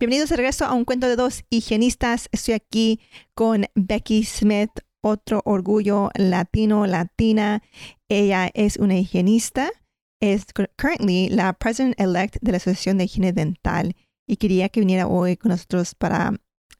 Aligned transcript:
Bienvenidos 0.00 0.30
de 0.30 0.36
regreso 0.36 0.64
a 0.64 0.72
un 0.72 0.86
cuento 0.86 1.08
de 1.08 1.16
dos 1.16 1.44
higienistas. 1.50 2.30
Estoy 2.32 2.54
aquí 2.54 3.00
con 3.34 3.66
Becky 3.74 4.24
Smith, 4.24 4.70
otro 5.02 5.42
orgullo 5.44 6.08
latino, 6.14 6.86
latina. 6.86 7.62
Ella 8.08 8.50
es 8.54 8.78
una 8.78 8.96
higienista, 8.96 9.70
es 10.18 10.46
currently 10.78 11.28
la 11.28 11.52
president-elect 11.52 12.38
de 12.40 12.50
la 12.50 12.56
Asociación 12.56 12.96
de 12.96 13.04
Higiene 13.04 13.34
Dental 13.34 13.94
y 14.26 14.38
quería 14.38 14.70
que 14.70 14.80
viniera 14.80 15.06
hoy 15.06 15.36
con 15.36 15.50
nosotros 15.50 15.94
para 15.94 16.32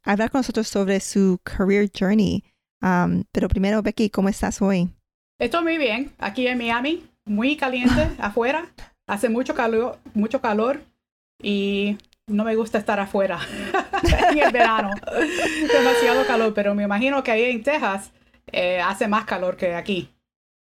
hablar 0.02 0.30
con 0.30 0.38
nosotros 0.38 0.68
sobre 0.68 0.98
su 1.00 1.40
career 1.42 1.90
journey. 1.92 2.42
Um, 2.80 3.24
pero 3.32 3.48
primero, 3.48 3.82
Becky, 3.82 4.08
¿cómo 4.08 4.30
estás 4.30 4.62
hoy? 4.62 4.88
Estoy 5.38 5.62
muy 5.62 5.76
bien, 5.76 6.10
aquí 6.16 6.46
en 6.46 6.56
Miami, 6.56 7.04
muy 7.26 7.58
caliente 7.58 8.12
afuera, 8.18 8.72
hace 9.06 9.28
mucho 9.28 9.54
calor, 9.54 9.98
mucho 10.14 10.40
calor 10.40 10.80
y 11.42 11.98
no 12.30 12.44
me 12.44 12.56
gusta 12.56 12.78
estar 12.78 12.98
afuera 13.00 13.38
en 14.30 14.38
el 14.38 14.52
verano, 14.52 14.90
demasiado 15.72 16.26
calor, 16.26 16.54
pero 16.54 16.74
me 16.74 16.84
imagino 16.84 17.22
que 17.22 17.30
ahí 17.30 17.44
en 17.50 17.62
Texas 17.62 18.12
eh, 18.52 18.80
hace 18.80 19.08
más 19.08 19.24
calor 19.24 19.56
que 19.56 19.74
aquí. 19.74 20.10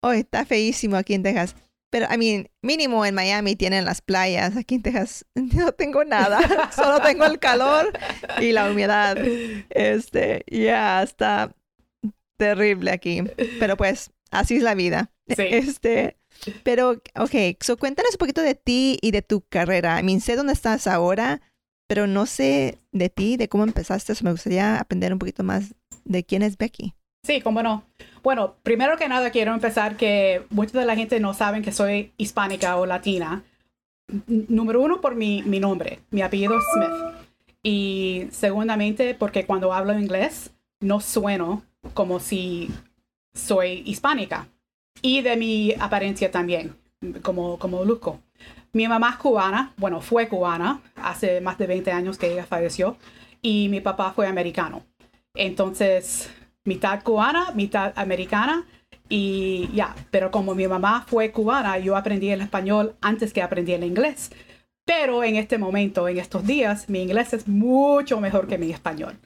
Hoy 0.03 0.19
está 0.19 0.45
feísimo 0.45 0.97
aquí 0.97 1.13
en 1.13 1.23
Texas. 1.23 1.55
Pero, 1.89 2.07
I 2.13 2.17
mean, 2.17 2.49
mínimo 2.61 3.05
en 3.05 3.15
Miami 3.15 3.55
tienen 3.55 3.85
las 3.85 4.01
playas. 4.01 4.57
Aquí 4.57 4.75
en 4.75 4.81
Texas 4.81 5.25
no 5.35 5.71
tengo 5.71 6.03
nada. 6.03 6.69
Solo 6.75 6.99
tengo 7.01 7.25
el 7.25 7.39
calor 7.39 7.91
y 8.39 8.51
la 8.51 8.69
humedad. 8.69 9.17
Este, 9.69 10.43
ya 10.47 11.01
está 11.03 11.55
terrible 12.37 12.91
aquí. 12.91 13.23
Pero 13.59 13.77
pues, 13.77 14.11
así 14.31 14.57
es 14.57 14.63
la 14.63 14.75
vida. 14.75 15.11
Sí. 15.27 15.43
Este, 15.49 16.17
pero, 16.63 17.01
ok, 17.15 17.35
so 17.61 17.77
cuéntanos 17.77 18.13
un 18.13 18.17
poquito 18.17 18.41
de 18.41 18.55
ti 18.55 18.97
y 19.01 19.11
de 19.11 19.21
tu 19.21 19.41
carrera. 19.41 19.99
I 19.99 20.03
mean, 20.03 20.21
sé 20.21 20.35
dónde 20.35 20.53
estás 20.53 20.87
ahora, 20.87 21.41
pero 21.87 22.07
no 22.07 22.25
sé 22.25 22.79
de 22.91 23.09
ti, 23.09 23.37
de 23.37 23.47
cómo 23.47 23.63
empezaste. 23.63 24.13
me 24.23 24.31
gustaría 24.31 24.79
aprender 24.79 25.13
un 25.13 25.19
poquito 25.19 25.43
más 25.43 25.75
de 26.03 26.23
quién 26.23 26.41
es 26.41 26.57
Becky. 26.57 26.93
Sí, 27.25 27.41
cómo 27.41 27.63
no. 27.63 27.83
Bueno, 28.21 28.55
primero 28.61 28.97
que 28.97 29.07
nada 29.07 29.31
quiero 29.31 29.53
empezar 29.53 29.97
que 29.97 30.43
mucha 30.49 30.79
de 30.79 30.85
la 30.85 30.95
gente 30.95 31.19
no 31.19 31.33
saben 31.33 31.63
que 31.63 31.71
soy 31.71 32.11
hispánica 32.17 32.77
o 32.77 32.85
latina. 32.85 33.43
número 34.27 34.81
uno, 34.81 35.01
por 35.01 35.15
mi, 35.15 35.41
mi 35.43 35.59
nombre, 35.59 35.99
mi 36.11 36.21
apellido 36.21 36.57
es 36.57 36.63
Smith. 36.73 37.15
Y 37.63 38.27
segundamente, 38.31 39.15
porque 39.15 39.45
cuando 39.47 39.73
hablo 39.73 39.97
inglés 39.97 40.51
no 40.81 41.01
sueno 41.01 41.63
como 41.95 42.19
si 42.19 42.69
soy 43.35 43.83
hispánica. 43.85 44.47
Y 45.01 45.21
de 45.21 45.35
mi 45.35 45.73
apariencia 45.79 46.31
también, 46.31 46.75
como, 47.21 47.59
como 47.59 47.85
luzco. 47.85 48.19
Mi 48.73 48.87
mamá 48.87 49.11
es 49.11 49.17
cubana, 49.17 49.73
bueno, 49.77 50.01
fue 50.01 50.27
cubana, 50.27 50.81
hace 50.95 51.39
más 51.41 51.57
de 51.57 51.67
20 51.67 51.91
años 51.91 52.17
que 52.17 52.31
ella 52.31 52.45
falleció, 52.45 52.97
y 53.41 53.69
mi 53.69 53.79
papá 53.81 54.11
fue 54.13 54.27
americano. 54.27 54.83
Entonces, 55.35 56.29
mitad 56.63 57.03
cubana, 57.03 57.51
mitad 57.53 57.93
americana. 57.95 58.65
Y 59.07 59.69
ya, 59.73 59.95
pero 60.09 60.31
como 60.31 60.55
mi 60.55 60.67
mamá 60.67 61.05
fue 61.07 61.31
cubana, 61.31 61.77
yo 61.77 61.95
aprendí 61.95 62.31
el 62.31 62.41
español 62.41 62.95
antes 63.01 63.33
que 63.33 63.43
aprendí 63.43 63.73
el 63.73 63.83
inglés. 63.83 64.31
Pero 64.83 65.23
en 65.23 65.35
este 65.35 65.57
momento, 65.57 66.07
en 66.07 66.17
estos 66.17 66.45
días, 66.45 66.89
mi 66.89 67.03
inglés 67.03 67.33
es 67.33 67.47
mucho 67.47 68.19
mejor 68.19 68.47
que 68.47 68.57
mi 68.57 68.71
español. 68.71 69.17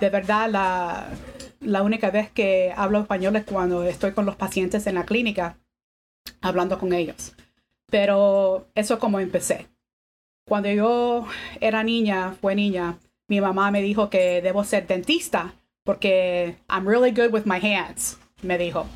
De 0.00 0.10
verdad, 0.10 0.50
la, 0.50 1.08
la 1.60 1.82
única 1.82 2.10
vez 2.10 2.30
que 2.30 2.72
hablo 2.76 3.00
español 3.00 3.36
es 3.36 3.44
cuando 3.44 3.84
estoy 3.84 4.12
con 4.12 4.26
los 4.26 4.36
pacientes 4.36 4.86
en 4.86 4.96
la 4.96 5.04
clínica, 5.04 5.58
hablando 6.40 6.78
con 6.78 6.92
ellos. 6.92 7.34
Pero 7.90 8.66
eso 8.74 8.98
como 8.98 9.20
empecé. 9.20 9.68
Cuando 10.46 10.70
yo 10.70 11.26
era 11.60 11.84
niña, 11.84 12.34
fue 12.40 12.54
niña, 12.54 12.98
mi 13.28 13.40
mamá 13.40 13.70
me 13.70 13.82
dijo 13.82 14.10
que 14.10 14.42
debo 14.42 14.64
ser 14.64 14.86
dentista 14.86 15.54
porque 15.84 16.56
I'm 16.68 16.86
really 16.86 17.10
good 17.10 17.32
with 17.32 17.44
my 17.44 17.58
hands, 17.58 18.18
me 18.42 18.58
dijo. 18.58 18.86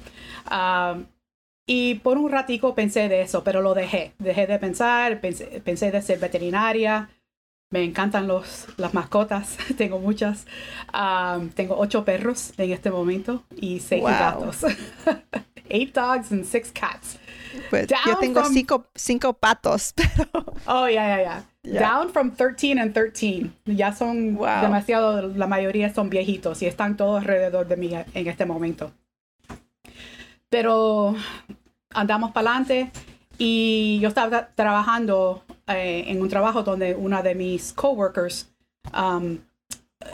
Y 1.66 1.96
por 1.96 2.18
un 2.18 2.30
ratico 2.30 2.74
pensé 2.74 3.08
de 3.08 3.22
eso, 3.22 3.42
pero 3.42 3.60
lo 3.60 3.74
dejé. 3.74 4.12
Dejé 4.18 4.46
de 4.46 4.58
pensar, 4.58 5.20
pensé 5.20 5.90
de 5.90 6.02
ser 6.02 6.18
veterinaria. 6.18 7.10
Me 7.70 7.82
encantan 7.82 8.28
los, 8.28 8.66
las 8.76 8.94
mascotas, 8.94 9.56
tengo 9.76 9.98
muchas. 9.98 10.46
Um, 10.94 11.48
tengo 11.48 11.76
ocho 11.76 12.04
perros 12.04 12.52
en 12.58 12.72
este 12.72 12.90
momento 12.90 13.44
y 13.56 13.80
seis 13.80 14.04
gatos. 14.04 14.64
Eight 15.68 15.92
dogs 15.92 16.30
and 16.30 16.44
six 16.44 16.70
cats. 16.70 17.18
Pues 17.70 17.88
yo 17.88 18.18
tengo 18.18 18.44
cinco, 18.44 18.86
cinco 18.94 19.32
patos, 19.32 19.92
pero... 19.96 20.44
Oh, 20.66 20.86
yeah, 20.88 21.16
yeah, 21.18 21.42
yeah. 21.62 21.80
Down 21.80 22.10
from 22.10 22.30
13 22.30 22.78
and 22.78 22.94
13. 22.94 23.50
Ya 23.64 23.92
son 23.92 24.36
demasiado, 24.36 25.28
la 25.34 25.46
mayoría 25.46 25.92
son 25.92 26.08
viejitos 26.08 26.62
y 26.62 26.66
están 26.66 26.96
todos 26.96 27.20
alrededor 27.20 27.66
de 27.66 27.76
mí 27.76 27.90
en 27.92 28.26
este 28.26 28.46
momento. 28.46 28.92
Pero 30.48 31.16
andamos 31.90 32.30
para 32.30 32.50
adelante 32.50 32.90
y 33.38 33.98
yo 34.00 34.08
estaba 34.08 34.48
trabajando 34.54 35.42
eh, 35.68 36.04
en 36.08 36.20
un 36.20 36.28
trabajo 36.28 36.62
donde 36.62 36.94
una 36.94 37.22
de 37.22 37.34
mis 37.34 37.72
coworkers 37.72 38.48
um, 38.96 39.38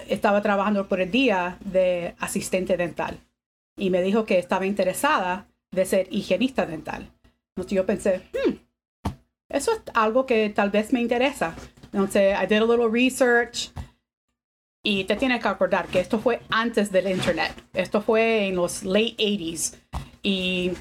estaba 0.09 0.41
trabajando 0.43 0.89
por 0.89 1.01
el 1.01 1.11
día 1.11 1.59
de 1.65 2.15
asistente 2.19 2.77
dental 2.77 3.19
y 3.77 3.91
me 3.91 4.03
dijo 4.03 4.25
que 4.25 4.39
estaba 4.39 4.67
interesada 4.67 5.47
de 5.71 5.85
ser 5.85 6.09
higienista 6.11 6.67
dental. 6.67 7.11
Entonces 7.55 7.77
yo 7.77 7.87
pensé, 7.87 8.23
hmm, 8.33 8.55
eso 9.49 9.73
es 9.73 9.81
algo 9.95 10.25
que 10.25 10.49
tal 10.51 10.71
vez 10.71 10.93
me 10.93 11.01
interesa. 11.01 11.55
Entonces, 11.93 12.35
I 12.43 12.47
did 12.47 12.63
a 12.63 12.65
little 12.65 12.89
research. 12.89 13.71
Y 14.85 15.05
te 15.05 15.15
tienes 15.15 15.41
que 15.41 15.49
acordar 15.49 15.87
que 15.87 16.01
esto 16.01 16.19
fue 16.19 16.41
antes 16.51 16.91
del 16.91 17.09
internet. 17.09 17.53
Esto 17.73 18.01
fue 18.01 18.49
en 18.49 18.57
los 18.57 18.83
late 18.83 19.15
80s. 19.19 19.77
Y 20.23 20.73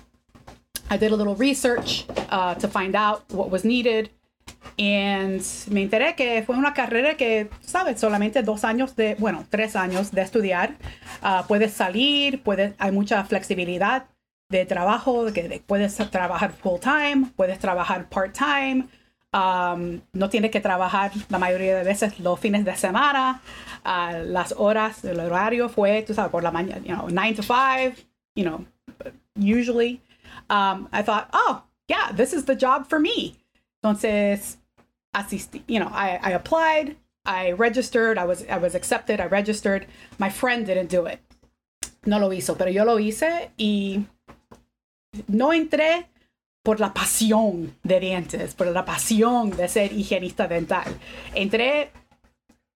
I 0.90 0.98
did 0.98 1.12
a 1.12 1.16
little 1.16 1.36
research 1.36 2.06
uh, 2.32 2.56
to 2.56 2.68
find 2.68 2.96
out 2.96 3.24
what 3.32 3.52
was 3.52 3.64
needed. 3.64 4.10
And 4.78 5.42
me 5.70 5.82
enteré 5.82 6.16
que 6.16 6.44
fue 6.44 6.56
una 6.56 6.74
carrera 6.74 7.16
que, 7.16 7.50
sabes, 7.62 8.00
solamente 8.00 8.42
dos 8.42 8.64
años 8.64 8.96
de, 8.96 9.16
bueno, 9.20 9.46
tres 9.50 9.76
años 9.76 10.12
de 10.12 10.22
estudiar. 10.22 10.76
Uh, 11.22 11.46
puedes 11.48 11.74
salir, 11.74 12.42
puedes, 12.42 12.74
hay 12.78 12.92
mucha 12.92 13.24
flexibilidad 13.26 14.06
de 14.50 14.66
trabajo, 14.66 15.32
que 15.34 15.62
puedes 15.66 15.96
trabajar 16.12 16.52
full 16.52 16.80
time, 16.80 17.28
puedes 17.36 17.58
trabajar 17.60 18.10
part 18.10 18.38
time, 18.38 18.88
um, 19.34 20.02
no 20.14 20.30
tienes 20.30 20.52
que 20.52 20.60
trabajar 20.60 21.12
la 21.30 21.40
mayoría 21.40 21.76
de 21.78 21.84
veces 21.84 22.20
los 22.20 22.40
fines 22.40 22.66
de 22.66 22.76
semana, 22.76 23.42
uh, 23.86 24.24
las 24.26 24.54
horas, 24.58 25.04
el 25.06 25.20
horario 25.20 25.70
fue, 25.70 26.04
tú 26.04 26.14
sabes, 26.14 26.32
por 26.32 26.44
la 26.44 26.52
mañana, 26.52 26.82
you 26.84 26.94
know, 26.94 27.08
9 27.10 27.36
to 27.36 27.44
5, 27.44 27.96
you 28.36 28.44
know, 28.44 28.66
usually. 29.36 30.02
Um, 30.50 30.90
I 30.92 31.02
thought, 31.02 31.30
oh, 31.34 31.64
yeah, 31.88 32.12
this 32.14 32.34
is 32.34 32.46
the 32.46 32.56
job 32.56 32.88
for 32.88 33.00
me. 33.00 33.41
Entonces, 33.84 34.58
asistí, 35.14 35.64
you 35.68 35.80
know, 35.80 35.90
I, 35.90 36.20
I 36.22 36.32
applied, 36.32 36.96
I 37.26 37.52
registered, 37.54 38.18
I 38.18 38.26
was, 38.26 38.46
I 38.48 38.58
was 38.58 38.76
accepted, 38.76 39.20
I 39.20 39.26
registered. 39.26 39.88
My 40.20 40.30
friend 40.30 40.66
didn't 40.66 40.90
do 40.90 41.06
it. 41.06 41.20
No 42.06 42.20
lo 42.20 42.30
hizo, 42.30 42.58
pero 42.58 42.72
yo 42.72 42.84
lo 42.84 42.98
hice 42.98 43.52
y 43.58 44.06
no 45.28 45.52
entré 45.52 46.06
por 46.64 46.80
la 46.80 46.94
pasión 46.94 47.76
de 47.84 48.00
dientes, 48.00 48.56
por 48.56 48.68
la 48.68 48.86
pasión 48.86 49.52
de 49.52 49.68
ser 49.68 49.92
higienista 49.92 50.48
dental. 50.48 50.86
Entré 51.36 51.92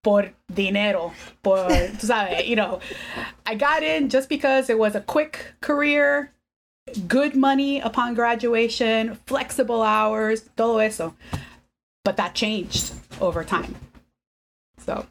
por 0.02 0.32
dinero, 0.46 1.12
por, 1.42 1.68
tú 1.98 2.06
sabes, 2.06 2.46
you 2.46 2.54
know, 2.54 2.78
I 3.44 3.56
got 3.56 3.82
in 3.82 4.08
just 4.08 4.28
because 4.28 4.70
it 4.70 4.78
was 4.78 4.94
a 4.94 5.00
quick 5.00 5.54
career, 5.60 6.32
good 7.08 7.34
money 7.34 7.80
upon 7.80 8.14
graduation, 8.14 9.18
flexible 9.26 9.82
hours, 9.82 10.48
todo 10.56 10.78
eso. 10.80 11.14
But 12.04 12.16
that 12.16 12.34
changed 12.34 12.92
over 13.20 13.44
time. 13.44 13.74
So. 14.84 15.06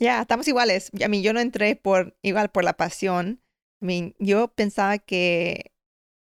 Ya, 0.00 0.22
estamos 0.22 0.48
iguales. 0.48 0.90
A 1.04 1.08
mí 1.08 1.22
yo 1.22 1.32
no 1.32 1.40
entré 1.40 1.76
por 1.76 2.16
igual 2.22 2.50
por 2.50 2.64
la 2.64 2.72
pasión. 2.72 3.40
I 3.82 3.86
mean, 3.86 4.14
yo 4.18 4.48
pensaba 4.48 4.98
que 4.98 5.72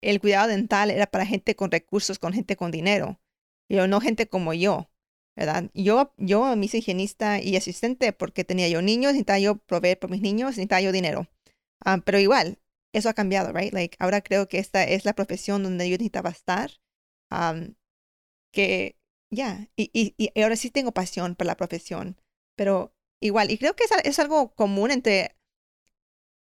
el 0.02 0.20
cuidado 0.20 0.48
dental 0.48 0.90
era 0.90 1.06
para 1.06 1.26
gente 1.26 1.56
con 1.56 1.70
recursos, 1.70 2.18
con 2.18 2.32
gente 2.32 2.56
con 2.56 2.70
dinero, 2.70 3.18
pero 3.68 3.86
no 3.86 4.00
gente 4.00 4.28
como 4.28 4.54
yo. 4.54 4.88
¿verdad? 5.36 5.70
Yo, 5.74 6.14
yo 6.16 6.56
me 6.56 6.64
hice 6.64 6.78
higienista 6.78 7.40
y 7.40 7.56
asistente 7.56 8.12
porque 8.12 8.42
tenía 8.42 8.68
yo 8.68 8.80
niños, 8.80 9.12
necesitaba 9.12 9.38
yo 9.38 9.56
proveer 9.56 9.98
por 9.98 10.10
mis 10.10 10.22
niños, 10.22 10.50
necesitaba 10.50 10.80
yo 10.80 10.92
dinero. 10.92 11.28
Ah, 11.84 11.98
pero 12.04 12.18
igual, 12.18 12.58
eso 12.96 13.08
ha 13.08 13.14
cambiado, 13.14 13.52
right? 13.52 13.72
Like, 13.72 13.96
ahora 14.00 14.20
creo 14.22 14.48
que 14.48 14.58
esta 14.58 14.84
es 14.84 15.04
la 15.04 15.14
profesión 15.14 15.62
donde 15.62 15.88
yo 15.88 15.96
necesitaba 15.96 16.30
estar. 16.30 16.70
que, 18.52 18.96
ya, 19.30 19.68
y, 19.76 19.90
y, 19.92 20.14
y, 20.16 20.42
ahora 20.42 20.56
sí 20.56 20.70
tengo 20.70 20.92
pasión 20.92 21.34
por 21.34 21.46
la 21.46 21.56
profesión, 21.56 22.20
pero 22.56 22.94
igual, 23.20 23.50
y 23.50 23.58
creo 23.58 23.74
que 23.74 23.84
es, 23.84 23.90
es 24.04 24.18
algo 24.18 24.54
común 24.54 24.90
entre 24.90 25.36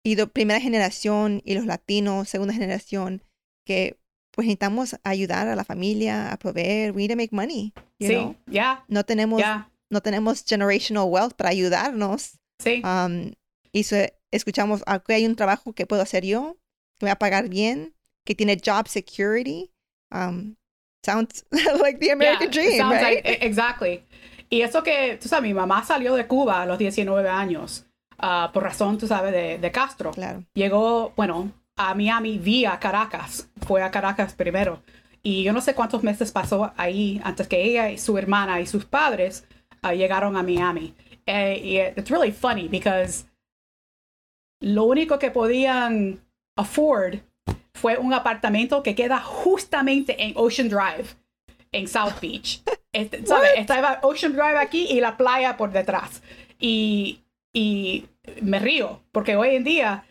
y 0.05 0.17
primera 0.27 0.61
generación 0.61 1.43
y 1.45 1.55
los 1.55 1.65
latinos, 1.65 2.29
segunda 2.29 2.53
generación, 2.53 3.23
que 3.65 3.99
pues 4.33 4.47
necesitamos 4.47 4.97
ayudar 5.05 5.47
a 5.49 5.57
la 5.57 5.65
familia 5.65 6.33
a 6.33 6.39
proveer, 6.39 6.93
we 6.93 7.03
need 7.03 7.11
to 7.11 7.17
make 7.17 7.35
money. 7.35 7.73
sí, 8.01 8.37
ya. 8.47 8.85
No 8.89 9.05
tenemos, 9.05 9.43
no 9.91 10.01
tenemos 10.01 10.45
generational 10.45 11.09
wealth 11.09 11.35
para 11.35 11.51
ayudarnos. 11.51 12.39
Sí. 12.59 12.83
Um, 12.85 13.33
y 13.73 13.85
escuchamos, 14.33 14.83
aquí 14.87 15.13
hay 15.13 15.27
un 15.27 15.37
trabajo 15.37 15.73
que 15.73 15.87
puedo 15.87 16.03
hacer 16.03 16.25
yo, 16.25 16.57
que 16.99 17.07
me 17.07 17.11
va 17.11 17.15
a 17.15 17.19
pagar 17.19 17.49
bien, 17.49 17.95
que 18.25 18.35
tiene 18.35 18.59
job 18.65 18.89
security. 18.89 19.71
Um, 20.11 20.57
sounds 21.05 21.45
like 21.81 21.99
the 22.01 22.11
American 22.11 22.51
dream, 22.51 22.91
right? 22.91 23.25
E, 23.25 23.39
exactly. 23.47 24.05
Y 24.51 24.63
eso 24.63 24.83
que, 24.83 25.19
tú 25.21 25.29
sabes, 25.29 25.45
mi 25.49 25.55
mamá 25.55 25.85
salió 25.85 26.15
de 26.15 26.27
Cuba 26.27 26.63
a 26.63 26.67
los 26.67 26.79
19 26.79 27.29
años, 27.29 27.87
uh, 28.23 28.53
por 28.53 28.65
razón, 28.65 28.99
tú 28.99 29.07
sabes, 29.07 29.33
de, 29.33 29.59
de 29.59 29.71
Castro. 29.71 30.11
Claro. 30.11 30.45
Llegó, 30.55 31.13
bueno, 31.17 31.53
a 31.77 31.95
Miami 31.95 32.39
vía 32.39 32.79
Caracas. 32.79 33.49
Fue 33.67 33.83
a 33.83 33.91
Caracas 33.91 34.35
primero. 34.35 34.83
Y 35.23 35.43
yo 35.45 35.53
no 35.53 35.61
sé 35.61 35.75
cuántos 35.75 36.03
meses 36.03 36.33
pasó 36.33 36.73
ahí 36.77 37.21
antes 37.25 37.47
que 37.49 37.63
ella 37.63 37.91
y 37.91 37.99
su 37.99 38.19
hermana 38.19 38.61
y 38.61 38.67
sus 38.67 38.85
padres 38.85 39.45
uh, 39.83 39.93
llegaron 39.93 40.37
a 40.37 40.43
Miami. 40.43 40.95
Eh, 41.27 41.61
y 41.63 41.79
it's 41.79 42.11
really 42.11 42.33
funny 42.33 42.69
because 42.69 43.25
lo 44.63 44.85
único 44.85 45.19
que 45.19 45.31
podían 45.31 46.21
afford 46.57 47.19
fue 47.75 47.99
un 47.99 48.15
apartamento 48.15 48.83
que 48.83 48.95
queda 48.95 49.21
justamente 49.21 50.23
en 50.23 50.33
Ocean 50.37 50.69
Drive, 50.69 51.17
en 51.73 51.87
South 51.89 52.21
Beach. 52.21 52.63
Este, 52.95 53.25
¿sabe? 53.25 53.59
Estaba 53.59 54.01
Ocean 54.03 54.35
Drive 54.35 54.59
aquí 54.59 54.87
y 54.91 55.01
la 55.01 55.17
playa 55.17 55.57
por 55.57 55.73
detrás. 55.73 56.23
Y, 56.59 57.23
y 57.55 58.07
me 58.43 58.59
río, 58.59 59.01
porque 59.13 59.35
hoy 59.35 59.55
en 59.55 59.65
día 59.65 60.05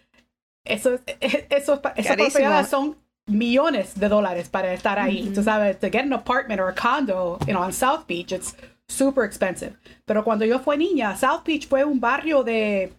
eso, 0.65 0.99
eso, 1.05 1.79
esas 1.95 2.15
propiedades 2.17 2.69
son 2.69 2.97
millones 3.27 3.99
de 3.99 4.09
dólares 4.09 4.49
para 4.49 4.73
estar 4.73 4.99
ahí. 4.99 5.31
Tú 5.33 5.43
sabes, 5.43 5.79
to 5.79 5.91
get 5.91 6.03
an 6.03 6.13
apartment 6.13 6.59
or 6.59 6.69
a 6.69 6.75
condo, 6.75 7.37
you 7.45 7.53
know, 7.53 7.61
on 7.61 7.71
South 7.71 8.05
Beach, 8.07 8.31
it's 8.31 8.55
super 8.87 9.23
expensive. 9.23 9.77
Pero 10.05 10.23
cuando 10.23 10.45
yo 10.45 10.59
fui 10.59 10.77
niña, 10.77 11.15
South 11.15 11.43
Beach 11.45 11.67
fue 11.67 11.83
un 11.83 11.99
barrio 11.99 12.43
de, 12.43 12.91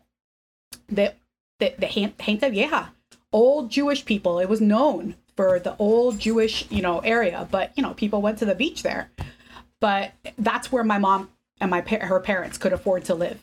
de, 0.89 1.17
de, 1.59 1.75
de 1.79 1.87
gente 1.87 2.51
vieja, 2.51 2.93
old 3.33 3.71
Jewish 3.71 4.05
people. 4.05 4.39
It 4.39 4.49
was 4.49 4.61
known 4.61 5.17
for 5.37 5.59
the 5.59 5.75
old 5.79 6.19
Jewish, 6.19 6.71
you 6.71 6.83
know, 6.83 7.01
area, 7.01 7.49
but 7.51 7.73
you 7.77 7.83
know, 7.83 7.95
people 7.95 8.21
went 8.21 8.39
to 8.39 8.45
the 8.45 8.55
beach 8.55 8.83
there. 8.83 9.11
But 9.81 10.13
that's 10.39 10.71
where 10.71 10.85
my 10.85 10.99
mom 10.99 11.31
and 11.61 11.71
my 11.71 11.81
her 11.81 12.21
parents 12.21 12.59
could 12.59 12.73
afford 12.73 13.05
to 13.07 13.15
live. 13.15 13.39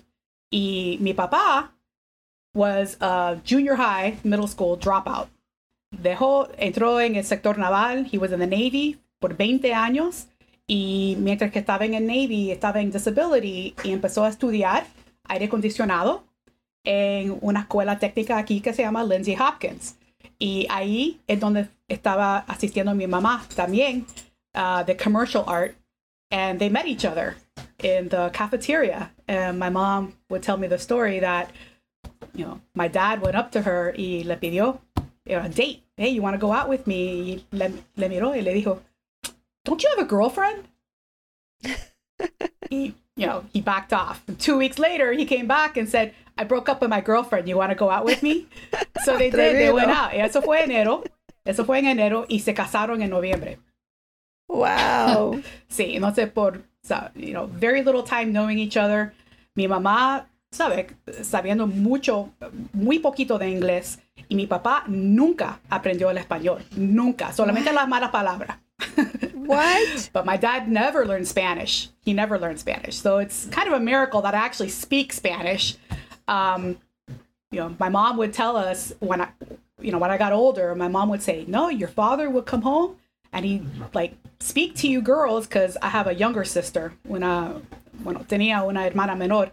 Y 0.52 0.98
mi 1.00 1.14
papá 1.14 1.70
was 2.54 2.98
a 3.02 3.40
junior 3.44 3.76
high, 3.76 4.18
middle 4.24 4.48
school 4.48 4.78
dropout. 4.78 5.28
Dejó, 5.96 6.50
entró 6.58 7.04
en 7.04 7.16
el 7.16 7.24
sector 7.24 7.58
naval, 7.58 8.06
he 8.06 8.18
was 8.18 8.32
in 8.32 8.40
the 8.40 8.48
Navy 8.48 9.00
por 9.20 9.34
20 9.34 9.74
años 9.74 10.28
y 10.68 11.16
mientras 11.20 11.52
que 11.52 11.60
estaba 11.60 11.86
en 11.86 11.96
el 11.96 12.06
Navy 12.06 12.52
estaba 12.52 12.80
en 12.80 12.92
disability 12.92 13.76
y 13.84 13.92
empezó 13.92 14.24
a 14.24 14.30
estudiar 14.30 14.86
aire 15.28 15.46
acondicionado 15.46 16.24
en 16.92 17.38
una 17.42 17.60
escuela 17.62 18.00
técnica 18.00 18.40
aquí 18.40 18.62
que 18.62 18.74
se 18.74 18.82
llama 18.82 19.04
Lindsay 19.04 19.36
Hopkins. 19.36 19.96
Y 20.40 20.66
ahí 20.72 21.22
es 21.28 21.40
donde 21.40 21.68
estaba 21.88 22.40
asistiendo 22.48 22.96
mi 22.96 23.06
mamá 23.06 23.46
también, 23.56 24.08
uh, 24.56 24.84
de 24.84 24.98
commercial 24.98 25.44
art, 25.46 25.76
and 26.32 26.58
they 26.58 26.68
met 26.68 26.88
each 26.88 27.06
other 27.06 27.36
in 27.84 28.10
the 28.10 28.32
cafeteria. 28.34 29.12
And 29.28 29.60
my 29.60 29.70
mom 29.70 30.14
would 30.30 30.42
tell 30.42 30.58
me 30.58 30.68
the 30.68 30.80
story 30.80 31.20
that 31.20 31.52
you 32.34 32.44
know, 32.44 32.60
my 32.74 32.88
dad 32.88 33.22
went 33.22 33.36
up 33.36 33.52
to 33.52 33.62
her 33.62 33.94
y 33.96 34.24
le 34.26 34.38
pidió 34.38 34.80
a 35.28 35.48
date. 35.48 35.84
Hey, 35.96 36.10
you 36.10 36.24
want 36.24 36.34
to 36.34 36.40
go 36.40 36.52
out 36.52 36.70
with 36.70 36.88
me? 36.88 37.22
Y 37.22 37.44
le, 37.52 37.72
le 37.98 38.10
miró 38.10 38.34
y 38.36 38.42
le 38.42 38.54
dijo, 38.54 38.80
don't 39.64 39.84
you 39.84 39.90
have 39.96 40.04
a 40.04 40.10
girlfriend? 40.10 40.68
he, 42.72 42.96
you 43.20 43.28
know, 43.28 43.44
he 43.52 43.62
backed 43.62 43.94
off. 43.94 44.24
And 44.28 44.40
two 44.40 44.58
weeks 44.58 44.80
later, 44.80 45.12
he 45.12 45.26
came 45.26 45.48
back 45.48 45.76
and 45.78 45.90
said, 45.90 46.14
I 46.38 46.46
broke 46.46 46.70
up 46.70 46.82
with 46.82 46.90
my 46.90 47.02
girlfriend. 47.02 47.50
You 47.50 47.58
want 47.58 47.72
to 47.72 47.76
go 47.76 47.90
out 47.92 48.06
with 48.06 48.24
me? 48.24 48.48
So 49.06 49.18
they 49.18 49.30
did. 49.30 49.56
They 49.56 49.72
went 49.72 49.92
out. 49.92 50.12
Y 50.12 50.20
eso 50.20 50.42
fue 50.42 50.62
enero. 50.62 51.04
Eso 51.46 51.64
fue 51.64 51.80
en 51.80 51.86
enero 51.86 52.26
y 52.28 52.40
se 52.40 52.54
casaron 52.54 53.02
en 53.02 53.10
noviembre. 53.10 53.60
Wow. 54.50 55.42
sí, 55.70 55.96
entonces 55.96 56.30
por, 56.30 56.62
you 57.16 57.32
know, 57.32 57.48
very 57.48 57.82
little 57.82 58.04
time 58.04 58.32
knowing 58.34 58.60
each 58.60 58.76
other. 58.76 59.14
Mi 59.56 59.68
mamá 59.68 60.28
sabe, 60.52 60.88
sabiendo 61.24 61.66
mucho, 61.66 62.32
muy 62.74 63.00
poquito 63.00 63.40
de 63.40 63.50
inglés. 63.50 64.00
Y 64.28 64.36
mi 64.36 64.48
papá 64.48 64.84
nunca 64.88 65.60
aprendió 65.70 66.12
el 66.12 66.18
español. 66.18 66.64
Nunca. 66.76 67.32
Solamente 67.32 67.72
las 67.72 67.88
malas 67.88 68.12
palabras. 68.12 68.58
What? 69.50 70.10
but 70.14 70.26
my 70.26 70.38
dad 70.38 70.70
never 70.70 71.06
learned 71.06 71.28
Spanish. 71.28 71.90
He 72.02 72.14
never 72.14 72.38
learned 72.38 72.60
Spanish. 72.60 72.98
So 72.98 73.18
it's 73.18 73.46
kind 73.48 73.68
of 73.68 73.74
a 73.74 73.80
miracle 73.80 74.22
that 74.22 74.36
I 74.36 74.38
actually 74.38 74.70
speak 74.70 75.12
Spanish. 75.12 75.76
Um, 76.28 76.78
you 77.52 77.60
know, 77.60 77.76
my 77.80 77.90
mom 77.90 78.18
would 78.18 78.32
tell 78.32 78.56
us 78.56 78.94
when 79.00 79.22
I, 79.22 79.30
you 79.82 79.92
know, 79.92 79.98
when 79.98 80.12
I 80.12 80.18
got 80.18 80.34
older, 80.34 80.76
my 80.76 80.88
mom 80.88 81.10
would 81.10 81.24
say, 81.24 81.46
no, 81.48 81.70
your 81.70 81.88
father 81.88 82.30
would 82.30 82.46
come 82.46 82.62
home 82.62 82.98
and 83.34 83.44
he'd 83.44 83.66
like 83.94 84.14
speak 84.40 84.76
to 84.76 84.88
you 84.88 85.02
girls 85.02 85.48
because 85.48 85.78
I 85.82 85.90
have 85.90 86.06
a 86.06 86.14
younger 86.14 86.44
sister. 86.44 86.94
When 87.04 87.24
I, 87.24 87.54
bueno, 88.04 88.20
tenía 88.28 88.64
una 88.68 88.86
hermana 88.86 89.16
menor 89.16 89.52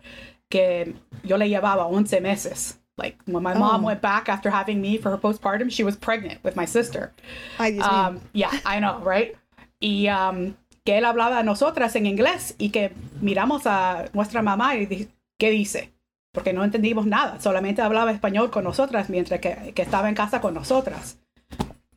que 0.51 0.95
yo 1.25 1.37
le 1.37 1.49
llevaba 1.49 1.87
11 1.91 2.21
meses. 2.21 2.79
Like 2.97 3.17
when 3.27 3.43
my 3.43 3.55
oh. 3.55 3.59
mom 3.59 3.83
went 3.83 4.01
back 4.01 4.29
after 4.29 4.51
having 4.51 4.81
me 4.81 4.97
for 4.97 5.11
her 5.11 5.19
postpartum, 5.19 5.71
she 5.71 5.85
was 5.85 5.97
pregnant 5.97 6.43
with 6.43 6.57
my 6.57 6.65
sister. 6.65 7.13
Ay, 7.59 7.79
um, 7.79 8.21
yeah, 8.33 8.53
I 8.65 8.81
know, 8.81 8.99
right? 9.01 9.37
Y 9.81 10.09
um, 10.09 10.57
que 10.85 10.97
él 10.97 11.05
hablaba 11.05 11.39
a 11.39 11.43
nosotras 11.43 11.95
en 11.97 12.07
inglés 12.07 12.55
y 12.59 12.71
que 12.71 12.93
miramos 13.21 13.67
a 13.67 14.07
nuestra 14.15 14.41
mamá 14.41 14.77
y 14.77 14.87
di 14.87 15.09
¿qué 15.39 15.51
dice? 15.51 15.93
Porque 16.33 16.53
no 16.53 16.65
entendimos 16.65 17.07
nada, 17.07 17.41
solamente 17.41 17.83
hablaba 17.83 18.13
español 18.13 18.51
con 18.51 18.65
nosotras 18.65 19.11
mientras 19.11 19.41
que, 19.41 19.73
que 19.75 19.83
estaba 19.83 20.09
en 20.09 20.15
casa 20.15 20.41
con 20.41 20.55
nosotras. 20.55 21.19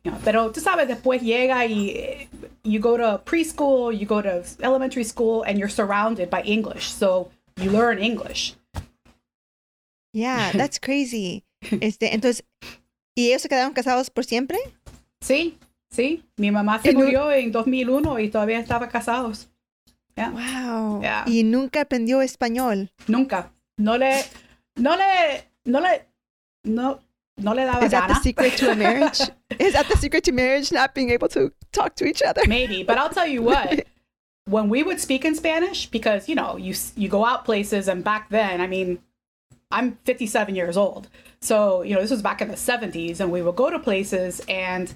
You 0.02 0.12
know, 0.12 0.20
pero 0.24 0.50
tú 0.50 0.60
sabes, 0.60 0.88
después 0.88 1.20
llega 1.22 1.66
y 1.66 1.90
eh, 1.90 2.28
you 2.64 2.80
go 2.80 2.96
to 2.96 3.22
preschool, 3.24 3.92
you 3.92 4.06
go 4.06 4.22
to 4.22 4.42
elementary 4.60 5.04
school, 5.04 5.44
and 5.46 5.58
you're 5.58 5.70
surrounded 5.70 6.30
by 6.30 6.42
English. 6.42 6.90
So 6.90 7.30
you 7.56 7.70
learn 7.70 7.98
English. 8.02 8.54
Yeah, 10.12 10.52
that's 10.52 10.78
crazy. 10.80 11.44
Este, 11.80 12.14
entonces, 12.14 12.44
¿y 13.14 13.28
ellos 13.28 13.42
se 13.42 13.48
quedaron 13.48 13.72
casados 13.72 14.10
por 14.10 14.24
siempre? 14.24 14.58
Sí, 15.20 15.58
sí. 15.90 16.24
Mi 16.36 16.50
mamá 16.50 16.80
se 16.80 16.92
murió 16.92 17.30
en 17.30 17.52
2001 17.52 18.18
y 18.20 18.28
todavía 18.30 18.58
estaban 18.58 18.88
casados. 18.88 19.48
Yeah. 20.16 20.30
Wow. 20.30 21.00
Yeah. 21.02 21.24
Y 21.26 21.44
nunca 21.44 21.82
aprendió 21.82 22.22
español. 22.22 22.90
Nunca. 23.06 23.52
No 23.76 23.96
le, 23.96 24.24
no 24.76 24.96
le, 24.96 25.44
no 25.64 25.80
le, 25.80 26.06
no, 26.64 27.00
no 27.36 27.54
le 27.54 27.64
daba 27.64 27.84
Is 27.84 27.90
that 27.92 28.08
the 28.08 28.14
secret 28.16 28.56
to 28.56 28.70
a 28.70 28.74
marriage? 28.74 29.20
Is 29.58 29.72
that 29.74 29.88
the 29.88 29.96
secret 29.96 30.24
to 30.24 30.32
marriage? 30.32 30.72
Not 30.72 30.94
being 30.94 31.10
able 31.10 31.28
to 31.28 31.52
talk 31.72 31.94
to 31.96 32.04
each 32.04 32.22
other? 32.22 32.42
Maybe, 32.46 32.82
but 32.82 32.98
I'll 32.98 33.10
tell 33.10 33.26
you 33.26 33.42
what. 33.42 33.86
when 34.46 34.68
we 34.68 34.82
would 34.82 35.00
speak 35.00 35.24
in 35.24 35.34
Spanish, 35.34 35.86
because 35.86 36.28
you 36.28 36.34
know 36.34 36.56
you 36.56 36.74
you 36.96 37.08
go 37.08 37.24
out 37.24 37.44
places, 37.44 37.88
and 37.88 38.02
back 38.02 38.28
then, 38.30 38.60
I 38.60 38.66
mean, 38.66 38.98
I'm 39.70 39.98
57 40.04 40.54
years 40.54 40.76
old, 40.76 41.08
so 41.40 41.82
you 41.82 41.94
know 41.94 42.00
this 42.00 42.10
was 42.10 42.22
back 42.22 42.40
in 42.42 42.48
the 42.48 42.54
70s, 42.54 43.20
and 43.20 43.30
we 43.30 43.42
would 43.42 43.56
go 43.56 43.70
to 43.70 43.78
places, 43.78 44.40
and 44.48 44.92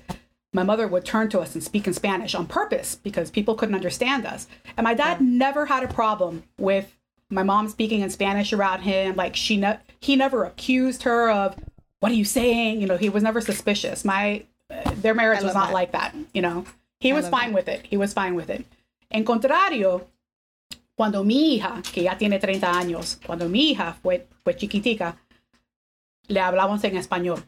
my 0.53 0.63
mother 0.63 0.87
would 0.87 1.05
turn 1.05 1.29
to 1.31 1.41
us 1.41 1.55
and 1.55 1.63
speak 1.63 1.87
in 1.87 1.95
Spanish 1.95 2.35
on 2.35 2.47
purpose 2.47 2.95
because 2.97 3.31
people 3.31 3.55
couldn't 3.55 3.75
understand 3.75 4.27
us, 4.27 4.47
and 4.77 4.85
my 4.85 4.95
dad 4.95 5.21
never 5.21 5.67
had 5.67 5.83
a 5.83 5.89
problem 5.89 6.43
with 6.59 6.97
my 7.31 7.43
mom 7.43 7.69
speaking 7.69 8.01
in 8.01 8.11
Spanish 8.11 8.53
around 8.53 8.83
him. 8.83 9.17
Like 9.17 9.37
she 9.37 9.57
ne- 9.57 9.79
he 10.01 10.17
never 10.17 10.45
accused 10.45 11.03
her 11.05 11.31
of 11.31 11.57
what 12.01 12.13
are 12.13 12.17
you 12.17 12.25
saying? 12.25 12.81
You 12.81 12.87
know, 12.87 12.97
he 12.97 13.09
was 13.09 13.23
never 13.23 13.41
suspicious. 13.41 14.05
My 14.05 14.45
uh, 14.71 14.91
their 14.97 15.15
marriage 15.15 15.43
was 15.43 15.55
not 15.55 15.69
that. 15.69 15.73
like 15.75 15.93
that. 15.93 16.15
You 16.33 16.43
know, 16.43 16.65
he 17.01 17.13
I 17.13 17.15
was 17.15 17.29
fine 17.29 17.49
that. 17.49 17.55
with 17.55 17.69
it. 17.69 17.87
He 17.87 17.97
was 17.97 18.13
fine 18.13 18.35
with 18.35 18.51
it. 18.51 18.65
En 19.11 19.25
contrario, 19.25 20.07
cuando 20.95 21.25
mi 21.25 21.55
hija, 21.55 21.83
que 21.93 22.03
ya 22.03 22.17
tiene 22.17 22.39
30 22.39 22.79
años, 22.79 23.21
cuando 23.27 23.49
mi 23.49 23.71
hija 23.71 23.97
fue, 24.03 24.29
fue 24.43 24.57
chiquitica, 24.57 25.17
le 26.29 26.41
hablamos 26.41 26.83
en 26.85 26.97
español. 26.97 27.45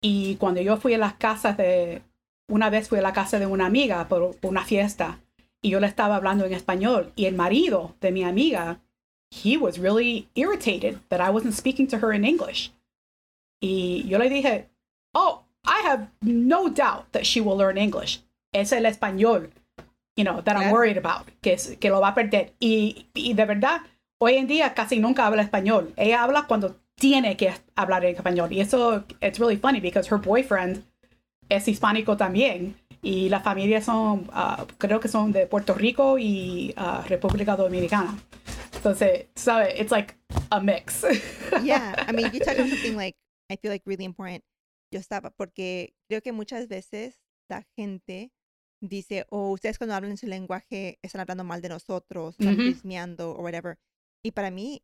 Y 0.00 0.36
cuando 0.36 0.60
yo 0.60 0.76
fui 0.76 0.94
a 0.94 0.98
las 0.98 1.14
casas 1.14 1.56
de, 1.56 2.02
una 2.48 2.70
vez 2.70 2.88
fui 2.88 2.98
a 2.98 3.02
la 3.02 3.12
casa 3.12 3.38
de 3.38 3.46
una 3.46 3.66
amiga 3.66 4.08
por 4.08 4.36
una 4.42 4.64
fiesta 4.64 5.20
y 5.62 5.70
yo 5.70 5.80
le 5.80 5.86
estaba 5.86 6.16
hablando 6.16 6.44
en 6.44 6.52
español 6.52 7.12
y 7.16 7.26
el 7.26 7.34
marido 7.34 7.94
de 8.00 8.12
mi 8.12 8.24
amiga, 8.24 8.80
he 9.30 9.56
was 9.56 9.78
really 9.78 10.28
irritated 10.34 10.98
that 11.08 11.20
I 11.20 11.30
wasn't 11.30 11.54
speaking 11.54 11.86
to 11.88 11.98
her 11.98 12.12
in 12.12 12.24
English. 12.24 12.72
Y 13.60 14.04
yo 14.08 14.18
le 14.18 14.28
dije, 14.28 14.68
oh, 15.14 15.44
I 15.64 15.86
have 15.86 16.08
no 16.22 16.68
doubt 16.68 17.12
that 17.12 17.24
she 17.24 17.40
will 17.40 17.56
learn 17.56 17.76
English. 17.76 18.22
Es 18.52 18.72
el 18.72 18.86
español, 18.86 19.50
you 20.20 20.24
know, 20.24 20.42
that 20.42 20.54
I'm 20.54 20.70
worried 20.70 20.98
about, 20.98 21.26
que, 21.40 21.56
que 21.80 21.88
lo 21.88 22.00
va 22.00 22.08
a 22.08 22.14
perder. 22.14 22.52
Y, 22.60 23.06
y 23.14 23.32
de 23.32 23.46
verdad, 23.46 23.80
hoy 24.18 24.34
en 24.36 24.46
día 24.46 24.74
casi 24.74 24.98
nunca 24.98 25.26
habla 25.26 25.42
español. 25.42 25.94
Ella 25.96 26.22
habla 26.22 26.44
cuando 26.46 26.76
tiene 26.94 27.38
que 27.38 27.54
hablar 27.74 28.04
en 28.04 28.14
español. 28.14 28.52
Y 28.52 28.60
eso, 28.60 29.04
it's 29.22 29.38
really 29.38 29.56
funny 29.56 29.80
because 29.80 30.06
her 30.10 30.18
boyfriend 30.18 30.84
es 31.48 31.66
hispánico 31.68 32.18
también. 32.18 32.74
Y 33.02 33.30
las 33.30 33.42
familias 33.42 33.86
son, 33.86 34.28
uh, 34.34 34.66
creo 34.76 35.00
que 35.00 35.08
son 35.08 35.32
de 35.32 35.46
Puerto 35.46 35.72
Rico 35.72 36.18
y 36.18 36.74
uh, 36.76 37.02
República 37.08 37.56
Dominicana. 37.56 38.14
Entonces, 38.74 39.28
sabe, 39.34 39.80
it's 39.80 39.90
like 39.90 40.14
a 40.50 40.60
mix. 40.60 41.02
yeah, 41.62 41.94
I 42.06 42.12
mean, 42.12 42.30
you 42.30 42.40
talk 42.40 42.58
about 42.58 42.68
something 42.68 42.94
like, 42.94 43.16
I 43.50 43.56
feel 43.56 43.70
like 43.70 43.84
really 43.86 44.04
important. 44.04 44.44
Yo 44.92 45.00
estaba, 45.00 45.30
porque 45.30 45.94
creo 46.10 46.20
que 46.20 46.32
muchas 46.32 46.68
veces 46.68 47.14
la 47.48 47.62
gente 47.74 48.32
dice, 48.80 49.26
o 49.30 49.48
oh, 49.48 49.50
ustedes 49.52 49.78
cuando 49.78 49.94
hablan 49.94 50.12
en 50.12 50.16
su 50.16 50.26
lenguaje 50.26 50.98
están 51.02 51.20
hablando 51.20 51.44
mal 51.44 51.62
de 51.62 51.68
nosotros, 51.68 52.36
están 52.38 52.56
mm 52.56 53.20
o 53.20 53.42
whatever. 53.42 53.78
Y 54.22 54.32
para 54.32 54.50
mí, 54.50 54.82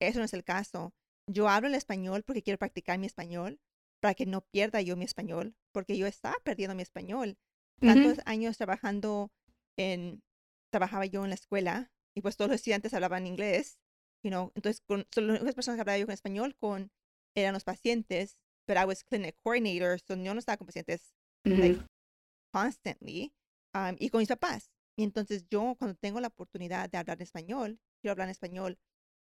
eso 0.00 0.18
no 0.18 0.24
es 0.24 0.34
el 0.34 0.44
caso. 0.44 0.92
Yo 1.26 1.48
hablo 1.48 1.68
el 1.68 1.74
español 1.74 2.22
porque 2.24 2.42
quiero 2.42 2.58
practicar 2.58 2.98
mi 2.98 3.06
español, 3.06 3.60
para 4.00 4.14
que 4.14 4.26
no 4.26 4.40
pierda 4.40 4.80
yo 4.80 4.96
mi 4.96 5.04
español, 5.04 5.54
porque 5.72 5.96
yo 5.96 6.06
estaba 6.06 6.36
perdiendo 6.42 6.74
mi 6.74 6.82
español. 6.82 7.36
Tantos 7.80 8.18
años 8.26 8.58
trabajando 8.58 9.30
en, 9.78 10.22
trabajaba 10.70 11.06
yo 11.06 11.24
en 11.24 11.30
la 11.30 11.34
escuela 11.34 11.90
y 12.14 12.20
pues 12.20 12.36
todos 12.36 12.50
los 12.50 12.56
estudiantes 12.56 12.92
hablaban 12.92 13.26
inglés, 13.26 13.78
you 14.22 14.30
know, 14.30 14.52
entonces 14.54 14.82
con, 14.86 15.06
las 15.16 15.40
únicas 15.40 15.54
personas 15.54 15.76
que 15.76 15.80
hablaba 15.80 15.98
yo 15.98 16.06
con 16.06 16.12
español 16.12 16.56
con 16.56 16.90
eran 17.34 17.54
los 17.54 17.64
pacientes, 17.64 18.36
pero 18.66 18.82
I 18.82 18.84
was 18.84 19.02
clinic 19.04 19.36
coordinator, 19.42 19.98
so 19.98 20.14
yo 20.14 20.34
no 20.34 20.40
estaba 20.40 20.58
con 20.58 20.66
pacientes 20.66 21.14
like, 21.44 21.80
constantly, 22.52 23.32
um, 23.74 23.96
y 23.98 24.10
con 24.10 24.20
mis 24.20 24.28
papás. 24.28 24.70
Y 24.96 25.04
entonces 25.04 25.46
yo 25.48 25.76
cuando 25.78 25.96
tengo 25.96 26.20
la 26.20 26.28
oportunidad 26.28 26.90
de 26.90 26.98
hablar 26.98 27.22
español, 27.22 27.80
quiero 28.00 28.12
hablar 28.12 28.28
en 28.28 28.32
español 28.32 28.78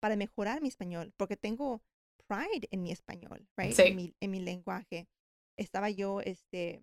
para 0.01 0.17
mejorar 0.17 0.61
mi 0.61 0.69
español, 0.69 1.13
porque 1.17 1.37
tengo 1.37 1.83
pride 2.27 2.69
en 2.71 2.83
mi 2.83 2.91
español, 2.91 3.49
right? 3.57 3.79
En, 3.79 3.97
mi, 3.97 4.15
en 4.21 4.31
mi 4.31 4.41
lenguaje. 4.41 5.09
Estaba 5.57 5.91
yo 5.91 6.21
este, 6.21 6.83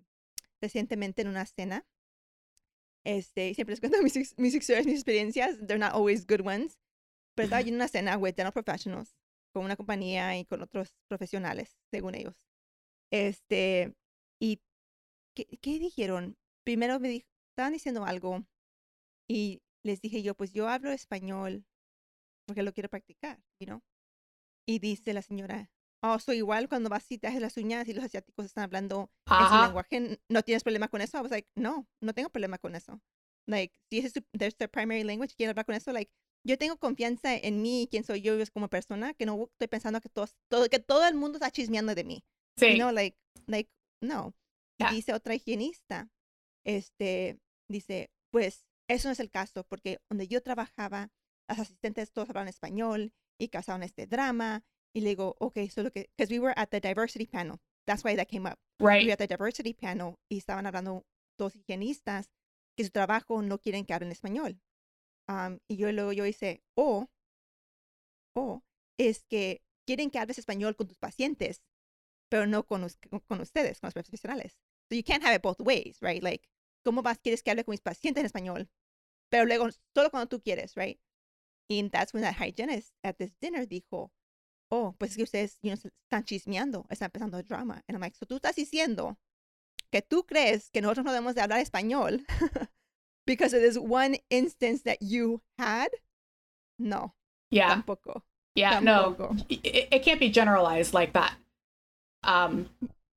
recientemente 0.61 1.21
en 1.21 1.27
una 1.27 1.45
cena. 1.45 1.85
Este, 3.05 3.53
siempre 3.53 3.73
les 3.73 3.79
cuento 3.79 4.01
mis, 4.03 4.37
mis 4.37 4.55
historias, 4.55 4.85
mis 4.85 4.95
experiencias. 4.95 5.57
They're 5.57 5.79
not 5.79 5.93
always 5.93 6.25
good 6.25 6.45
ones. 6.45 6.79
Pero 7.35 7.45
estaba 7.45 7.61
yo 7.61 7.69
en 7.69 7.75
una 7.75 7.87
cena 7.87 8.17
with 8.17 8.35
dental 8.35 8.53
professionals, 8.53 9.15
con 9.53 9.65
una 9.65 9.75
compañía 9.75 10.37
y 10.37 10.45
con 10.45 10.61
otros 10.61 10.95
profesionales, 11.07 11.77
según 11.91 12.15
ellos. 12.15 12.35
Este, 13.11 13.93
y 14.39 14.61
¿qué, 15.45 15.57
qué 15.57 15.79
dijeron? 15.79 16.37
Primero 16.63 16.99
me 16.99 17.25
estaban 17.51 17.73
diciendo 17.73 18.05
algo 18.05 18.45
y 19.27 19.61
les 19.83 20.01
dije 20.01 20.21
yo, 20.21 20.35
pues 20.35 20.53
yo 20.53 20.67
hablo 20.67 20.91
español 20.91 21.65
porque 22.45 22.63
lo 22.63 22.73
quiero 22.73 22.89
practicar, 22.89 23.39
you 23.59 23.67
know? 23.67 23.81
Y 24.67 24.79
dice 24.79 25.13
la 25.13 25.21
señora, 25.21 25.71
oh, 26.01 26.19
soy 26.19 26.37
igual 26.37 26.67
cuando 26.67 26.89
vas 26.89 27.09
y 27.11 27.17
te 27.17 27.27
haces 27.27 27.41
las 27.41 27.57
uñas 27.57 27.87
y 27.87 27.93
los 27.93 28.03
asiáticos 28.03 28.45
están 28.45 28.63
hablando 28.63 29.11
en 29.27 29.47
su 29.47 29.63
lenguaje, 29.63 30.19
¿no 30.29 30.43
tienes 30.43 30.63
problema 30.63 30.87
con 30.87 31.01
eso? 31.01 31.17
I 31.17 31.21
was 31.21 31.31
like, 31.31 31.49
no, 31.55 31.87
no 32.01 32.13
tengo 32.13 32.29
problema 32.29 32.57
con 32.57 32.75
eso. 32.75 33.01
Like, 33.47 33.75
si 33.89 33.99
ese 33.99 34.07
es 34.07 34.53
su 34.59 34.69
primary 34.69 35.03
language, 35.03 35.35
quiero 35.35 35.51
hablar 35.51 35.65
con 35.65 35.75
eso, 35.75 35.91
like, 35.91 36.11
yo 36.45 36.57
tengo 36.57 36.77
confianza 36.77 37.35
en 37.35 37.61
mí 37.61 37.83
y 37.83 37.87
quién 37.87 38.03
soy 38.03 38.21
yo 38.21 38.33
como 38.53 38.69
persona, 38.69 39.13
que 39.13 39.25
no 39.25 39.49
estoy 39.51 39.67
pensando 39.67 40.01
que, 40.01 40.09
todos, 40.09 40.35
todo, 40.49 40.69
que 40.69 40.79
todo 40.79 41.07
el 41.07 41.15
mundo 41.15 41.37
está 41.37 41.51
chismeando 41.51 41.95
de 41.95 42.03
mí. 42.03 42.23
Sí. 42.57 42.71
You 42.71 42.77
know, 42.77 42.91
like, 42.91 43.17
like, 43.47 43.69
no. 44.01 44.33
Y 44.79 44.95
dice 44.95 45.13
otra 45.13 45.35
higienista, 45.35 46.09
este, 46.65 47.39
dice, 47.67 48.11
pues, 48.31 48.65
eso 48.87 49.09
no 49.09 49.11
es 49.11 49.19
el 49.19 49.29
caso, 49.29 49.65
porque 49.65 49.99
donde 50.09 50.27
yo 50.27 50.41
trabajaba, 50.41 51.11
las 51.47 51.59
asistentes 51.59 52.11
todos 52.11 52.29
hablaban 52.29 52.47
español 52.47 53.13
y 53.37 53.49
causaban 53.49 53.83
este 53.83 54.07
drama. 54.07 54.63
Y 54.93 55.01
le 55.01 55.09
digo, 55.09 55.35
ok, 55.39 55.57
so 55.69 55.83
lo 55.83 55.91
que, 55.91 56.09
because 56.15 56.33
we 56.33 56.39
were 56.39 56.53
at 56.55 56.69
the 56.69 56.79
diversity 56.79 57.27
panel. 57.27 57.59
That's 57.85 58.03
why 58.03 58.15
that 58.15 58.27
came 58.27 58.47
up. 58.47 58.59
Right. 58.79 59.01
We 59.01 59.05
were 59.05 59.13
at 59.13 59.19
the 59.19 59.27
diversity 59.27 59.73
panel 59.73 60.19
y 60.29 60.37
estaban 60.37 60.65
hablando 60.65 61.05
dos 61.37 61.55
higienistas 61.55 62.31
que 62.75 62.83
su 62.83 62.91
trabajo 62.91 63.41
no 63.41 63.59
quieren 63.59 63.85
que 63.85 63.93
hablen 63.93 64.11
español. 64.11 64.59
Um, 65.27 65.59
y 65.67 65.77
yo 65.77 65.91
luego 65.91 66.11
yo 66.11 66.25
hice, 66.25 66.63
o, 66.75 67.07
o, 68.35 68.63
es 68.97 69.25
que 69.25 69.61
quieren 69.85 70.09
que 70.09 70.17
hables 70.17 70.39
español 70.39 70.75
con 70.75 70.87
tus 70.87 70.97
pacientes, 70.97 71.61
pero 72.29 72.47
no 72.47 72.65
con, 72.65 72.87
con 73.27 73.41
ustedes, 73.41 73.79
con 73.79 73.87
los 73.87 73.93
profesionales. 73.93 74.59
So 74.89 74.95
you 74.95 75.03
can't 75.03 75.23
have 75.23 75.35
it 75.35 75.41
both 75.41 75.59
ways, 75.59 75.97
right? 76.01 76.23
Like, 76.23 76.47
¿cómo 76.85 77.03
vas, 77.03 77.19
quieres 77.19 77.43
que 77.43 77.51
hable 77.51 77.63
con 77.63 77.73
mis 77.73 77.81
pacientes 77.81 78.17
en 78.17 78.25
español? 78.25 78.67
Pero 79.29 79.45
luego, 79.45 79.69
solo 79.95 80.09
cuando 80.09 80.27
tú 80.27 80.41
quieres, 80.43 80.75
right? 80.75 80.99
And 81.69 81.91
that's 81.91 82.13
when 82.13 82.23
that 82.23 82.35
hygienist 82.35 82.93
at 83.03 83.19
this 83.19 83.31
dinner 83.39 83.65
dijo, 83.67 84.09
oh, 84.71 84.95
pues 84.97 85.11
es 85.11 85.17
que 85.17 85.23
ustedes 85.23 85.59
you 85.61 85.71
know, 85.71 85.77
están 85.77 86.25
chismeando, 86.25 86.87
están 86.89 87.11
empezando 87.11 87.37
el 87.37 87.43
drama. 87.43 87.83
And 87.87 87.95
I'm 87.95 88.01
like, 88.01 88.15
so 88.15 88.25
tú 88.25 88.39
estás 88.39 88.55
diciendo 88.55 89.17
que 89.91 90.01
tú 90.01 90.25
crees 90.25 90.69
que 90.71 90.81
nosotros 90.81 91.05
no 91.05 91.11
debemos 91.11 91.35
de 91.35 91.41
hablar 91.41 91.59
español 91.59 92.25
because 93.27 93.53
of 93.53 93.61
this 93.61 93.77
one 93.77 94.17
instance 94.29 94.81
that 94.83 95.01
you 95.01 95.41
had? 95.57 95.89
No. 96.79 97.13
Yeah. 97.51 97.75
Tampoco. 97.75 98.23
Yeah, 98.55 98.79
tampoco. 98.79 99.33
no. 99.33 99.45
It, 99.49 99.87
it, 99.91 100.03
can't 100.03 100.19
be 100.19 100.29
generalized 100.29 100.93
like 100.93 101.13
that. 101.13 101.33
Um, 102.23 102.69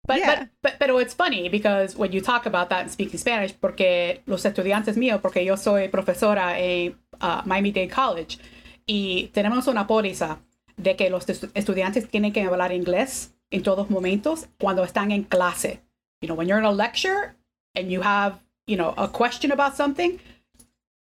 but, 0.07 0.19
yeah. 0.19 0.35
but, 0.35 0.49
but, 0.63 0.79
pero 0.79 0.99
it's 0.99 1.15
funny 1.15 1.49
because 1.49 1.97
when 1.97 2.13
you 2.13 2.21
talk 2.21 2.47
about 2.47 2.69
that 2.71 2.83
and 2.83 2.91
speaking 2.91 3.19
Spanish, 3.19 3.53
porque 3.53 4.23
los 4.27 4.45
estudiantes 4.45 4.97
míos, 4.97 5.21
porque 5.21 5.45
yo 5.45 5.57
soy 5.57 5.89
profesora 5.89 6.59
en 6.59 6.97
uh, 7.21 7.43
Miami-Dade 7.45 7.91
College 7.91 8.39
y 8.87 9.31
tenemos 9.33 9.67
una 9.69 9.87
póliza 9.87 10.39
de 10.77 10.97
que 10.97 11.11
los 11.11 11.27
estudiantes 11.27 12.09
tienen 12.09 12.33
que 12.33 12.43
hablar 12.43 12.73
inglés 12.73 13.33
en 13.51 13.63
todos 13.63 13.91
momentos 13.91 14.49
cuando 14.59 14.83
están 14.83 15.13
en 15.13 15.25
clase. 15.25 15.81
You 16.21 16.29
know, 16.29 16.35
when 16.35 16.49
you're 16.49 16.59
in 16.59 16.65
a 16.65 16.73
lecture 16.73 17.35
and 17.75 17.91
you 17.91 18.01
have, 18.03 18.41
you 18.67 18.77
know, 18.77 18.95
a 18.97 19.09
question 19.09 19.53
about 19.53 19.77
something, 19.77 20.19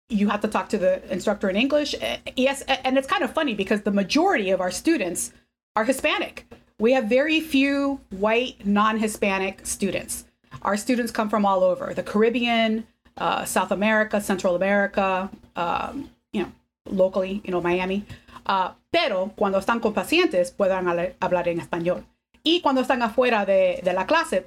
you 0.09 0.29
have 0.29 0.41
to 0.43 0.49
talk 0.49 0.69
to 0.69 0.79
the 0.79 1.03
instructor 1.11 1.49
in 1.49 1.57
English. 1.57 1.95
Eh, 2.01 2.19
yes, 2.37 2.63
and 2.63 2.97
it's 2.97 3.09
kind 3.09 3.25
of 3.25 3.33
funny 3.33 3.55
because 3.55 3.83
the 3.83 3.91
majority 3.91 4.51
of 4.51 4.61
our 4.61 4.71
students 4.71 5.33
are 5.75 5.85
Hispanic. 5.85 6.47
We 6.79 6.93
have 6.93 7.07
very 7.07 7.41
few 7.41 8.01
white, 8.11 8.67
non 8.67 8.99
Hispanic 8.99 9.65
students. 9.67 10.25
Our 10.63 10.77
students 10.77 11.11
come 11.11 11.31
from 11.31 11.47
all 11.47 11.63
over 11.63 11.95
the 11.95 12.03
Caribbean, 12.03 12.87
uh, 13.17 13.45
South 13.47 13.71
America, 13.71 14.21
Central 14.21 14.57
America, 14.57 15.31
um, 15.55 16.11
you 16.33 16.43
know, 16.43 16.53
locally, 16.85 17.41
you 17.45 17.51
know, 17.51 17.63
Miami. 17.63 18.05
Uh, 18.45 18.73
pero 18.93 19.33
cuando 19.37 19.59
están 19.59 19.81
con 19.81 19.95
pacientes 19.95 20.51
puedan 20.51 20.87
hablar 21.21 21.49
en 21.49 21.61
español. 21.61 22.05
Y 22.45 22.61
cuando 22.61 22.83
están 22.83 23.03
afuera 23.03 23.47
de, 23.47 23.81
de, 23.83 23.93
la 23.93 24.05
clase, 24.05 24.47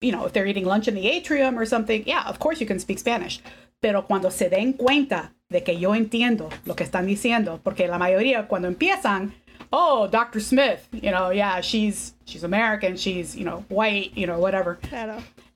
you 0.00 0.12
know, 0.12 0.24
if 0.26 0.32
they're 0.32 0.46
eating 0.46 0.64
lunch 0.64 0.86
in 0.86 0.94
the 0.94 1.08
atrium 1.08 1.58
or 1.58 1.66
something, 1.66 2.04
yeah, 2.06 2.22
of 2.26 2.38
course 2.38 2.60
you 2.60 2.66
can 2.66 2.78
speak 2.78 2.98
Spanish. 2.98 3.42
Pero 3.80 4.06
cuando 4.06 4.30
se 4.30 4.48
den 4.48 4.74
cuenta 4.74 5.32
de 5.50 5.62
que 5.62 5.78
yo 5.78 5.94
entiendo 5.94 6.50
lo 6.66 6.74
que 6.74 6.84
están 6.84 7.06
diciendo, 7.06 7.60
porque 7.62 7.88
la 7.88 7.98
mayoría 7.98 8.46
cuando 8.46 8.68
empiezan, 8.68 9.34
oh, 9.72 10.06
Dr. 10.06 10.40
Smith, 10.40 10.88
you 10.92 11.10
know, 11.10 11.30
yeah, 11.30 11.60
she's 11.60 12.14
she's 12.24 12.44
American, 12.44 12.96
she's, 12.96 13.36
you 13.36 13.44
know, 13.44 13.64
white, 13.68 14.16
you 14.16 14.26
know, 14.26 14.38
whatever. 14.38 14.78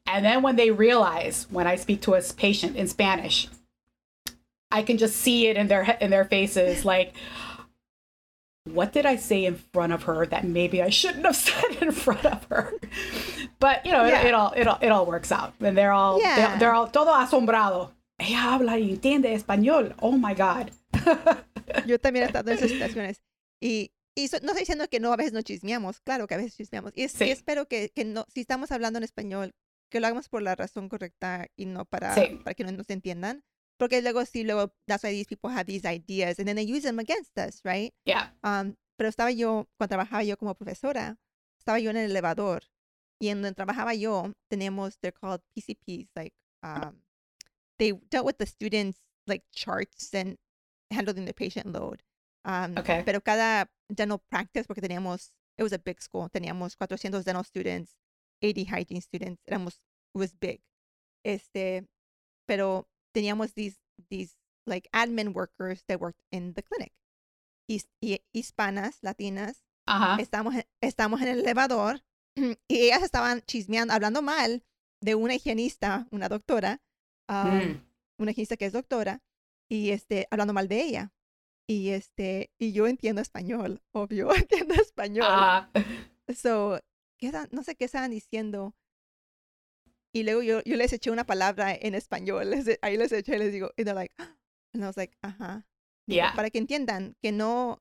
And 0.06 0.24
then 0.24 0.42
when 0.42 0.56
they 0.56 0.70
realize 0.70 1.46
when 1.50 1.66
I 1.66 1.76
speak 1.76 2.02
to 2.02 2.14
a 2.14 2.22
patient 2.22 2.76
in 2.76 2.88
Spanish, 2.88 3.48
I 4.70 4.82
can 4.82 4.98
just 4.98 5.16
see 5.16 5.46
it 5.48 5.56
in 5.56 5.68
their 5.68 5.96
in 6.00 6.10
their 6.10 6.24
faces 6.24 6.84
like 6.84 7.14
what 8.64 8.92
did 8.92 9.06
I 9.06 9.16
say 9.16 9.44
in 9.44 9.56
front 9.72 9.92
of 9.92 10.04
her 10.04 10.24
that 10.26 10.44
maybe 10.44 10.82
I 10.82 10.88
shouldn't 10.88 11.26
have 11.26 11.36
said 11.48 11.82
in 11.82 11.92
front 11.92 12.24
of 12.24 12.44
her? 12.44 12.72
But 13.58 13.84
you 13.86 13.92
know, 13.92 14.04
yeah. 14.04 14.22
it, 14.22 14.26
it, 14.28 14.34
all 14.34 14.52
it 14.52 14.66
all 14.66 14.78
it 14.80 14.88
all 14.88 15.06
works 15.06 15.32
out, 15.32 15.54
and 15.60 15.76
they're 15.76 15.92
all 15.92 16.20
yeah. 16.20 16.36
they're, 16.36 16.58
they're, 16.58 16.74
all 16.74 16.88
todo 16.88 17.12
asombrado. 17.12 17.90
Ella 18.18 18.54
habla 18.54 18.78
y 18.78 18.90
entiende 18.90 19.32
español. 19.34 19.94
Oh 20.00 20.12
my 20.12 20.34
God. 20.34 20.70
Yo 21.86 21.98
también 21.98 22.24
he 22.24 22.26
estado 22.26 22.50
en 22.50 22.58
esas 22.58 22.70
situaciones 22.70 23.20
y 23.62 23.92
y 24.14 24.28
so, 24.28 24.38
no 24.40 24.48
estoy 24.48 24.60
diciendo 24.60 24.88
que 24.88 25.00
no 25.00 25.12
a 25.12 25.16
veces 25.16 25.32
no 25.32 25.42
chismeamos, 25.42 26.00
claro 26.00 26.26
que 26.26 26.34
a 26.34 26.36
veces 26.36 26.56
chismeamos. 26.56 26.92
Y, 26.94 27.04
es, 27.04 27.12
sí. 27.12 27.24
y 27.24 27.30
espero 27.30 27.66
que, 27.66 27.90
que 27.90 28.04
no, 28.04 28.26
si 28.28 28.40
estamos 28.40 28.70
hablando 28.70 28.98
en 28.98 29.04
español, 29.04 29.54
que 29.90 30.00
lo 30.00 30.06
hagamos 30.06 30.28
por 30.28 30.42
la 30.42 30.54
razón 30.54 30.88
correcta 30.88 31.46
y 31.56 31.66
no 31.66 31.84
para, 31.84 32.14
sí. 32.14 32.40
para 32.44 32.54
que 32.54 32.64
no 32.64 32.72
nos 32.72 32.90
entiendan. 32.90 33.44
Porque 33.78 34.02
luego 34.02 34.24
sí, 34.26 34.44
luego, 34.44 34.74
that's 34.86 35.02
why 35.02 35.10
these 35.10 35.26
people 35.26 35.50
have 35.50 35.64
these 35.64 35.86
ideas 35.86 36.38
and 36.38 36.46
then 36.46 36.56
they 36.56 36.70
use 36.70 36.82
them 36.82 36.98
against 36.98 37.36
us, 37.38 37.62
right? 37.64 37.94
Yeah. 38.04 38.34
Um, 38.42 38.76
pero 38.96 39.08
estaba 39.08 39.32
yo, 39.32 39.68
cuando 39.78 39.96
trabajaba 39.96 40.22
yo 40.24 40.36
como 40.36 40.54
profesora, 40.54 41.18
estaba 41.58 41.78
yo 41.80 41.90
en 41.90 41.96
el 41.96 42.10
elevador 42.10 42.64
y 43.18 43.28
en 43.28 43.40
donde 43.40 43.54
trabajaba 43.54 43.94
yo, 43.94 44.32
tenemos, 44.50 44.98
they're 45.00 45.12
called 45.12 45.40
PCPs, 45.56 46.08
like, 46.14 46.34
um, 46.62 47.02
they 47.78 47.92
dealt 48.10 48.26
with 48.26 48.36
the 48.38 48.46
students 48.46 49.00
like 49.26 49.42
charts 49.52 50.12
and 50.14 50.36
handling 50.90 51.24
the 51.24 51.32
patient 51.32 51.72
load. 51.72 52.02
Um, 52.44 52.76
Okay. 52.78 53.02
Pero 53.04 53.20
cada 53.20 53.70
dental 53.88 54.20
practice, 54.28 54.64
porque 54.66 54.80
teníamos, 54.80 55.32
it 55.58 55.62
was 55.62 55.72
a 55.72 55.78
big 55.78 56.00
school, 56.00 56.28
teníamos 56.30 56.76
400 56.76 57.24
dental 57.24 57.44
students, 57.44 57.96
80 58.42 58.64
hygiene 58.64 59.00
students, 59.00 59.40
éramos, 59.46 59.74
it 60.14 60.18
was 60.18 60.32
big. 60.38 60.60
Este, 61.24 61.86
pero 62.46 62.88
teníamos 63.14 63.54
these, 63.54 63.78
these 64.10 64.36
like 64.66 64.88
admin 64.92 65.32
workers 65.34 65.84
that 65.86 66.00
worked 66.00 66.20
in 66.32 66.54
the 66.54 66.62
clinic. 66.62 66.92
His, 67.68 67.88
hispanas, 68.34 68.98
latinas, 69.02 69.62
Ajá. 69.86 70.20
estamos, 70.20 70.54
en- 70.54 70.66
estamos 70.80 71.20
en 71.22 71.28
el 71.28 71.40
elevador 71.40 72.02
y 72.36 72.56
ellas 72.68 73.02
estaban 73.02 73.42
chismeando, 73.42 73.94
hablando 73.94 74.20
mal 74.22 74.64
de 75.00 75.14
una 75.14 75.34
higienista, 75.34 76.06
una 76.10 76.28
doctora, 76.28 76.80
um, 77.28 77.36
Mm. 77.36 77.86
una 78.18 78.30
higienista 78.32 78.56
que 78.56 78.66
es 78.66 78.72
doctora, 78.72 79.22
y 79.70 79.90
este, 79.90 80.26
hablando 80.30 80.52
mal 80.52 80.66
de 80.68 80.82
ella. 80.82 81.12
Y 81.68 81.90
este, 81.90 82.50
y 82.58 82.72
yo 82.72 82.86
entiendo 82.86 83.20
español, 83.22 83.82
obvio, 83.92 84.28
entiendo 84.34 84.74
español. 84.74 85.26
Ajá. 85.28 85.70
So, 86.34 86.80
no 87.50 87.62
sé 87.62 87.76
qué 87.76 87.84
estaban 87.84 88.10
diciendo. 88.10 88.74
Y 90.14 90.24
luego 90.24 90.42
yo, 90.42 90.62
yo 90.64 90.76
les 90.76 90.92
eché 90.92 91.10
una 91.10 91.24
palabra 91.24 91.72
en 91.74 91.94
español, 91.94 92.50
les, 92.50 92.66
e- 92.68 92.78
ahí 92.82 92.96
les 92.96 93.12
eché, 93.12 93.38
les 93.38 93.52
digo, 93.52 93.70
y 93.76 93.84
they're 93.84 93.94
like, 93.94 94.14
and 94.18 94.82
I 94.82 94.86
was 94.86 94.96
like, 94.96 95.16
ajá. 95.22 95.66
Digo, 96.06 96.16
Yeah. 96.16 96.32
Para 96.34 96.50
que 96.50 96.58
entiendan 96.58 97.16
que 97.22 97.30
no, 97.32 97.80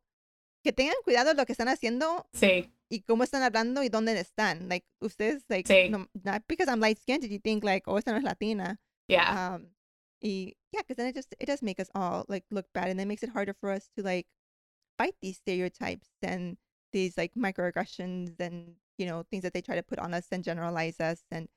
que 0.64 0.72
tengan 0.72 0.96
cuidado 1.04 1.30
de 1.30 1.34
lo 1.36 1.46
que 1.46 1.52
están 1.54 1.68
haciendo 1.68 2.30
Sí. 2.34 2.72
y 2.90 3.02
cómo 3.02 3.24
están 3.24 3.42
hablando 3.44 3.84
y 3.84 3.90
dónde 3.90 4.18
están. 4.20 4.70
Like, 4.70 4.86
ustedes, 5.02 5.44
like, 5.50 5.68
Sí. 5.68 5.90
no, 5.90 6.08
not 6.24 6.44
because 6.48 6.70
I'm 6.70 6.80
light 6.80 7.00
skinned, 7.00 7.22
did 7.24 7.32
you 7.32 7.40
think, 7.40 7.64
like, 7.64 7.84
oh, 7.90 7.98
esta 7.98 8.12
no 8.12 8.18
es 8.18 8.24
latina. 8.24 8.80
Yeah. 9.10 9.56
Um, 9.56 9.66
y, 9.66 9.74
yeah, 10.30 10.82
because 10.82 10.98
then 10.98 11.08
it 11.08 11.16
just, 11.16 11.34
it 11.40 11.46
does 11.46 11.62
make 11.62 11.80
us 11.80 11.90
all, 11.96 12.25
like, 12.28 12.44
look 12.51 12.66
bad. 12.74 12.90
And 12.90 13.00
it 13.01 13.06
makes 13.08 13.24
it 13.24 13.30
harder 13.30 13.54
for 13.60 13.72
us 13.72 13.90
to, 13.98 14.04
like, 14.04 14.28
fight 14.98 15.16
these 15.22 15.38
stereotypes 15.38 16.08
and 16.22 16.58
these, 16.94 17.18
like, 17.18 17.34
microaggressions 17.36 18.40
and, 18.40 18.75
you 18.98 19.06
know, 19.06 19.24
things 19.30 19.44
that 19.44 19.54
they 19.54 19.62
try 19.62 19.75
to 19.75 19.84
put 19.84 20.00
on 20.00 20.13
us 20.13 20.28
and 20.32 20.44
generalize 20.44 21.00
us. 21.00 21.24
And, 21.32 21.48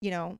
you 0.00 0.10
know, 0.10 0.38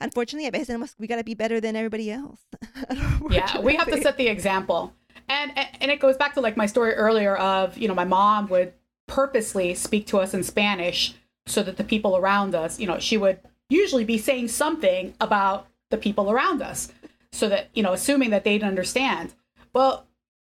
unfortunately, 0.00 0.46
a 0.48 0.50
veces 0.50 0.94
we 0.98 1.06
got 1.06 1.16
to 1.16 1.24
be 1.24 1.34
better 1.34 1.60
than 1.60 1.76
everybody 1.76 2.10
else. 2.10 2.40
yeah 3.30 3.58
we 3.58 3.76
have 3.76 3.88
to 3.88 4.00
set 4.02 4.16
the 4.16 4.28
example 4.28 4.92
and 5.28 5.52
and- 5.56 5.68
and 5.80 5.90
it 5.90 6.00
goes 6.00 6.16
back 6.16 6.34
to 6.34 6.40
like 6.40 6.56
my 6.56 6.66
story 6.66 6.92
earlier 6.94 7.36
of 7.36 7.76
you 7.78 7.88
know 7.88 7.94
my 7.94 8.04
mom 8.04 8.48
would 8.48 8.72
purposely 9.06 9.74
speak 9.74 10.06
to 10.06 10.18
us 10.18 10.32
in 10.34 10.42
spanish 10.42 11.14
so 11.46 11.62
that 11.62 11.76
the 11.76 11.84
people 11.84 12.16
around 12.16 12.54
us 12.54 12.78
you 12.78 12.86
know 12.86 12.98
she 12.98 13.16
would 13.16 13.38
usually 13.68 14.04
be 14.04 14.16
saying 14.18 14.48
something 14.48 15.14
about 15.20 15.66
the 15.90 15.96
people 15.96 16.30
around 16.30 16.62
us 16.62 16.92
so 17.32 17.48
that 17.48 17.68
you 17.74 17.82
know 17.82 17.92
assuming 17.92 18.30
that 18.30 18.44
they'd 18.44 18.62
understand 18.62 19.34
well 19.72 20.06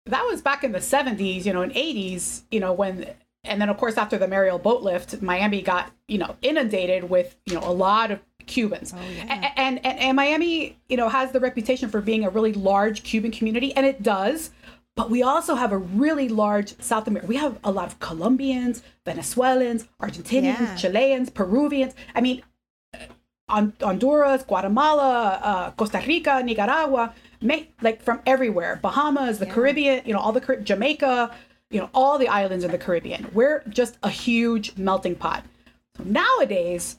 that 0.06 0.24
was 0.24 0.40
back 0.42 0.64
in 0.64 0.72
the 0.72 0.78
70s 0.78 1.44
you 1.44 1.52
know 1.52 1.62
and 1.62 1.72
80s 1.72 2.42
you 2.50 2.60
know 2.60 2.72
when 2.72 3.06
and 3.44 3.60
then 3.60 3.68
of 3.68 3.76
course 3.76 3.96
after 3.96 4.16
the 4.18 4.26
mariel 4.28 4.58
boat 4.58 4.82
lift 4.82 5.20
miami 5.22 5.60
got 5.62 5.90
you 6.08 6.18
know 6.18 6.36
inundated 6.42 7.08
with 7.10 7.36
you 7.46 7.54
know 7.54 7.62
a 7.62 7.72
lot 7.72 8.10
of 8.10 8.20
cubans 8.46 8.94
Oh, 8.96 9.00
yeah. 9.14 9.52
And, 9.56 9.84
and 9.84 9.98
and 10.00 10.16
Miami, 10.16 10.78
you 10.88 10.96
know, 10.96 11.10
has 11.10 11.32
the 11.32 11.40
reputation 11.40 11.90
for 11.90 12.00
being 12.00 12.24
a 12.24 12.30
really 12.30 12.54
large 12.54 13.02
Cuban 13.02 13.30
community, 13.30 13.74
and 13.76 13.84
it 13.84 14.02
does. 14.02 14.50
But 14.96 15.10
we 15.10 15.22
also 15.22 15.54
have 15.54 15.70
a 15.70 15.76
really 15.76 16.30
large 16.30 16.80
South 16.80 17.06
America. 17.06 17.26
We 17.28 17.36
have 17.36 17.58
a 17.62 17.70
lot 17.70 17.86
of 17.88 18.00
Colombians, 18.00 18.82
Venezuelans, 19.04 19.86
Argentinians, 20.00 20.60
Yeah. 20.60 20.76
Chileans, 20.76 21.28
Peruvians. 21.28 21.94
I 22.14 22.22
mean, 22.22 22.42
Honduras, 23.48 24.42
Guatemala, 24.44 25.40
uh, 25.42 25.70
Costa 25.72 26.02
Rica, 26.06 26.42
Nicaragua, 26.42 27.14
ma- 27.40 27.64
like 27.82 28.02
from 28.02 28.20
everywhere. 28.26 28.78
Bahamas, 28.82 29.38
the 29.38 29.46
Yeah. 29.46 29.54
Caribbean, 29.54 30.02
you 30.04 30.12
know, 30.12 30.20
all 30.20 30.32
the 30.32 30.40
Car- 30.40 30.56
Jamaica, 30.56 31.30
you 31.70 31.80
know, 31.80 31.88
all 31.94 32.18
the 32.18 32.28
islands 32.28 32.64
in 32.64 32.70
the 32.70 32.78
Caribbean. 32.78 33.28
We're 33.32 33.62
just 33.68 33.96
a 34.02 34.10
huge 34.10 34.76
melting 34.76 35.14
pot. 35.16 35.44
So 35.96 36.04
nowadays, 36.04 36.98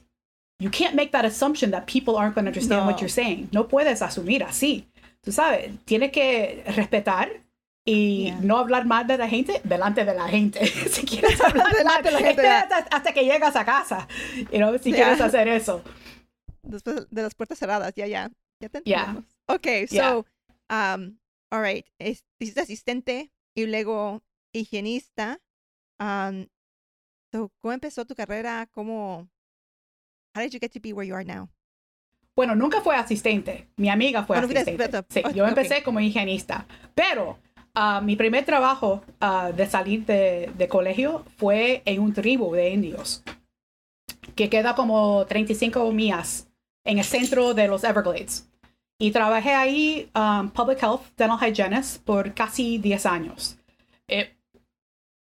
you 0.58 0.70
can't 0.70 0.94
make 0.94 1.12
that 1.12 1.24
assumption 1.24 1.70
that 1.70 1.86
people 1.86 2.16
aren't 2.16 2.34
going 2.34 2.44
to 2.44 2.50
understand 2.50 2.86
what 2.86 3.00
you're 3.00 3.08
saying. 3.08 3.48
No 3.52 3.64
puedes 3.64 4.00
asumir 4.02 4.42
así. 4.42 4.84
Tú 5.24 5.32
sabes, 5.32 5.70
tienes 5.86 6.12
que 6.12 6.62
respetar 6.66 7.28
y 7.86 8.26
Yeah. 8.26 8.38
no 8.42 8.58
hablar 8.58 8.84
mal 8.86 9.06
de 9.06 9.16
la 9.18 9.26
gente 9.28 9.60
delante 9.64 10.04
de 10.04 10.14
la 10.14 10.28
gente. 10.28 10.66
si 10.90 11.02
quieres 11.06 11.40
hablar 11.40 11.72
Delante 11.76 12.08
de 12.08 12.12
la 12.12 12.18
gente. 12.18 12.42
espérate 12.46 12.74
hasta 12.90 13.12
que 13.12 13.24
llegas 13.24 13.56
a 13.56 13.64
casa. 13.64 14.06
You 14.52 14.58
know, 14.58 14.76
si 14.78 14.90
Yeah. 14.90 14.96
quieres 15.16 15.20
hacer 15.20 15.48
eso. 15.48 15.82
Después 16.70 17.08
de 17.10 17.22
las 17.22 17.34
puertas 17.34 17.58
cerradas, 17.58 17.92
ya, 17.94 18.06
ya. 18.06 18.30
Ya 18.60 18.68
te 18.68 18.82
Yeah. 18.84 19.22
Yeah. 19.62 19.86
so, 19.88 20.26
um, 20.70 21.18
all 21.50 21.62
right. 21.62 21.86
Es, 21.98 22.24
hiciste 22.38 22.60
asistente 22.60 23.30
y 23.56 23.66
luego 23.66 24.22
higienista. 24.52 25.40
Um, 25.98 26.46
so, 27.32 27.50
¿cómo 27.60 27.72
empezó 27.72 28.04
tu 28.04 28.14
carrera? 28.14 28.68
¿Cómo, 28.70 29.28
how 30.34 30.42
did 30.42 30.52
you 30.52 30.60
get 30.60 30.72
to 30.72 30.80
be 30.80 30.92
where 30.92 31.06
you 31.08 31.14
are 31.14 31.24
now? 31.24 31.48
Bueno, 32.36 32.54
nunca 32.54 32.80
fue 32.80 32.96
asistente. 32.96 33.68
Mi 33.76 33.88
amiga 33.90 34.24
fue 34.24 34.36
Ah, 34.38 34.40
asistente. 34.40 34.88
Sí, 35.08 35.20
Ok, 35.24 35.32
yo 35.34 35.44
ok. 35.44 35.48
empecé 35.48 35.82
como 35.82 36.00
higienista. 36.00 36.66
Pero 36.94 37.38
ah, 37.74 38.00
mi 38.00 38.16
primer 38.16 38.44
trabajo 38.44 39.02
ah, 39.20 39.52
de 39.54 39.66
salir 39.66 40.06
de, 40.06 40.50
de 40.56 40.68
colegio 40.68 41.24
fue 41.36 41.82
en 41.84 42.00
un 42.00 42.12
tribu 42.12 42.52
de 42.54 42.70
indios 42.70 43.22
que 44.36 44.48
queda 44.48 44.74
como 44.74 45.26
35 45.26 45.90
millas 45.92 46.46
en 46.84 46.98
el 46.98 47.04
centro 47.04 47.54
de 47.54 47.68
los 47.68 47.84
Everglades. 47.84 48.46
Y 48.98 49.12
trabajé 49.12 49.54
ahí, 49.54 50.10
um, 50.14 50.50
Public 50.50 50.78
Health, 50.78 51.02
Dental 51.16 51.38
Hygienist, 51.38 52.04
por 52.04 52.34
casi 52.34 52.78
10 52.78 53.06
años. 53.06 53.56
It, 54.08 54.28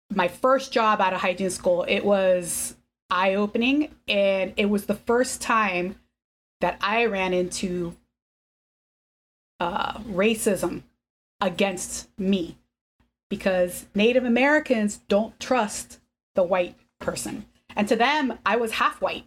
my 0.09 0.27
first 0.27 0.73
job 0.73 0.99
out 0.99 1.13
of 1.13 1.21
hygiene 1.21 1.49
school, 1.49 1.85
it 1.87 2.03
was 2.03 2.75
eye 3.09 3.35
opening, 3.35 3.89
and 4.07 4.53
it 4.57 4.69
was 4.69 4.85
the 4.85 4.95
first 4.95 5.41
time 5.41 5.95
that 6.59 6.77
I 6.81 7.05
ran 7.05 7.33
into 7.33 7.95
uh, 9.59 9.99
racism 9.99 10.83
against 11.39 12.09
me 12.17 12.57
because 13.29 13.85
Native 13.95 14.25
Americans 14.25 14.99
don't 15.07 15.39
trust 15.39 15.99
the 16.35 16.43
white 16.43 16.75
person. 16.99 17.45
And 17.75 17.87
to 17.87 17.95
them, 17.95 18.39
I 18.45 18.57
was 18.57 18.73
half 18.73 19.01
white. 19.01 19.25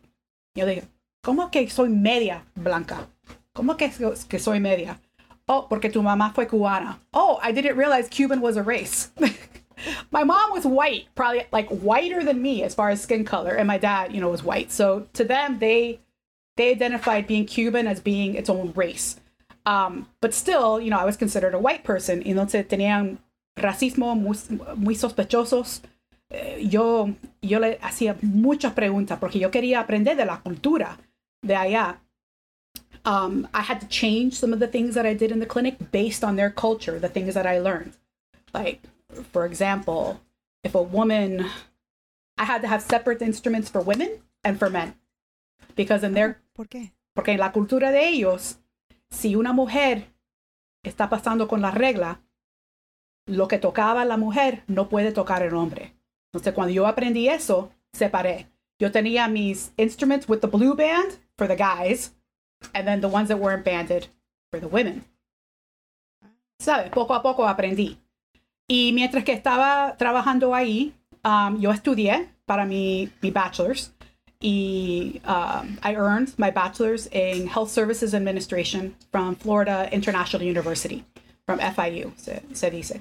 You 0.55 0.63
know, 0.63 0.67
they, 0.67 0.83
¿cómo 1.23 1.51
que 1.51 1.69
soy 1.71 1.89
media 1.89 2.45
blanca? 2.55 3.09
¿Cómo 3.55 3.77
que, 3.77 3.91
que 4.29 4.39
soy 4.39 4.61
media? 4.61 5.01
Oh, 5.47 5.67
porque 5.69 5.91
tu 5.91 6.03
mamá 6.03 6.33
fue 6.35 6.47
cubana. 6.47 6.99
Oh, 7.13 7.39
I 7.43 7.53
didn't 7.53 7.77
realize 7.77 8.09
Cuban 8.09 8.41
was 8.41 8.57
a 8.57 8.63
race. 8.63 9.11
my 10.11 10.25
mom 10.25 10.51
was 10.53 10.65
white, 10.65 11.09
probably 11.15 11.47
like 11.53 11.69
whiter 11.69 12.25
than 12.25 12.41
me 12.41 12.63
as 12.63 12.75
far 12.75 12.91
as 12.91 13.03
skin 13.03 13.25
color, 13.25 13.55
and 13.55 13.67
my 13.67 13.79
dad, 13.79 14.13
you 14.13 14.21
know, 14.21 14.31
was 14.31 14.43
white. 14.45 14.71
So 14.71 15.07
to 15.15 15.25
them, 15.25 15.59
they 15.59 16.01
they 16.57 16.71
identified 16.71 17.27
being 17.27 17.47
Cuban 17.47 17.87
as 17.87 18.01
being 18.01 18.35
its 18.35 18.49
own 18.49 18.73
race. 18.75 19.17
Um, 19.65 20.09
but 20.21 20.35
still, 20.35 20.81
you 20.81 20.91
know, 20.91 20.99
I 20.99 21.05
was 21.05 21.17
considered 21.17 21.55
a 21.55 21.59
white 21.59 21.85
person. 21.85 22.23
Entonces 22.23 22.67
tenían 22.67 23.19
racismo 23.57 24.15
muy, 24.17 24.37
muy 24.77 24.95
sospechosos. 24.95 25.83
Eh, 26.31 26.67
Yo, 26.69 27.15
yo 27.43 27.59
le 27.59 27.79
hacía 27.83 28.17
muchas 28.23 28.73
preguntas 28.73 29.19
porque 29.19 29.39
yo 29.39 29.51
quería 29.51 29.81
aprender 29.81 30.17
de 30.17 30.25
la 30.25 30.41
cultura 30.41 30.99
de 31.45 31.55
allá. 31.55 31.97
Um, 33.05 33.49
I 33.53 33.63
had 33.63 33.81
to 33.81 33.89
change 33.89 34.35
some 34.35 34.53
of 34.53 34.61
the 34.61 34.69
things 34.69 34.95
that 34.95 35.07
I 35.07 35.15
did 35.15 35.33
in 35.33 35.41
the 35.41 35.47
clinic 35.47 35.91
based 35.91 36.23
on 36.23 36.37
their 36.37 36.51
culture, 36.51 36.99
the 36.99 37.09
things 37.09 37.35
that 37.35 37.47
I 37.47 37.59
learned. 37.59 37.95
Like, 38.55 38.81
for 39.33 39.45
example, 39.45 40.21
if 40.63 40.75
a 40.75 40.83
woman, 40.83 41.47
I 42.39 42.45
had 42.45 42.63
to 42.63 42.69
have 42.69 42.83
separate 42.83 43.21
instruments 43.21 43.69
for 43.69 43.81
women 43.81 44.21
and 44.45 44.59
for 44.59 44.71
men. 44.71 44.95
Because 45.75 46.05
in 46.05 46.15
their 46.15 46.39
¿Por 46.55 46.67
qué? 46.67 46.93
porque 47.15 47.33
en 47.33 47.41
la 47.41 47.53
cultura 47.53 47.91
de 47.91 48.09
ellos, 48.09 48.59
si 49.11 49.35
una 49.35 49.53
mujer 49.53 50.07
está 50.85 51.09
pasando 51.09 51.49
con 51.49 51.61
la 51.61 51.71
regla, 51.71 52.21
lo 53.27 53.49
que 53.49 53.59
tocaba 53.59 54.05
la 54.05 54.17
mujer 54.17 54.63
no 54.67 54.89
puede 54.89 55.13
tocar 55.13 55.43
el 55.43 55.55
hombre. 55.55 55.95
Entonces, 56.33 56.55
cuando 56.55 56.73
yo 56.73 56.87
aprendí 56.87 57.29
eso, 57.29 57.71
separé. 57.93 58.49
Yo 58.79 58.91
tenía 58.91 59.29
mis 59.29 59.73
instruments 59.77 60.29
with 60.29 60.41
the 60.41 60.47
blue 60.47 60.75
band 60.75 61.19
for 61.43 61.49
the 61.49 61.57
guys, 61.57 62.13
and 62.73 62.87
then 62.87 63.01
the 63.01 63.09
ones 63.09 63.29
that 63.29 63.37
weren't 63.37 63.65
banded 63.65 64.07
for 64.53 64.61
the 64.61 64.69
women. 64.69 65.05
¿Sabes? 66.61 66.91
Poco 66.93 67.15
a 67.15 67.21
poco 67.21 67.43
aprendí. 67.43 67.97
Y 68.69 68.93
mientras 68.95 69.25
que 69.25 69.33
estaba 69.33 69.97
trabajando 69.99 70.55
ahí, 70.55 70.93
um, 71.25 71.61
yo 71.61 71.73
estudié 71.73 72.29
para 72.47 72.65
mi, 72.65 73.11
mi 73.21 73.31
bachelor's 73.33 73.91
y 74.41 75.21
um, 75.25 75.79
I 75.83 75.97
earned 75.97 76.33
my 76.39 76.53
bachelor's 76.53 77.09
in 77.09 77.49
health 77.49 77.71
services 77.71 78.15
administration 78.15 78.95
from 79.11 79.35
Florida 79.35 79.89
International 79.91 80.45
University, 80.45 81.05
from 81.45 81.59
FIU, 81.59 82.13
se, 82.17 82.41
se 82.53 82.71
dice. 82.71 83.01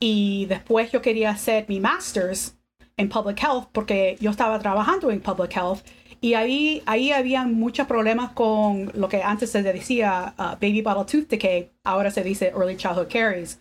Y 0.00 0.46
después 0.48 0.90
yo 0.92 1.02
quería 1.02 1.30
hacer 1.30 1.66
mi 1.68 1.78
master's 1.78 2.54
en 2.96 3.10
public 3.10 3.38
health 3.38 3.68
porque 3.72 4.16
yo 4.18 4.30
estaba 4.30 4.58
trabajando 4.60 5.10
en 5.10 5.20
public 5.20 5.52
health 5.52 5.82
Y 6.20 6.34
ahí, 6.34 6.82
ahí 6.86 7.12
habían 7.12 7.54
muchos 7.54 7.86
problemas 7.86 8.32
con 8.32 8.90
lo 8.94 9.08
que 9.08 9.22
antes 9.22 9.50
se 9.50 9.62
decía 9.62 10.34
uh, 10.38 10.54
baby 10.60 10.82
bottle 10.82 11.04
tooth 11.04 11.28
decay, 11.28 11.70
ahora 11.84 12.10
se 12.10 12.22
dice 12.22 12.52
early 12.56 12.76
childhood 12.76 13.08
caries. 13.08 13.60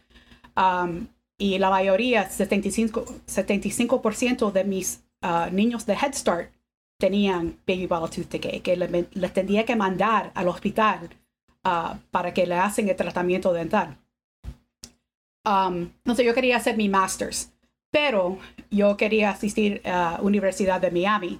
Um, 0.56 1.08
y 1.38 1.60
la 1.60 1.70
mayoría, 1.70 2.30
75%, 2.30 3.22
75 3.26 4.52
de 4.52 4.63
mis 4.63 5.04
uh, 5.22 5.52
niños 5.52 5.86
de 5.86 5.94
Head 5.94 6.13
Start 6.13 6.52
tenían 6.98 7.58
baby 7.68 7.88
bottle 7.88 8.10
tooth 8.10 8.32
decay, 8.32 8.62
que 8.62 8.76
les, 8.78 8.89
les 9.13 9.34
tendría 9.34 9.65
que 9.65 9.76
mandar 9.76 10.32
al 10.34 10.48
hospital 10.48 11.10
uh, 11.65 11.98
para 12.10 12.34
que 12.34 12.46
le 12.48 12.56
hacen 12.56 12.88
el 12.88 12.96
tratamiento 12.96 13.52
dental. 13.52 13.98
Um, 15.46 15.91
entonces 15.98 16.26
yo 16.26 16.34
quería 16.34 16.58
hacer 16.58 16.76
mi 16.76 16.89
master's, 16.89 17.52
pero 17.91 18.39
yo 18.72 18.98
quería 18.98 19.30
asistir 19.30 19.82
a 19.86 20.18
la 20.18 20.20
Universidad 20.22 20.82
de 20.82 20.91
Miami. 20.91 21.39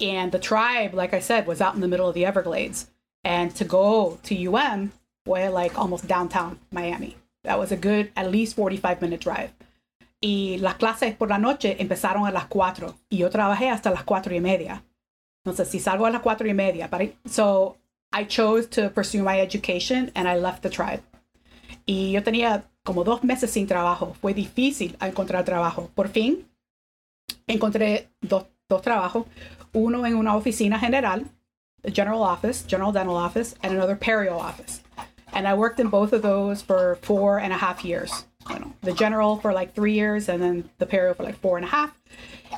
And 0.00 0.30
the 0.30 0.38
tribe, 0.38 0.94
like 0.94 1.12
I 1.12 1.20
said, 1.20 1.46
was 1.46 1.60
out 1.60 1.74
in 1.74 1.80
the 1.80 1.88
middle 1.88 2.08
of 2.08 2.14
the 2.14 2.24
Everglades. 2.24 2.90
And 3.24 3.54
to 3.56 3.64
go 3.64 4.18
to 4.22 4.34
UM 4.34 4.92
was 5.26 5.52
like 5.52 5.78
almost 5.78 6.06
downtown 6.06 6.58
Miami. 6.70 7.16
That 7.44 7.58
was 7.58 7.72
a 7.72 7.76
good, 7.76 8.10
at 8.16 8.30
least 8.30 8.56
45 8.56 9.02
minute 9.02 9.20
drive. 9.20 9.50
Y 10.20 10.58
las 10.60 10.74
clases 10.74 11.14
por 11.14 11.28
la 11.28 11.38
noche 11.38 11.76
empezaron 11.78 12.26
a 12.26 12.32
las 12.32 12.46
4 12.46 12.94
y 13.08 13.18
yo 13.18 13.30
trabajé 13.30 13.70
hasta 13.70 13.90
las 13.90 14.02
4 14.02 14.34
y 14.34 14.40
media. 14.40 14.82
Entonces, 15.44 15.68
si 15.68 15.78
salgo 15.78 16.06
a 16.06 16.10
las 16.10 16.22
4 16.22 16.48
y 16.48 16.54
media, 16.54 16.90
para, 16.90 17.06
so 17.24 17.76
I 18.12 18.24
chose 18.24 18.66
to 18.70 18.90
pursue 18.90 19.22
my 19.22 19.40
education 19.40 20.10
and 20.14 20.28
I 20.28 20.36
left 20.36 20.62
the 20.62 20.70
tribe. 20.70 21.02
Y 21.86 22.12
yo 22.12 22.22
tenía 22.22 22.64
como 22.82 23.04
dos 23.04 23.22
meses 23.22 23.50
sin 23.50 23.66
trabajo. 23.66 24.14
Fue 24.20 24.34
difícil 24.34 24.96
encontrar 25.00 25.44
trabajo. 25.44 25.90
Por 25.94 26.08
fin 26.08 26.48
encontré 27.46 28.08
dos, 28.20 28.46
dos 28.68 28.82
trabajos. 28.82 29.26
Uno 29.74 30.04
en 30.04 30.16
una 30.16 30.34
oficina 30.36 30.78
general, 30.78 31.24
general 31.92 32.22
office, 32.22 32.64
general 32.66 32.92
dental 32.92 33.16
office, 33.16 33.54
and 33.62 33.72
another 33.74 33.96
perio 33.96 34.38
office. 34.38 34.82
And 35.32 35.46
I 35.46 35.54
worked 35.54 35.78
in 35.78 35.88
both 35.88 36.12
of 36.12 36.22
those 36.22 36.62
for 36.62 36.96
four 37.02 37.38
and 37.38 37.52
a 37.52 37.56
half 37.56 37.84
years. 37.84 38.24
Bueno, 38.46 38.72
the 38.80 38.92
general 38.92 39.36
for 39.36 39.52
like 39.52 39.74
three 39.74 39.92
years 39.92 40.28
and 40.28 40.42
then 40.42 40.70
the 40.78 40.86
perio 40.86 41.14
for 41.14 41.22
like 41.22 41.38
four 41.38 41.58
and 41.58 41.66
a 41.66 41.68
half. 41.68 41.90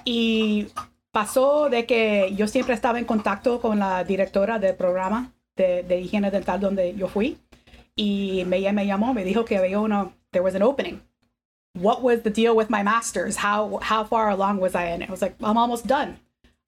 Y 0.06 0.68
pasó 1.12 1.68
de 1.68 1.84
que 1.84 2.30
yo 2.36 2.46
siempre 2.46 2.74
estaba 2.74 2.98
en 2.98 3.04
contacto 3.04 3.60
con 3.60 3.78
la 3.78 4.04
directora 4.04 4.58
del 4.60 4.74
programa 4.74 5.32
de, 5.56 5.82
de 5.82 6.00
higiene 6.00 6.30
dental 6.30 6.60
donde 6.60 6.94
yo 6.96 7.08
fui. 7.08 7.38
Y 7.96 8.44
me, 8.46 8.60
me 8.72 8.86
llamó, 8.86 9.12
me 9.12 9.24
dijo 9.24 9.44
que 9.44 9.58
había 9.58 9.80
uno, 9.80 10.12
there 10.32 10.42
was 10.42 10.54
an 10.54 10.62
opening. 10.62 11.00
What 11.74 12.02
was 12.02 12.22
the 12.22 12.30
deal 12.30 12.54
with 12.56 12.70
my 12.70 12.82
master's? 12.82 13.36
How, 13.36 13.78
how 13.82 14.04
far 14.04 14.30
along 14.30 14.60
was 14.60 14.74
I 14.74 14.86
in 14.86 15.02
it? 15.02 15.08
I 15.08 15.12
was 15.12 15.22
like, 15.22 15.34
I'm 15.42 15.58
almost 15.58 15.86
done. 15.86 16.18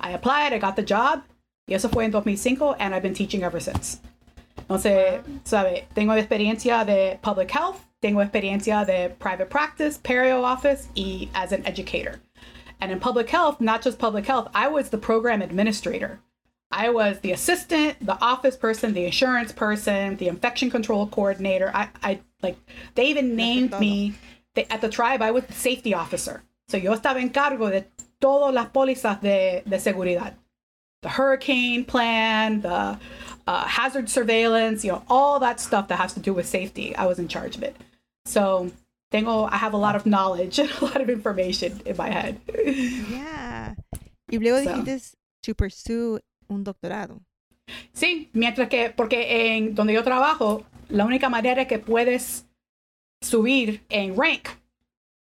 I 0.03 0.11
applied, 0.11 0.53
I 0.53 0.59
got 0.59 0.77
the 0.77 0.83
job. 0.83 1.23
Y 1.69 1.75
eso 1.75 1.89
fue 1.89 2.05
en 2.05 2.11
2005 2.11 2.77
and 2.79 2.95
I've 2.95 3.03
been 3.03 3.15
teaching 3.15 3.45
ever 3.45 3.61
since. 3.61 4.01
Entonces, 4.57 5.23
sabe, 5.45 5.87
tengo 5.95 6.15
experiencia 6.15 6.85
de 6.85 7.19
public 7.23 7.51
health, 7.51 7.81
tengo 8.01 8.21
experiencia 8.21 8.85
de 8.85 9.11
private 9.19 9.49
practice, 9.49 9.99
perio 9.99 10.43
office, 10.43 10.89
y 10.95 11.29
as 11.35 11.53
an 11.53 11.65
educator. 11.67 12.21
And 12.81 12.91
in 12.91 12.99
public 12.99 13.31
health, 13.31 13.61
not 13.61 13.83
just 13.83 13.99
public 13.99 14.27
health, 14.27 14.49
I 14.55 14.69
was 14.69 14.91
the 14.91 14.99
program 14.99 15.41
administrator. 15.41 16.19
I 16.73 16.89
was 16.89 17.21
the 17.21 17.33
assistant, 17.33 18.05
the 18.05 18.19
office 18.21 18.57
person, 18.57 18.95
the 18.95 19.05
insurance 19.05 19.53
person, 19.53 20.17
the 20.17 20.29
infection 20.29 20.71
control 20.71 21.07
coordinator. 21.07 21.71
I, 21.75 21.91
I 22.03 22.21
like 22.43 22.57
they 22.95 23.07
even 23.07 23.37
named 23.37 23.79
me 23.79 24.15
they, 24.55 24.65
at 24.65 24.81
the 24.81 24.89
tribe. 24.89 25.21
I 25.21 25.31
was 25.31 25.45
the 25.45 25.53
safety 25.53 25.95
officer. 25.95 26.43
So 26.69 26.79
yo 26.79 26.93
estaba 26.95 27.21
en 27.21 27.29
cargo 27.29 27.69
de 27.71 27.85
todas 28.23 28.55
las 28.55 28.69
pólizas 28.69 29.21
de, 29.21 29.63
de 29.67 29.81
seguridad, 29.81 30.35
the 31.03 31.09
hurricane 31.09 31.85
plan, 31.85 32.63
the 32.63 32.97
uh, 33.49 33.65
hazard 33.67 34.09
surveillance, 34.09 34.85
you 34.85 34.93
know, 34.93 35.03
all 35.09 35.41
that 35.41 35.61
stuff 35.61 35.89
that 35.89 35.99
has 35.99 36.15
to 36.15 36.21
do 36.21 36.33
with 36.33 36.47
safety. 36.47 36.95
I 36.95 37.07
was 37.07 37.19
in 37.19 37.27
charge 37.27 37.57
of 37.57 37.65
it. 37.65 37.77
So 38.25 38.71
tengo, 39.11 39.45
I 39.45 39.57
have 39.57 39.75
a 39.75 39.77
lot 39.77 39.97
of 39.97 40.07
knowledge 40.07 40.61
and 40.61 40.71
a 40.81 40.85
lot 40.85 41.01
of 41.01 41.11
information 41.11 41.83
in 41.85 41.97
my 41.97 42.11
head. 42.11 42.41
Yeah. 43.11 43.75
Y 44.31 44.39
luego 44.39 44.63
so. 44.63 44.83
dijiste 44.83 45.17
to 45.43 45.55
pursue 45.55 46.21
un 46.49 46.63
doctorado. 46.63 47.21
Sí, 47.93 48.29
mientras 48.33 48.69
que, 48.69 48.93
porque 48.97 49.57
en 49.57 49.75
donde 49.75 49.95
yo 49.95 50.05
trabajo, 50.05 50.65
la 50.89 51.05
única 51.05 51.29
manera 51.29 51.67
que 51.67 51.79
puedes 51.79 52.45
subir 53.21 53.81
en 53.91 54.15
rank, 54.15 54.49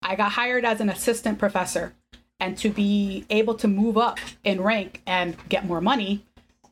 I 0.03 0.15
got 0.15 0.31
hired 0.33 0.65
as 0.65 0.81
an 0.81 0.89
assistant 0.89 1.39
professor. 1.39 1.93
And 2.39 2.57
to 2.57 2.69
be 2.69 3.25
able 3.29 3.55
to 3.55 3.67
move 3.67 3.97
up 3.97 4.19
in 4.43 4.61
rank 4.61 5.01
and 5.05 5.35
get 5.49 5.65
more 5.65 5.81
money, 5.81 6.25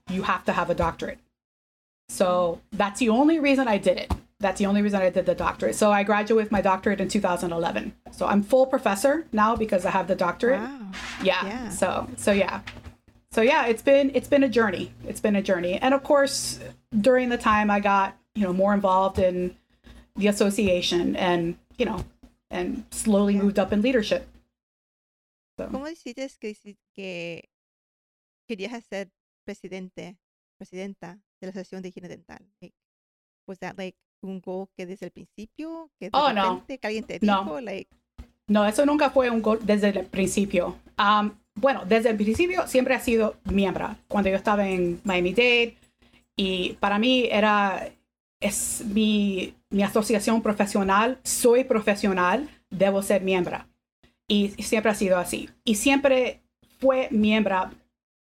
you 0.10 0.24
have 0.24 0.44
to 0.46 0.52
have 0.52 0.70
a 0.70 0.76
doctorate. 0.76 1.20
So 2.10 2.62
that's 2.72 3.00
the 3.00 3.10
only 3.10 3.40
reason 3.40 3.68
I 3.68 3.78
did 3.78 3.98
it. 3.98 4.12
That's 4.40 4.60
the 4.60 4.66
only 4.66 4.82
reason 4.82 5.02
I 5.02 5.10
did 5.10 5.26
the 5.26 5.34
doctorate. 5.36 5.76
So 5.76 5.90
I 5.92 6.04
graduated 6.04 6.36
with 6.44 6.52
my 6.52 6.60
doctorate 6.62 7.00
in 7.00 7.08
2011. 7.08 7.94
So 8.12 8.28
I'm 8.28 8.44
full 8.44 8.66
professor 8.66 9.26
now 9.32 9.56
because 9.56 9.86
I 9.86 9.92
have 9.92 10.08
the 10.08 10.16
doctorate. 10.16 10.60
Wow. 10.60 10.92
Yeah. 11.24 11.46
Yeah. 11.46 11.70
So 11.70 12.10
so 12.18 12.34
yeah. 12.34 12.60
So 13.32 13.42
yeah, 13.42 13.66
it's 13.68 13.82
been 13.82 14.12
it's 14.14 14.28
been 14.28 14.44
a 14.44 14.50
journey. 14.50 14.92
It's 15.08 15.22
been 15.22 15.38
a 15.38 15.42
journey. 15.42 15.78
And 15.78 15.94
of 15.94 16.04
course, 16.04 16.60
during 17.00 17.30
the 17.30 17.38
time 17.38 17.72
I 17.72 17.80
got, 17.80 18.18
you 18.36 18.44
know, 18.44 18.52
more 18.54 18.74
involved 18.74 19.18
in 19.18 19.56
the 20.18 20.28
association 20.28 21.16
and, 21.16 21.56
you 21.78 21.86
know, 21.86 22.04
and 22.52 22.84
slowly 22.92 23.36
Yeah. 23.36 23.44
moved 23.44 23.58
up 23.60 23.72
in 23.72 23.82
leadership. 23.82 24.28
¿Cómo 25.56 25.86
decidiste 25.86 26.56
que, 26.56 26.74
que 26.94 27.50
querías 28.48 28.84
ser 28.86 29.10
presidente, 29.46 30.18
presidenta 30.58 31.20
de 31.40 31.48
la 31.48 31.50
Asociación 31.50 31.82
de 31.82 31.90
Higiene 31.90 32.10
Dental? 32.10 32.46
Like, 32.62 32.76
was 33.48 33.60
that 33.60 33.78
like 33.78 33.98
un 34.22 34.40
goal 34.42 34.68
que 34.76 34.86
desde 34.86 35.08
el 35.08 35.12
principio, 35.12 35.92
que 36.00 36.10
de 36.10 36.12
Oh, 36.18 36.32
no. 36.34 36.54
repente 36.56 36.80
que 36.80 36.88
alguien 36.88 37.06
te 37.06 37.20
No. 37.22 37.44
dijo, 37.44 37.62
like, 37.62 37.90
No, 38.48 38.66
eso 38.66 38.86
nunca 38.86 39.10
fue 39.10 39.30
un 39.30 39.42
gol 39.42 39.60
desde 39.64 39.90
el 39.90 40.06
principio. 40.06 40.78
Um, 40.98 41.32
bueno, 41.56 41.86
desde 41.86 42.10
el 42.10 42.18
principio 42.18 42.68
siempre 42.68 42.94
ha 42.96 43.00
sido 43.00 43.38
miembro. 43.46 43.96
Cuando 44.08 44.30
yo 44.30 44.36
estaba 44.36 44.68
en 44.68 45.00
Miami-Dade 45.04 45.78
y 46.36 46.74
para 46.80 47.00
mí 47.00 47.28
era, 47.32 47.90
es 48.42 48.84
mi, 48.86 49.54
mi 49.70 49.84
asociación 49.84 50.42
profesional, 50.42 51.20
soy 51.24 51.64
profesional, 51.64 52.50
debo 52.70 53.02
ser 53.02 53.22
miembro. 53.22 53.66
Y 54.28 54.50
siempre 54.64 54.92
ha 54.92 54.96
sido 54.96 55.18
así. 55.18 55.50
Y 55.64 55.76
siempre 55.76 56.42
fue 56.80 57.10
miembro, 57.12 57.72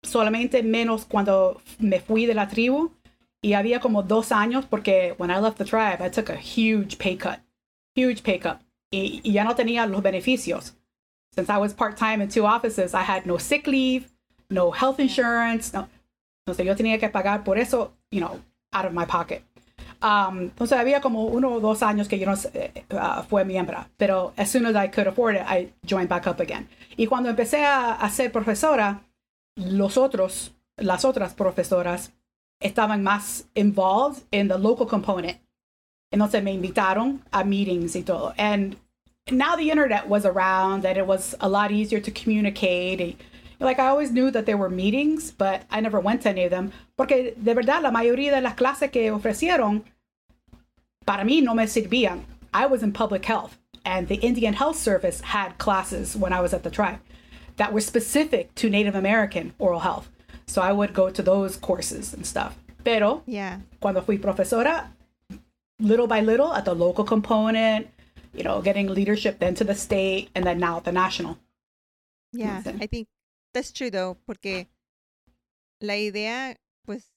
solamente 0.03 0.63
menos 0.63 1.05
cuando 1.05 1.61
me 1.79 2.01
fui 2.01 2.27
de 2.27 2.35
la 2.35 2.49
tribu. 2.49 2.93
Y 3.41 3.53
había 3.53 3.81
como 3.81 4.03
dos 4.03 4.33
años 4.33 4.65
porque 4.67 5.15
when 5.19 5.31
I 5.31 5.41
left 5.41 5.59
the 5.59 5.65
tribe, 5.65 6.05
I 6.05 6.11
took 6.11 6.29
a 6.31 6.37
huge 6.37 6.99
pay 6.99 7.17
cut. 7.17 7.39
Huge 7.97 8.23
pay 8.23 8.39
cut 8.41 8.59
y, 8.91 9.21
y 9.23 9.33
ya 9.33 9.45
no 9.45 9.55
tenía 9.55 9.87
los 9.87 10.03
beneficios. 10.03 10.75
Since 11.35 11.51
I 11.51 11.59
was 11.59 11.75
part-time 11.75 12.23
in 12.23 12.29
two 12.29 12.47
offices, 12.47 12.95
I 12.95 13.03
had 13.03 13.27
no 13.27 13.39
sick 13.39 13.67
leave, 13.67 14.11
no 14.51 14.71
health 14.73 14.99
insurance. 14.99 15.73
No, 15.73 15.89
entonces 16.47 16.67
yo 16.67 16.75
tenía 16.75 16.99
que 16.99 17.09
pagar 17.09 17.45
por 17.45 17.59
eso, 17.59 17.93
you 18.11 18.21
know, 18.21 18.41
out 18.73 18.87
of 18.87 18.93
my 18.93 19.05
pocket. 19.05 19.43
Um, 20.01 20.43
entonces 20.43 20.79
había 20.79 21.01
como 21.01 21.25
uno 21.25 21.55
o 21.55 21.61
dos 21.61 21.83
años 21.83 22.09
que 22.09 22.19
yo 22.19 22.27
no 22.27 22.35
uh, 22.35 23.23
fue 23.29 23.45
miembro, 23.45 23.85
pero 23.97 24.33
as 24.37 24.49
soon 24.51 24.67
as 24.67 24.77
I 24.77 24.89
could 24.89 25.09
afford 25.09 25.35
it, 25.35 25.43
I 25.43 25.73
joined 25.85 26.09
back 26.09 26.27
up 26.27 26.41
again. 26.41 26.69
Y 26.97 27.07
cuando 27.07 27.29
empecé 27.29 27.65
a, 27.65 27.95
a 27.95 28.09
ser 28.11 28.31
profesora, 28.31 29.03
los 29.57 29.97
otros, 29.97 30.53
las 30.77 31.05
otras 31.05 31.35
profesoras 31.35 32.13
estaban 32.61 33.03
más 33.03 33.47
involved 33.55 34.23
in 34.31 34.49
the 34.49 34.59
local 34.59 34.87
component 34.87 35.39
entonces 36.11 36.43
me 36.43 36.53
invitaron 36.53 37.23
a 37.33 37.45
meetings 37.45 37.95
y 37.95 38.03
todo. 38.03 38.33
And 38.39 38.77
now 39.31 39.57
the 39.57 39.71
internet 39.71 40.09
was 40.09 40.25
around 40.25 40.85
and 40.87 40.97
it 40.97 41.07
was 41.07 41.35
a 41.41 41.49
lot 41.49 41.71
easier 41.71 42.01
to 42.01 42.11
communicate. 42.11 43.19
Like 43.61 43.79
I 43.79 43.89
always 43.89 44.13
knew 44.13 44.31
that 44.31 44.47
there 44.47 44.57
were 44.57 44.71
meetings, 44.71 45.33
but 45.33 45.63
I 45.71 45.81
never 45.81 46.01
went 46.01 46.23
to 46.23 46.29
any 46.29 46.45
of 46.45 46.51
them. 46.51 46.73
Porque 46.97 47.35
de 47.37 47.55
verdad 47.55 47.83
la 47.83 47.91
mayoría 47.91 48.31
de 48.31 48.41
las 48.41 48.55
clases 48.55 48.91
que 48.91 49.11
ofrecieron 49.11 49.83
para 51.05 51.25
mí 51.25 51.43
no 51.43 51.55
me 51.55 51.65
servían. 51.65 52.25
I 52.55 52.67
was 52.67 52.83
in 52.83 52.93
public 52.93 53.25
health 53.25 53.59
and 53.85 54.09
the 54.09 54.17
Indian 54.17 54.55
Health 54.55 54.77
Service 54.77 55.21
had 55.21 55.59
classes 55.59 56.17
when 56.17 56.33
I 56.33 56.41
was 56.41 56.53
at 56.53 56.63
the 56.63 56.71
tribe 56.71 57.01
that 57.57 57.73
were 57.73 57.81
specific 57.81 58.55
to 58.57 58.71
Native 58.71 58.95
American 58.95 59.53
oral 59.59 59.81
health. 59.81 60.09
So 60.47 60.63
I 60.63 60.73
would 60.73 60.95
go 60.95 61.11
to 61.11 61.23
those 61.23 61.57
courses 61.57 62.15
and 62.15 62.27
stuff. 62.27 62.57
Pero 62.85 63.23
yeah. 63.27 63.59
cuando 63.81 64.01
fui 64.01 64.19
profesora, 64.19 64.91
little 65.81 66.07
by 66.07 66.21
little 66.21 66.53
at 66.53 66.65
the 66.65 66.75
local 66.75 67.05
component, 67.05 67.89
you 68.33 68.45
know, 68.45 68.63
getting 68.63 68.89
leadership 68.89 69.39
then 69.41 69.55
to 69.55 69.65
the 69.65 69.75
state 69.75 70.31
and 70.35 70.45
then 70.45 70.59
now 70.59 70.77
at 70.79 70.85
the 70.85 70.93
national. 70.93 71.39
Yeah. 72.33 72.63
I 72.81 72.87
think 72.87 73.09
that's 73.53 73.73
true 73.73 73.91
though, 73.91 74.19
porque 74.27 74.69
la 75.81 75.97
idea, 75.97 76.57
pues, 76.85 77.13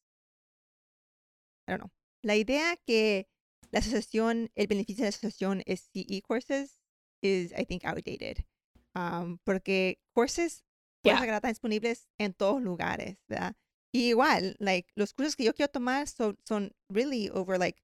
I 1.67 1.71
don't 1.71 1.81
know, 1.81 1.91
la 2.23 2.35
idea 2.35 2.77
que 2.85 3.27
la 3.71 3.79
asociación, 3.79 4.51
el 4.55 4.67
beneficio 4.67 5.03
de 5.03 5.11
la 5.11 5.15
asociación 5.15 5.63
es 5.65 5.89
CE 5.93 6.21
courses 6.21 6.79
is, 7.21 7.53
I 7.53 7.65
think, 7.65 7.85
outdated. 7.85 8.45
Um, 8.93 9.39
porque 9.45 9.99
courses 10.13 10.63
yeah. 11.03 11.15
están 11.23 11.51
disponibles 11.51 12.09
en 12.17 12.33
todos 12.33 12.61
lugares, 12.61 13.17
¿verdad? 13.27 13.55
Y 13.93 14.09
igual, 14.09 14.55
like, 14.59 14.91
los 14.95 15.13
cursos 15.13 15.35
que 15.35 15.43
yo 15.43 15.53
quiero 15.53 15.71
tomar 15.71 16.07
son, 16.07 16.37
son 16.45 16.71
really 16.89 17.29
over, 17.29 17.57
like, 17.57 17.81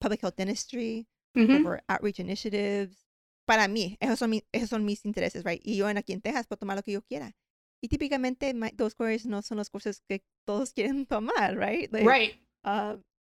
public 0.00 0.22
health 0.22 0.36
dentistry, 0.36 1.06
mm-hmm. 1.34 1.66
over 1.66 1.82
outreach 1.88 2.18
initiatives. 2.18 3.06
Para 3.46 3.68
mí, 3.68 3.96
esos 4.00 4.18
son, 4.18 4.30
mi, 4.30 4.42
esos 4.52 4.68
son 4.70 4.84
mis 4.84 5.04
intereses, 5.04 5.44
right? 5.44 5.60
Y 5.64 5.76
yo 5.76 5.88
en 5.88 5.98
aquí 5.98 6.12
en 6.12 6.20
Texas 6.20 6.46
puedo 6.46 6.58
tomar 6.58 6.76
lo 6.76 6.82
que 6.82 6.92
yo 6.92 7.02
quiera. 7.02 7.34
Y 7.82 7.88
típicamente, 7.88 8.52
those 8.76 8.94
courses 8.94 9.26
no 9.26 9.42
son 9.42 9.58
los 9.58 9.70
cursos 9.70 10.02
que 10.08 10.22
todos 10.46 10.72
quieren 10.74 11.06
tomar, 11.06 11.56
right? 11.56 11.90
Like, 11.92 12.06
right. 12.06 12.34
Uh, 12.64 12.96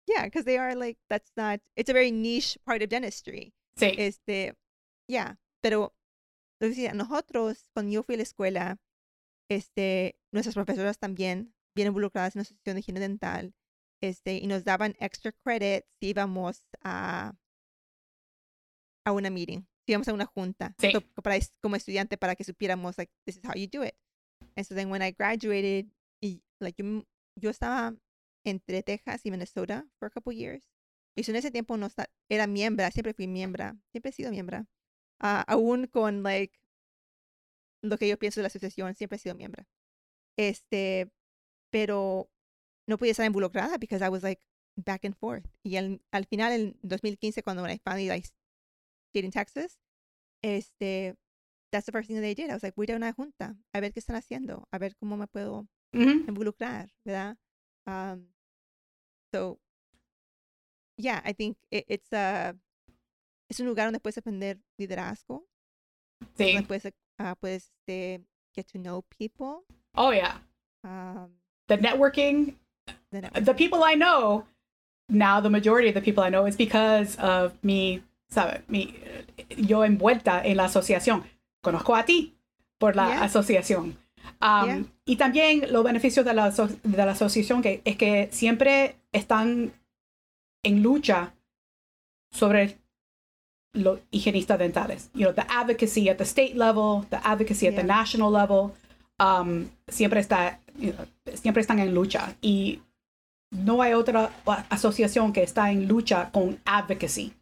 yeah, 0.06 0.24
because 0.24 0.44
they 0.44 0.58
are 0.58 0.74
like, 0.74 0.98
that's 1.08 1.30
not, 1.36 1.60
it's 1.76 1.90
a 1.90 1.92
very 1.92 2.10
niche 2.10 2.58
part 2.64 2.82
of 2.82 2.88
dentistry. 2.88 3.52
Sí. 3.76 3.94
Este, 3.98 4.54
yeah, 5.08 5.36
pero 5.62 5.94
nosotros, 6.60 7.68
cuando 7.74 7.92
yo 7.92 8.02
fui 8.02 8.14
a 8.14 8.18
la 8.18 8.22
escuela, 8.22 8.78
este, 9.50 10.16
nuestras 10.32 10.54
profesoras 10.54 10.98
también 10.98 11.54
bien 11.74 11.88
involucradas 11.88 12.34
en 12.34 12.40
la 12.40 12.42
asociación 12.42 12.76
de 12.76 12.80
higiene 12.80 13.00
dental, 13.00 13.54
este, 14.02 14.38
y 14.38 14.46
nos 14.46 14.64
daban 14.64 14.96
extra 14.98 15.32
credit 15.32 15.84
si 16.00 16.08
íbamos 16.08 16.64
a, 16.82 17.34
a 19.04 19.12
una 19.12 19.30
meeting, 19.30 19.60
si 19.86 19.92
íbamos 19.92 20.08
a 20.08 20.14
una 20.14 20.26
junta, 20.26 20.74
sí. 20.78 20.92
so, 20.92 21.00
para, 21.22 21.36
como 21.60 21.76
estudiante 21.76 22.16
para 22.16 22.34
que 22.34 22.44
supiéramos, 22.44 22.96
like, 22.98 23.12
this 23.24 23.36
is 23.36 23.42
how 23.44 23.54
you 23.54 23.68
do 23.68 23.84
it. 23.84 23.94
And 24.56 24.66
so 24.66 24.74
then 24.74 24.90
when 24.90 25.02
I 25.02 25.10
graduated, 25.12 25.90
like, 26.60 26.76
yo, 26.78 27.04
yo 27.36 27.50
estaba 27.50 27.96
entre 28.44 28.82
Texas 28.82 29.22
y 29.24 29.30
Minnesota 29.30 29.86
for 29.98 30.06
a 30.06 30.10
couple 30.10 30.32
years. 30.32 30.68
Y 31.16 31.28
en 31.28 31.36
ese 31.36 31.50
tiempo 31.50 31.76
no 31.76 31.88
era 32.28 32.46
miembro, 32.46 32.88
siempre 32.90 33.14
fui 33.14 33.26
miembro, 33.26 33.72
siempre 33.90 34.10
he 34.10 34.12
sido 34.12 34.30
miembro. 34.30 34.66
Uh, 35.22 35.44
aún 35.46 35.86
con, 35.86 36.22
like, 36.22 36.58
lo 37.82 37.98
que 37.98 38.08
yo 38.08 38.18
pienso 38.18 38.40
de 38.40 38.42
la 38.42 38.48
asociación, 38.48 38.94
siempre 38.94 39.16
he 39.16 39.18
sido 39.18 39.34
miembro. 39.34 39.66
Este, 40.36 41.10
pero 41.70 42.30
no 42.86 42.98
podía 42.98 43.12
estar 43.12 43.26
involucrada 43.26 43.78
because 43.78 44.04
I 44.04 44.08
was 44.08 44.22
like 44.22 44.40
back 44.76 45.04
and 45.04 45.14
forth. 45.16 45.46
Y 45.62 45.76
al, 45.76 46.00
al 46.12 46.26
final, 46.26 46.52
en 46.52 46.78
2015, 46.82 47.42
cuando 47.42 47.66
I 47.66 47.78
finally 47.78 48.08
like 48.08 48.26
stayed 49.10 49.24
in 49.24 49.30
Texas, 49.30 49.78
este, 50.42 51.16
that's 51.72 51.86
the 51.86 51.92
first 51.92 52.08
thing 52.08 52.20
they 52.20 52.34
did. 52.34 52.50
I 52.50 52.54
was 52.54 52.62
like, 52.62 52.74
voy 52.74 52.86
a 52.88 52.96
una 52.96 53.12
junta, 53.12 53.56
a 53.74 53.80
ver 53.80 53.92
qué 53.92 54.00
están 54.00 54.16
haciendo, 54.16 54.64
a 54.72 54.78
ver 54.78 54.94
cómo 55.00 55.16
me 55.16 55.26
puedo 55.26 55.66
mm-hmm. 55.94 56.28
involucrar, 56.28 56.88
¿verdad? 57.04 57.36
Um, 57.86 58.26
so, 59.32 59.58
yeah, 60.96 61.20
I 61.24 61.32
think 61.32 61.56
it, 61.70 61.84
it's 61.88 62.12
a, 62.12 62.54
es 63.48 63.60
un 63.60 63.66
lugar 63.66 63.86
donde 63.86 64.00
puedes 64.00 64.18
aprender 64.18 64.58
liderazgo. 64.78 65.44
Sí. 66.36 66.52
Donde 66.52 66.66
puedes, 66.66 66.86
uh, 67.18 67.34
puedes 67.36 67.70
este, 67.86 68.20
get 68.54 68.66
to 68.68 68.78
know 68.78 69.04
people. 69.18 69.64
Oh, 69.94 70.10
yeah. 70.10 70.38
Um, 70.84 71.30
the 71.68 71.78
networking, 71.78 72.54
the 73.12 73.22
networking, 73.22 73.44
the 73.44 73.54
people 73.54 73.84
I 73.84 73.94
know, 73.94 74.44
now 75.08 75.40
the 75.40 75.50
majority 75.50 75.88
of 75.88 75.94
the 75.94 76.00
people 76.00 76.22
I 76.22 76.30
know 76.30 76.46
is 76.46 76.56
because 76.56 77.16
of 77.16 77.52
me, 77.62 78.02
¿sabe? 78.30 78.62
Mi, 78.68 78.94
yo 79.56 79.80
envuelta 79.82 80.44
en 80.44 80.56
la 80.56 80.64
asociación. 80.64 81.24
Conozco 81.60 81.94
a 81.94 82.04
ti 82.04 82.36
por 82.78 82.96
la 82.96 83.08
yeah. 83.08 83.24
asociación. 83.24 83.96
Um, 84.40 84.66
yeah. 84.66 84.84
Y 85.04 85.16
también 85.16 85.72
los 85.72 85.84
beneficios 85.84 86.24
de 86.24 86.34
la, 86.34 86.50
de 86.50 86.96
la 86.96 87.12
asociación 87.12 87.62
que 87.62 87.82
es 87.84 87.96
que 87.96 88.28
siempre 88.32 88.96
están 89.12 89.72
en 90.62 90.82
lucha 90.82 91.34
sobre 92.30 92.78
los 93.72 94.00
higienistas 94.10 94.58
dentales. 94.58 95.10
You 95.14 95.26
know, 95.26 95.32
the 95.32 95.46
advocacy 95.48 96.08
at 96.08 96.16
the 96.16 96.24
state 96.24 96.54
level, 96.54 97.06
the 97.10 97.18
advocacy 97.24 97.66
at 97.66 97.74
yeah. 97.74 97.82
the 97.82 97.86
national 97.86 98.30
level, 98.30 98.72
um, 99.18 99.68
siempre 99.88 100.20
está, 100.20 100.60
you 100.78 100.92
know, 100.92 101.06
siempre 101.34 101.60
están 101.60 101.78
en 101.78 101.94
lucha. 101.94 102.34
Y 102.40 102.80
no 103.50 103.82
hay 103.82 103.94
otra 103.94 104.30
asociación 104.68 105.32
que 105.32 105.42
está 105.42 105.70
en 105.70 105.86
lucha 105.86 106.30
con 106.32 106.58
advocacy. 106.64 107.32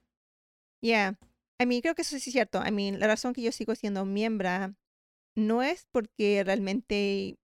Yeah. 0.80 1.14
I 1.60 1.66
mean, 1.66 1.80
creo 1.80 1.94
que 1.94 2.02
eso 2.02 2.18
sí 2.18 2.30
es 2.30 2.32
cierto. 2.32 2.62
I 2.64 2.70
mean, 2.70 3.00
la 3.00 3.06
razón 3.08 3.32
que 3.32 3.42
yo 3.42 3.52
sigo 3.52 3.74
siendo 3.74 4.04
miembro 4.04 4.74
no 5.36 5.62
es 5.62 5.86
porque 5.90 6.42
realmente 6.44 7.38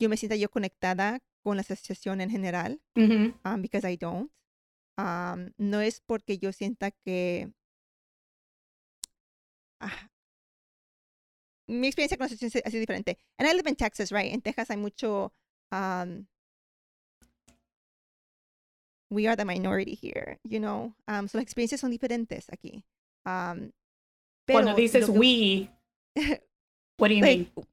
yo 0.00 0.08
me 0.08 0.16
sienta 0.16 0.36
yo 0.36 0.50
conectada 0.50 1.20
con 1.42 1.56
la 1.56 1.62
asociación 1.62 2.20
en 2.20 2.30
general, 2.30 2.80
um, 2.96 3.62
because 3.62 3.90
I 3.90 3.96
don't. 3.96 4.30
Um, 4.96 5.52
no 5.58 5.80
es 5.80 6.00
porque 6.00 6.38
yo 6.38 6.52
sienta 6.52 6.90
que 6.90 7.52
ah, 9.80 10.10
mi 11.68 11.86
experiencia 11.86 12.16
con 12.16 12.24
la 12.24 12.26
asociación 12.26 12.62
ha 12.64 12.70
sido 12.70 12.80
diferente. 12.80 13.18
And 13.38 13.48
I 13.48 13.54
live 13.54 13.68
in 13.68 13.76
Texas, 13.76 14.10
right? 14.10 14.32
En 14.32 14.42
Texas 14.42 14.70
hay 14.70 14.76
mucho 14.76 15.32
um, 15.70 16.26
we 19.10 19.26
are 19.26 19.36
the 19.36 19.44
minority 19.44 19.94
here, 19.94 20.38
you 20.44 20.60
know. 20.60 20.94
Um, 21.06 21.28
so 21.28 21.38
las 21.38 21.44
experiencias 21.44 21.80
son 21.80 21.90
diferentes 21.90 22.46
aquí. 22.50 22.82
Um, 23.24 23.72
pero 24.46 24.62
Cuando 24.62 24.74
dices 24.74 25.08
we, 25.08 25.70
what 26.98 27.08
do 27.08 27.14
you 27.14 27.22
like, 27.22 27.38
mean? 27.38 27.66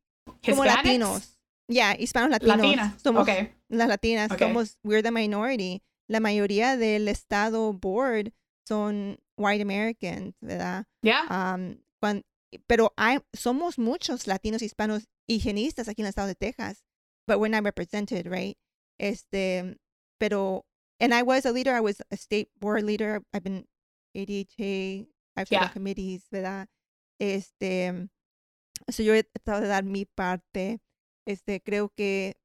Como 0.43 0.63
latinos. 0.63 1.38
Yeah, 1.67 1.95
hispanos 1.95 2.32
latinos. 2.32 2.58
Latina. 2.58 2.95
Somos 3.02 3.24
okay. 3.24 3.52
las 3.69 3.89
latinas. 3.89 4.32
Okay. 4.32 4.48
Somos, 4.48 4.78
we're 4.84 5.02
the 5.02 5.12
minority. 5.12 5.82
La 6.08 6.19
mayoría 6.19 6.78
del 6.78 7.08
estado 7.08 7.74
board 7.74 8.32
son 8.67 9.17
white 9.38 9.62
Americans, 9.62 10.36
¿verdad? 10.41 10.86
Yeah. 11.02 11.26
Um, 11.30 11.80
cuando, 12.00 12.24
pero 12.67 12.93
hay, 12.98 13.19
somos 13.34 13.80
muchos 13.80 14.28
latinos, 14.28 14.62
hispanos, 14.62 15.08
higienistas 15.28 15.88
aquí 15.88 16.02
en 16.02 16.06
el 16.06 16.10
estado 16.10 16.28
de 16.28 16.36
Texas, 16.36 16.84
but 17.28 17.39
we're 17.39 17.50
not 17.50 17.63
represented, 17.63 18.28
right? 18.28 18.58
Este, 19.00 19.78
pero 20.19 20.65
and 21.00 21.14
I 21.14 21.24
was 21.24 21.46
a 21.46 21.52
leader. 21.52 21.74
I 21.74 21.82
was 21.82 22.02
a 22.12 22.18
state 22.18 22.50
board 22.60 22.84
leader. 22.84 23.22
I've 23.34 23.44
been 23.44 23.66
ADHA. 24.16 25.08
I've 25.38 25.52
yeah. 25.52 25.68
committees, 25.68 26.24
¿verdad? 26.32 26.68
Este, 27.20 28.08
so 28.90 29.04
yo 29.04 29.14
he 29.14 29.24
tratado 29.24 29.62
de 29.62 29.68
dar 29.68 29.84
mi 29.84 30.06
parte. 30.06 30.80
Este, 31.28 31.62
creo 31.62 31.90
que 31.96 32.36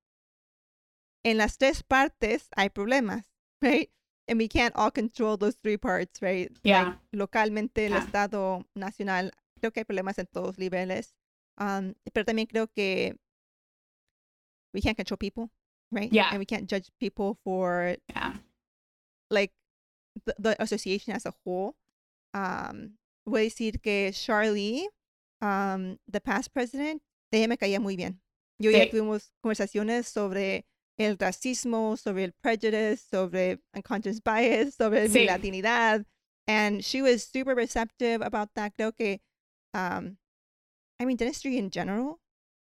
en 1.24 1.36
las 1.36 1.58
tres 1.58 1.82
partes 1.82 2.48
hay 2.56 2.70
problemas, 2.70 3.26
right? 3.62 3.90
And 4.26 4.38
we 4.38 4.48
can't 4.48 4.74
all 4.76 4.90
control 4.90 5.36
those 5.36 5.56
three 5.62 5.76
parts, 5.76 6.22
right? 6.22 6.50
Yeah. 6.62 6.84
Like, 6.84 6.98
localmente, 7.12 7.86
el 7.86 7.92
Yeah. 7.92 7.98
estado 8.04 8.66
nacional, 8.74 9.32
creo 9.60 9.72
que 9.72 9.80
hay 9.80 9.84
problemas 9.84 10.18
en 10.18 10.26
todos 10.26 10.58
niveles. 10.58 11.14
Um, 11.58 11.94
pero 12.12 12.24
también 12.24 12.46
creo 12.48 12.68
que 12.68 13.16
we 14.72 14.80
can't 14.80 14.96
control 14.96 15.18
people, 15.18 15.50
right? 15.90 16.12
Yeah. 16.12 16.28
And 16.30 16.38
we 16.38 16.46
can't 16.46 16.68
judge 16.68 16.88
people 16.98 17.38
for 17.44 17.96
Yeah. 18.08 18.34
like 19.30 19.52
the, 20.26 20.34
the 20.38 20.62
association 20.62 21.14
as 21.14 21.26
a 21.26 21.34
whole. 21.44 21.74
Um, 22.34 22.98
voy 23.26 23.42
a 23.42 23.50
decir 23.50 23.80
que 23.82 24.12
Charlie, 24.12 24.88
um, 25.40 25.98
the 26.08 26.20
past 26.20 26.52
president, 26.52 27.02
ella 27.32 27.48
me 27.48 27.56
caía 27.56 27.80
muy 27.80 27.96
bien. 27.96 28.20
Yo 28.58 28.70
ya 28.70 28.84
Sí. 28.84 28.90
tuvimos 28.90 29.30
conversaciones 29.42 30.06
sobre 30.06 30.66
el 30.98 31.16
racismo, 31.16 31.96
sobre 31.96 32.24
el 32.24 32.32
prejudice, 32.32 32.98
sobre 33.10 33.60
unconscious 33.74 34.20
bias, 34.22 34.74
sobre 34.74 35.08
mi 35.08 35.20
Sí. 35.20 35.26
latinidad. 35.26 36.04
And 36.46 36.82
she 36.84 37.00
was 37.02 37.24
super 37.24 37.54
receptive 37.54 38.20
about 38.22 38.50
that. 38.54 38.74
Creo 38.76 38.92
que, 38.94 39.20
um, 39.72 40.18
I 40.98 41.04
mean, 41.06 41.16
dentistry 41.16 41.56
in 41.56 41.70
general, 41.70 42.20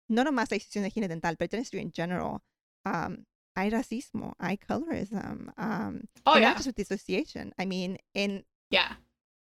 no 0.09 0.23
nomás 0.23 0.51
la 0.51 0.57
institución 0.57 0.83
de 0.85 0.91
higiene 0.91 1.09
dental, 1.09 1.37
but 1.39 1.51
dentistry 1.51 1.81
in 1.81 1.91
general, 1.93 2.43
um, 2.85 3.25
hay 3.55 3.71
racismo, 3.71 4.35
hay 4.39 4.57
colorism, 4.59 5.53
um, 5.57 6.03
Oh, 6.25 6.37
yeah. 6.37 6.49
not 6.51 6.57
just 6.57 6.67
with 6.67 6.77
the 6.77 6.83
association. 6.83 7.53
I 7.59 7.67
mean, 7.67 7.99
in 8.15 8.45
Yeah. 8.71 8.99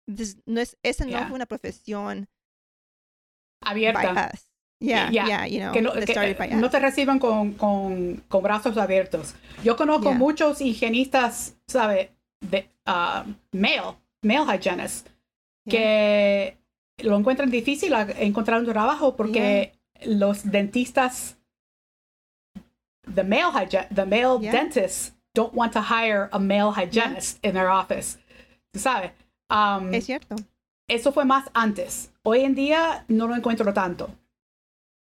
this, 0.07 0.37
no 0.47 0.61
es, 0.61 0.77
esa 0.83 1.05
no 1.07 1.19
fue 1.27 1.35
una 1.35 1.47
profesión 1.47 2.29
by 3.63 3.71
Abierta. 3.71 4.31
us. 4.35 4.49
Yeah, 4.81 5.11
Yeah. 5.11 5.27
yeah, 5.29 5.47
you 5.47 5.61
know, 5.61 5.73
que 5.73 5.81
no, 5.81 5.93
que, 5.93 6.35
by 6.35 6.49
eh, 6.51 6.57
no 6.57 6.69
te 6.69 6.81
reciban 6.81 7.21
con, 7.21 7.53
con, 7.55 8.17
con 8.29 8.43
brazos 8.43 8.77
abiertos. 8.77 9.35
Yo 9.63 9.77
conozco 9.77 10.11
Yeah. 10.11 10.19
muchos 10.19 10.61
higienistas, 10.61 11.55
¿sabe? 11.69 12.11
De, 12.41 12.69
uh, 12.89 13.23
male, 13.53 13.97
male 14.23 14.57
hygienists, 14.57 15.09
que 15.71 16.59
lo 16.99 17.17
encuentran 17.17 17.49
difícil 17.51 17.93
encontrar 18.19 18.59
un 18.61 18.67
trabajo 18.67 19.15
porque 19.17 19.79
los 20.05 20.51
dentistas, 20.51 21.39
the 23.05 23.25
male, 23.25 23.51
hygi- 23.53 23.89
the 23.95 24.07
male 24.07 24.39
Yeah. 24.41 24.53
dentists 24.53 25.13
don't 25.35 25.55
want 25.55 25.73
to 25.73 25.81
hire 25.81 26.29
a 26.33 26.39
male 26.39 26.73
hygienist 26.73 27.39
in 27.43 27.55
their 27.55 27.69
office. 27.71 28.19
¿Tú 28.73 28.79
sabes? 28.81 29.11
Um, 29.51 29.93
Es 29.95 30.07
cierto. 30.07 30.37
eso 30.89 31.13
fue 31.13 31.25
más 31.25 31.49
antes. 31.55 32.11
Hoy 32.25 32.41
en 32.45 32.55
día 32.55 33.05
no 33.09 33.27
lo 33.27 33.35
encuentro 33.35 33.73
tanto. 33.75 34.11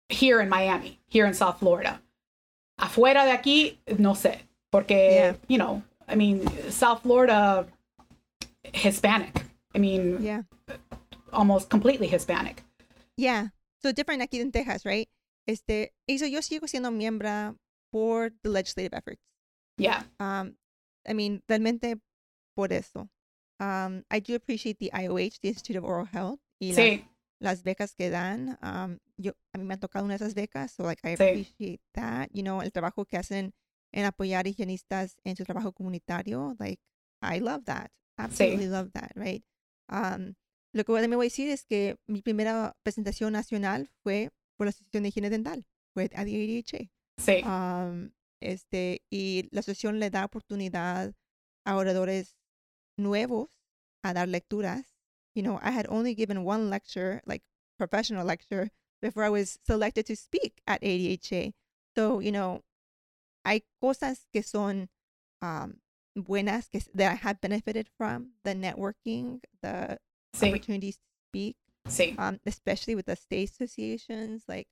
Here 0.10 0.42
in 0.42 0.50
Miami, 0.50 1.00
here 1.08 1.26
in 1.26 1.34
South 1.34 1.60
Florida. 1.60 2.02
Afuera 2.80 3.26
de 3.26 3.32
aquí, 3.32 3.80
no 4.00 4.14
sé. 4.16 4.40
Porque, 4.72 5.12
Yeah. 5.12 5.36
you 5.48 5.58
know, 5.58 5.84
I 6.08 6.16
mean, 6.16 6.42
South 6.72 7.02
Florida, 7.04 7.68
Hispanic. 8.74 9.46
I 9.76 9.80
mean, 9.80 10.22
Yeah. 10.24 10.44
almost 11.32 11.70
completely 11.70 12.08
Hispanic. 12.08 12.64
Yeah. 13.18 13.50
So 13.82 13.92
different 13.92 14.22
aquí 14.22 14.40
en 14.40 14.52
Texas, 14.52 14.86
right? 14.86 15.10
Este, 15.48 15.94
y 16.08 16.18
so 16.20 16.26
yo 16.26 16.42
sigo 16.42 16.68
siendo 16.68 16.92
miembro 16.92 17.56
por 17.94 18.32
the 18.42 18.50
legislative 18.50 18.94
efforts. 18.98 19.22
Yeah. 19.78 20.04
Um, 20.20 20.56
I 21.08 21.14
mean, 21.14 21.44
realmente 21.48 22.00
por 22.56 22.74
eso. 22.74 23.08
Um, 23.60 24.04
I 24.10 24.20
do 24.20 24.34
appreciate 24.36 24.80
the 24.80 24.90
IOH, 24.92 25.40
the 25.42 25.50
Institute 25.50 25.78
of 25.78 25.84
Oral 25.86 26.08
Health, 26.12 26.40
y 26.60 26.74
Sí. 26.74 27.06
las 27.40 27.62
becas 27.62 27.94
que 27.94 28.10
dan. 28.10 28.58
Um, 28.64 28.98
yo, 29.18 29.34
a 29.54 29.60
mí 29.60 29.64
me 29.64 29.76
han 29.76 29.80
tocado 29.80 30.06
una 30.06 30.14
de 30.18 30.26
esas 30.26 30.34
becas, 30.34 30.72
so 30.72 30.84
like 30.84 31.02
I 31.08 31.16
Sí. 31.16 31.24
appreciate 31.24 31.82
that. 31.94 32.30
You 32.34 32.42
know, 32.42 32.62
el 32.64 32.72
trabajo 32.72 33.06
que 33.06 33.18
hacen 33.18 33.54
en 33.92 34.06
apoyar 34.06 34.48
higienistas 34.48 35.18
en 35.24 35.36
su 35.36 35.44
trabajo 35.44 35.72
comunitario, 35.72 36.56
like 36.60 36.82
I 37.22 37.40
love 37.40 37.66
that. 37.66 37.92
Absolutely 38.18 38.68
love 38.68 38.92
that, 38.94 39.12
right? 39.16 39.44
Um, 39.88 40.34
lo 40.74 40.84
que 40.84 40.94
también 40.94 41.18
voy 41.18 41.28
a 41.28 41.30
decir 41.30 41.50
es 41.52 41.64
que 41.64 41.98
mi 42.08 42.22
primera 42.24 42.76
presentación 42.84 43.34
nacional 43.34 43.88
fue 44.02 44.32
por 44.58 44.66
la 44.66 44.70
Asociación 44.70 45.04
de 45.04 45.10
Higiene 45.10 45.30
Dental, 45.30 45.66
fue 45.94 46.10
a 46.16 46.22
ADHA. 46.22 46.90
Sí. 47.18 47.42
Um, 47.44 48.12
este, 48.42 49.04
y 49.10 49.48
la 49.52 49.62
asociación 49.62 50.00
le 50.00 50.10
da 50.10 50.26
oportunidad 50.26 51.14
a 51.66 51.76
oradores 51.76 52.36
nuevos 52.98 53.50
a 54.04 54.14
dar 54.14 54.28
lecturas. 54.28 54.86
You 55.36 55.44
know, 55.44 55.60
I 55.62 55.72
had 55.72 55.88
only 55.90 56.14
given 56.16 56.44
one 56.46 56.70
lecture, 56.70 57.22
like 57.26 57.44
professional 57.78 58.26
lecture, 58.26 58.70
before 59.02 59.24
I 59.24 59.30
was 59.30 59.60
selected 59.66 60.06
to 60.08 60.16
speak 60.16 60.62
at 60.68 60.82
ADHA. 60.82 61.54
So, 61.96 62.20
you 62.20 62.32
know, 62.32 62.64
hay 63.46 63.64
cosas 63.82 64.28
que 64.32 64.44
son 64.44 64.90
um, 65.42 65.80
buenas 66.16 66.70
que, 66.70 66.82
that 66.96 67.12
I 67.12 67.16
have 67.16 67.42
benefited 67.42 67.88
from, 67.98 68.34
the 68.44 68.54
networking, 68.54 69.42
the 69.62 70.00
sí. 70.36 70.50
opportunities 70.50 70.98
to 70.98 71.02
speak 71.30 71.58
Sí. 71.88 72.16
um, 72.18 72.40
especially 72.46 72.96
with 72.96 73.06
the 73.06 73.16
state 73.16 73.50
associations, 73.50 74.44
like, 74.48 74.68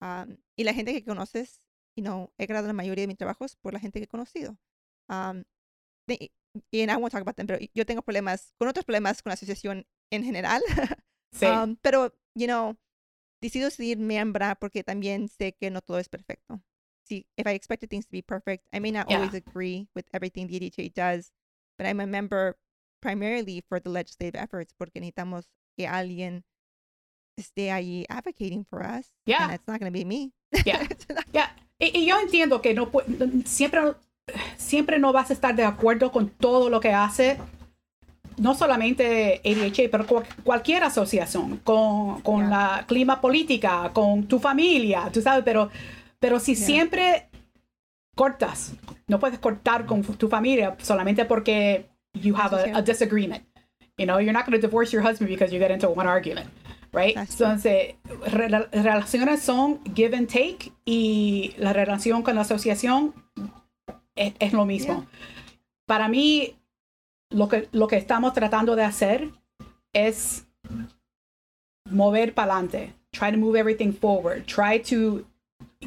um, 0.00 0.38
y 0.56 0.64
la 0.64 0.72
gente 0.72 0.92
que 0.92 1.02
conoces, 1.02 1.60
you 1.96 2.02
know, 2.02 2.32
he 2.38 2.46
creado 2.46 2.66
la 2.66 2.72
mayoría 2.72 3.02
de 3.02 3.08
mis 3.08 3.18
trabajos 3.18 3.56
por 3.56 3.72
la 3.72 3.80
gente 3.80 3.98
que 4.00 4.04
he 4.04 4.08
conocido. 4.08 4.56
Um, 5.08 5.44
y 6.08 6.30
and 6.82 6.90
I 6.90 6.96
won't 6.96 7.10
talk 7.12 7.22
about 7.22 7.36
them, 7.36 7.46
pero 7.46 7.58
yo 7.74 7.84
tengo 7.84 8.02
problemas, 8.02 8.52
con 8.58 8.68
otros 8.68 8.84
problemas 8.84 9.22
con 9.22 9.30
la 9.30 9.34
asociación 9.34 9.86
en 10.10 10.24
general. 10.24 10.62
Sí. 11.34 11.46
Um, 11.46 11.74
pero, 11.82 12.12
you 12.36 12.46
know, 12.46 12.76
decido 13.42 13.68
seguir 13.68 13.98
miembro 13.98 14.46
porque 14.60 14.84
también 14.84 15.28
sé 15.28 15.56
que 15.56 15.68
no 15.68 15.80
todo 15.80 15.98
es 15.98 16.08
perfecto. 16.08 16.62
See, 17.08 17.26
if 17.36 17.44
I 17.44 17.54
expected 17.56 17.90
things 17.90 18.06
to 18.06 18.12
be 18.12 18.22
perfect, 18.22 18.64
I 18.72 18.78
may 18.78 18.92
not 18.92 19.08
Yeah. 19.10 19.16
always 19.16 19.34
agree 19.34 19.88
with 19.96 20.06
everything 20.12 20.46
the 20.46 20.54
EDHA 20.60 20.94
does, 20.94 21.32
but 21.76 21.88
I'm 21.88 21.98
a 21.98 22.06
member 22.06 22.56
primarily 23.02 23.62
for 23.68 23.80
the 23.80 23.90
legislative 23.90 24.36
efforts 24.40 24.72
porque 24.78 25.00
necesitamos 25.00 25.46
que 25.76 25.88
alguien 25.88 26.44
esté 27.36 27.72
ahí 27.72 28.06
advocating 28.08 28.64
for 28.64 28.84
us. 28.84 29.12
Yeah. 29.26 29.42
And 29.46 29.54
it's 29.54 29.66
not 29.66 29.80
going 29.80 29.92
to 29.92 29.98
be 29.98 30.04
me. 30.04 30.32
Yeah. 30.64 30.86
Ya, 31.32 31.50
Y, 31.78 31.98
y 31.98 32.06
yo 32.06 32.18
entiendo 32.20 32.60
que 32.62 32.74
no 32.74 32.90
siempre, 33.44 33.80
siempre 34.56 34.98
no 34.98 35.12
vas 35.12 35.30
a 35.30 35.32
estar 35.32 35.54
de 35.54 35.64
acuerdo 35.64 36.12
con 36.12 36.28
todo 36.28 36.70
lo 36.70 36.80
que 36.80 36.92
hace, 36.92 37.38
no 38.36 38.54
solamente 38.54 39.40
ADHA, 39.44 39.88
pero 39.90 40.06
cual- 40.06 40.26
cualquier 40.44 40.82
asociación, 40.84 41.58
con, 41.58 42.20
con 42.22 42.40
Yeah. 42.40 42.48
la 42.78 42.84
clima 42.86 43.20
política, 43.20 43.90
con 43.92 44.24
tu 44.26 44.38
familia, 44.38 45.08
tú 45.12 45.20
sabes, 45.20 45.44
pero, 45.44 45.70
pero 46.18 46.38
si 46.40 46.54
Yeah. 46.54 46.66
siempre 46.66 47.26
cortas, 48.16 48.72
no 49.08 49.18
puedes 49.18 49.38
cortar 49.38 49.86
con 49.86 50.02
tu 50.02 50.28
familia 50.28 50.76
solamente 50.80 51.24
porque 51.24 51.86
you 52.14 52.34
have 52.36 52.54
a, 52.72 52.78
a 52.78 52.82
disagreement. 52.82 53.42
You 53.98 54.06
know, 54.06 54.18
you're 54.18 54.32
not 54.32 54.44
going 54.46 54.60
to 54.60 54.64
divorce 54.66 54.92
your 54.92 55.02
husband 55.06 55.28
because 55.28 55.52
you 55.52 55.60
get 55.60 55.70
into 55.70 55.88
one 55.88 56.08
argument, 56.08 56.48
right? 56.94 57.14
True. 57.14 57.26
Entonces, 57.30 57.94
rela- 58.26 58.68
relaciones 58.72 59.42
son 59.42 59.80
give 59.94 60.16
and 60.16 60.28
take 60.28 60.72
y 60.84 61.54
la 61.58 61.72
relación 61.72 62.22
con 62.22 62.34
la 62.36 62.42
asociación 62.42 63.14
es, 64.14 64.34
es 64.38 64.52
lo 64.52 64.64
mismo. 64.64 65.06
Para 65.86 66.08
mí, 66.08 66.56
lo 67.30 67.48
que, 67.48 67.68
lo 67.72 67.88
que 67.88 67.96
estamos 67.96 68.32
tratando 68.32 68.76
de 68.76 68.84
hacer 68.84 69.30
es 69.92 70.46
mover 71.90 72.34
para 72.34 72.52
adelante. 72.54 72.94
Try 73.12 73.32
to 73.32 73.38
move 73.38 73.58
everything 73.58 73.92
forward. 73.92 74.44
Try 74.46 74.80
to 74.90 75.24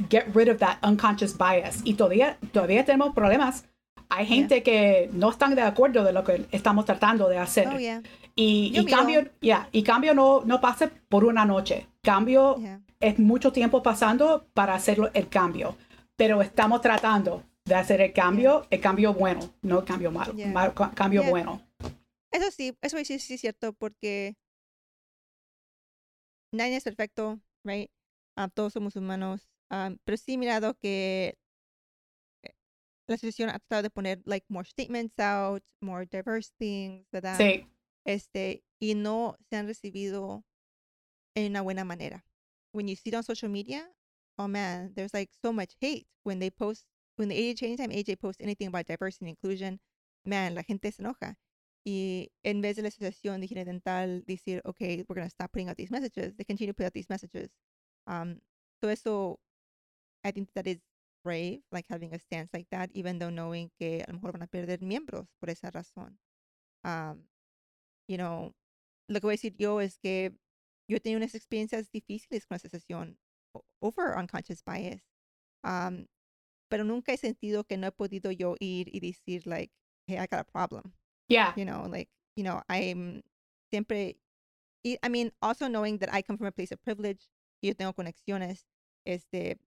get 0.09 0.25
rid 0.33 0.49
of 0.49 0.59
that 0.59 0.77
unconscious 0.83 1.35
bias. 1.37 1.81
Y 1.83 1.95
todavía, 1.95 2.37
todavía 2.51 2.85
tenemos 2.85 3.13
problemas. 3.13 3.65
Hay 4.09 4.25
gente 4.25 4.63
que 4.63 5.09
no 5.11 5.29
están 5.29 5.55
de 5.55 5.61
acuerdo 5.61 6.03
de 6.03 6.13
lo 6.13 6.23
que 6.23 6.45
estamos 6.51 6.85
tratando 6.85 7.27
de 7.27 7.37
hacer. 7.39 7.67
Oh, 7.67 7.77
yeah. 7.77 8.01
Y, 8.39 8.71
y 8.79 8.85
cambio, 8.85 9.29
yeah, 9.41 9.67
y 9.71 9.81
cambio 9.81 10.13
no, 10.13 10.41
no 10.45 10.61
pasa 10.61 10.91
por 11.09 11.25
una 11.25 11.43
noche. 11.43 11.87
Cambio 12.03 12.55
Yeah. 12.59 12.81
es 12.99 13.17
mucho 13.19 13.51
tiempo 13.51 13.81
pasando 13.81 14.47
para 14.53 14.75
hacer 14.75 14.99
el 15.13 15.27
cambio. 15.27 15.75
Pero 16.15 16.41
estamos 16.43 16.81
tratando 16.81 17.43
de 17.65 17.73
hacer 17.75 17.99
el 17.99 18.13
cambio, 18.13 18.67
el 18.69 18.79
cambio 18.79 19.13
bueno, 19.13 19.39
no 19.63 19.79
el 19.79 19.85
cambio 19.85 20.11
malo, 20.11 20.33
Yeah. 20.33 20.51
mal- 20.51 20.73
ca- 20.75 20.91
cambio 20.91 21.21
Yeah. 21.21 21.29
bueno. 21.31 21.61
Eso 22.31 22.51
sí, 22.51 22.77
eso 22.81 22.97
sí, 23.03 23.17
sí 23.19 23.33
es 23.33 23.41
cierto 23.41 23.73
porque 23.73 24.35
nadie 26.53 26.75
es 26.77 26.83
perfecto, 26.83 27.39
right? 27.63 27.89
Ah, 28.35 28.49
todos 28.53 28.73
somos 28.73 28.95
humanos. 28.95 29.49
Um, 29.71 29.97
pero 30.05 30.15
sí 30.17 30.33
he 30.33 30.37
mirado 30.37 30.75
que 30.75 31.37
eh, 32.43 32.53
la 33.07 33.15
asociación 33.15 33.49
ha 33.49 33.59
tratado 33.59 33.83
de 33.83 33.89
poner 33.89 34.21
like 34.25 34.45
more 34.49 34.67
statements 34.67 35.17
out, 35.19 35.63
more 35.81 36.05
diverse 36.05 36.51
things, 36.57 37.05
¿verdad? 37.11 37.37
Sí, 37.37 37.65
Este, 38.07 38.63
y 38.79 38.95
no 38.95 39.37
se 39.49 39.57
han 39.57 39.67
recibido 39.67 40.45
en 41.35 41.51
una 41.51 41.61
buena 41.61 41.83
manera. 41.83 42.23
When 42.71 42.87
you 42.87 42.95
see 42.95 43.09
it 43.09 43.15
on 43.15 43.23
social 43.23 43.49
media, 43.49 43.85
oh 44.37 44.47
man, 44.47 44.93
there's 44.95 45.13
like 45.13 45.29
so 45.43 45.51
much 45.51 45.75
hate 45.81 46.07
when 46.23 46.39
they 46.39 46.49
post, 46.49 46.85
when 47.17 47.27
the 47.27 47.35
AJ, 47.35 47.63
anytime 47.63 47.91
AJ 47.91 48.19
posts 48.19 48.41
anything 48.41 48.67
about 48.67 48.85
diversity 48.87 49.25
and 49.25 49.29
inclusion, 49.37 49.79
man, 50.25 50.55
la 50.55 50.63
gente 50.63 50.91
se 50.91 51.03
enoja. 51.03 51.35
Y 51.85 52.29
en 52.43 52.61
vez 52.61 52.77
de 52.77 52.83
la 52.83 52.89
asociación 52.89 53.39
de 53.41 53.47
higiene 53.47 53.65
dental 53.65 54.23
decir, 54.25 54.61
okay, 54.65 55.03
we're 55.07 55.15
going 55.15 55.27
to 55.27 55.29
stop 55.29 55.51
putting 55.51 55.69
out 55.69 55.77
these 55.77 55.91
messages, 55.91 56.35
they 56.37 56.45
continue 56.45 56.71
to 56.71 56.75
put 56.75 56.85
out 56.85 56.93
these 56.93 57.09
messages. 57.09 57.49
Um, 58.07 58.41
so 58.81 58.89
eso, 58.89 59.39
I 60.23 60.31
think 60.31 60.49
that 60.53 60.67
is 60.67 60.79
brave, 61.23 61.61
like 61.71 61.85
having 61.89 62.13
a 62.13 62.19
stance 62.19 62.49
like 62.53 62.67
that, 62.71 62.89
even 62.93 63.19
though 63.19 63.29
knowing 63.29 63.69
que 63.79 64.01
a 64.07 64.11
lo 64.11 64.19
mejor 64.19 64.31
van 64.31 64.43
a 64.43 64.47
perder 64.47 64.79
miembros 64.79 65.27
por 65.39 65.49
esa 65.49 65.71
razón. 65.71 66.17
Um, 66.83 67.23
you 68.07 68.17
know, 68.17 68.53
lo 69.09 69.19
que 69.19 69.27
voy 69.27 69.33
a 69.33 69.37
decir 69.37 69.55
yo 69.57 69.79
es 69.81 69.97
que 69.97 70.31
yo 70.89 70.97
he 70.97 70.99
tenido 70.99 71.17
unas 71.17 71.35
experiencias 71.35 71.89
difíciles 71.91 72.45
con 72.45 72.55
la 72.55 72.57
asociación 72.57 73.17
o- 73.53 73.63
over 73.81 74.15
unconscious 74.17 74.63
bias. 74.63 75.01
Um, 75.63 76.07
pero 76.69 76.83
nunca 76.83 77.13
he 77.13 77.17
sentido 77.17 77.63
que 77.65 77.77
no 77.77 77.87
he 77.87 77.91
podido 77.91 78.31
yo 78.31 78.55
ir 78.59 78.89
y 78.93 78.99
decir, 78.99 79.45
like, 79.47 79.71
hey, 80.07 80.17
I 80.17 80.27
got 80.27 80.39
a 80.39 80.43
problem. 80.43 80.93
yeah, 81.29 81.53
You 81.57 81.65
know, 81.65 81.87
like, 81.87 82.09
you 82.35 82.43
know, 82.43 82.61
I'm 82.69 83.21
siempre, 83.71 84.17
I 85.03 85.09
mean, 85.09 85.31
also 85.41 85.67
knowing 85.67 85.97
that 85.99 86.13
I 86.13 86.21
come 86.21 86.37
from 86.37 86.47
a 86.47 86.51
place 86.51 86.71
of 86.71 86.81
privilege, 86.81 87.27
y 87.61 87.69
yo 87.69 87.73
tengo 87.73 87.93
conexiones, 87.93 88.65
este, 89.05 89.57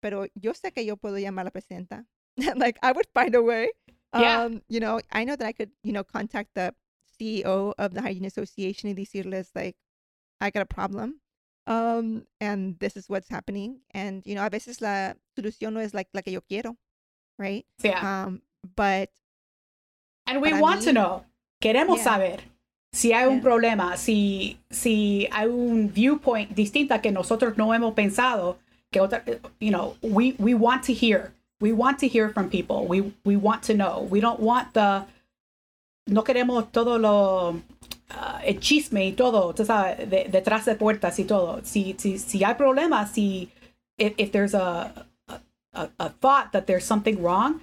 pero 0.00 0.26
yo 0.34 0.52
sé 0.52 0.72
que 0.72 0.84
yo 0.84 0.96
puedo 0.96 1.18
llamar 1.18 1.42
a 1.42 1.44
la 1.46 1.50
presidenta. 1.50 2.04
like, 2.56 2.78
I 2.82 2.92
would 2.92 3.06
find 3.14 3.34
a 3.34 3.42
way. 3.42 3.70
Yeah. 4.14 4.44
Um, 4.44 4.62
you 4.68 4.80
know, 4.80 5.00
I 5.10 5.24
know 5.24 5.34
that 5.36 5.46
I 5.46 5.52
could, 5.52 5.70
you 5.82 5.92
know, 5.92 6.04
contact 6.04 6.54
the 6.54 6.74
CEO 7.18 7.72
of 7.78 7.94
the 7.94 8.02
Hygiene 8.02 8.24
Association 8.26 8.88
in 8.90 8.96
y 8.96 9.02
decirles, 9.02 9.50
like, 9.54 9.76
I 10.40 10.50
got 10.50 10.62
a 10.62 10.66
problem. 10.66 11.20
Um, 11.66 12.26
and 12.40 12.78
this 12.78 12.96
is 12.96 13.08
what's 13.08 13.28
happening. 13.28 13.80
And, 13.92 14.22
you 14.24 14.34
know, 14.34 14.44
a 14.46 14.50
veces 14.50 14.80
la 14.80 15.14
solución 15.36 15.74
no 15.74 15.80
es 15.80 15.92
like 15.92 16.08
la 16.14 16.22
que 16.22 16.32
yo 16.32 16.40
quiero, 16.40 16.76
right? 17.38 17.66
yeah. 17.82 18.24
Um, 18.24 18.42
but 18.74 19.10
And 20.26 20.40
we 20.40 20.52
want 20.60 20.82
to 20.82 20.92
know. 20.92 21.24
Queremos 21.60 21.98
Yeah. 21.98 22.04
saber 22.04 22.40
si 22.92 23.12
hay 23.12 23.26
un 23.26 23.40
problema, 23.42 23.96
si, 23.98 24.58
si 24.70 25.26
hay 25.30 25.46
un 25.46 25.90
viewpoint 25.90 26.54
distinta 26.54 27.02
que 27.02 27.10
nosotros 27.10 27.56
no 27.58 27.74
hemos 27.74 27.94
pensado, 27.94 28.56
que 28.90 29.00
otra, 29.00 29.22
you 29.60 29.70
know, 29.70 29.96
we, 30.02 30.34
we 30.38 30.54
want 30.54 30.84
to 30.84 30.94
hear. 30.94 31.32
We 31.60 31.72
want 31.72 31.98
to 31.98 32.08
hear 32.08 32.30
from 32.30 32.48
people. 32.48 32.86
We, 32.86 33.12
we 33.24 33.36
want 33.36 33.62
to 33.64 33.74
know. 33.74 34.06
We 34.10 34.20
don't 34.20 34.40
want 34.40 34.72
the, 34.74 35.04
no 36.08 36.24
queremos 36.24 36.70
todo 36.72 36.98
lo, 36.98 37.60
ah, 38.10 38.40
el 38.44 38.58
chisme 38.60 39.06
y 39.06 39.12
todo, 39.12 39.52
tú 39.54 39.64
sabes, 39.64 40.08
de- 40.10 40.28
detrás 40.30 40.64
de 40.64 40.74
puertas 40.74 41.18
y 41.18 41.24
todo. 41.24 41.60
Si, 41.64 41.94
si, 41.98 42.18
si 42.18 42.42
hay 42.44 42.54
problemas, 42.54 43.12
si, 43.12 43.50
if, 43.98 44.14
if 44.16 44.30
there's 44.32 44.54
a, 44.54 45.06
a, 45.72 45.88
a 45.98 46.08
thought 46.20 46.50
that 46.52 46.66
there's 46.66 46.84
something 46.84 47.22
wrong, 47.22 47.60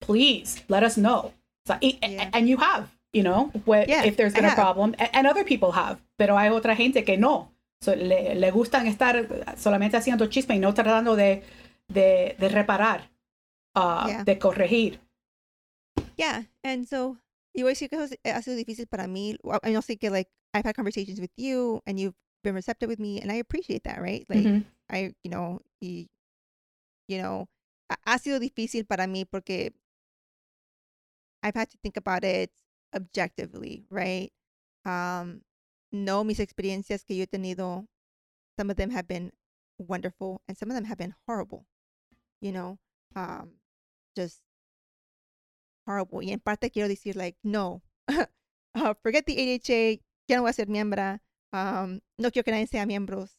please 0.00 0.62
let 0.68 0.82
us 0.82 0.96
know. 0.96 1.32
So, 1.66 1.74
y- 1.82 1.98
Yeah. 2.02 2.30
And 2.32 2.48
you 2.48 2.56
have, 2.58 2.88
you 3.12 3.22
know, 3.22 3.50
Yeah, 3.66 4.04
if 4.04 4.16
there's 4.16 4.32
been 4.34 4.44
a 4.46 4.54
problem, 4.54 4.94
a- 4.98 5.14
and 5.14 5.26
other 5.26 5.44
people 5.44 5.72
have, 5.72 5.98
pero 6.16 6.36
hay 6.38 6.48
otra 6.50 6.74
gente 6.76 7.04
que 7.04 7.16
no. 7.18 7.50
So, 7.82 7.94
le, 7.94 8.34
le 8.34 8.50
gustan 8.50 8.86
estar 8.86 9.26
solamente 9.56 9.96
haciendo 9.96 10.26
chisme 10.26 10.54
y 10.56 10.58
no 10.58 10.72
tratando 10.74 11.16
de, 11.16 11.42
de, 11.88 12.36
de 12.38 12.48
reparar, 12.48 13.08
uh, 13.74 14.06
Yeah. 14.06 14.24
de 14.24 14.38
corregir. 14.38 14.98
Yeah, 16.16 16.42
and 16.62 16.86
so 16.86 17.16
you 17.54 17.64
always 17.64 17.82
eso 17.82 18.16
ha 18.24 18.42
sido 18.42 18.56
difícil 18.56 18.88
para 18.88 19.06
mí. 19.06 19.36
Well, 19.42 19.60
I 19.62 19.72
know 19.72 19.80
sé 19.80 19.98
like 20.10 20.28
I've 20.54 20.64
had 20.64 20.74
conversations 20.74 21.20
with 21.20 21.30
you 21.36 21.80
and 21.86 21.98
you've 21.98 22.14
been 22.42 22.54
receptive 22.54 22.88
with 22.88 22.98
me 22.98 23.20
and 23.20 23.30
I 23.30 23.36
appreciate 23.36 23.84
that, 23.84 24.00
right? 24.00 24.24
Like 24.28 24.44
Mhm. 24.46 24.64
I, 24.90 25.14
you 25.22 25.30
know, 25.30 25.60
y, 25.80 26.08
you 27.08 27.18
know, 27.18 27.48
ha 28.06 28.18
sido 28.18 28.38
difícil 28.40 28.86
para 28.86 29.06
mí 29.06 29.24
porque 29.28 29.72
I've 31.42 31.54
had 31.54 31.70
to 31.70 31.78
think 31.82 31.96
about 31.96 32.24
it 32.24 32.50
objectively, 32.94 33.86
right? 33.90 34.32
Um, 34.84 35.42
no, 35.92 36.24
mis 36.24 36.38
experiencias 36.38 37.04
que 37.04 37.16
yo 37.16 37.24
he 37.24 37.26
tenido, 37.26 37.86
some 38.58 38.70
of 38.70 38.76
them 38.76 38.90
have 38.90 39.08
been 39.08 39.32
wonderful 39.78 40.42
and 40.48 40.56
some 40.56 40.70
of 40.70 40.74
them 40.74 40.84
have 40.84 40.98
been 40.98 41.14
horrible, 41.26 41.66
you 42.40 42.52
know, 42.52 42.78
um, 43.16 43.52
just 44.16 44.40
horrible. 45.90 46.24
Y 46.24 46.32
en 46.32 46.40
parte 46.40 46.70
quiero 46.70 46.88
decir, 46.88 47.16
like, 47.16 47.38
no, 47.42 47.82
uh, 48.08 48.24
forget 49.02 49.24
the 49.26 49.36
ADHA, 49.36 50.00
ya 50.28 50.36
no 50.36 50.42
voy 50.42 50.50
a 50.50 50.52
ser 50.52 50.68
miembro, 50.68 51.20
um, 51.52 52.00
no 52.18 52.30
quiero 52.30 52.44
que 52.44 52.52
nadie 52.52 52.66
sea 52.66 52.86
miembros. 52.86 53.36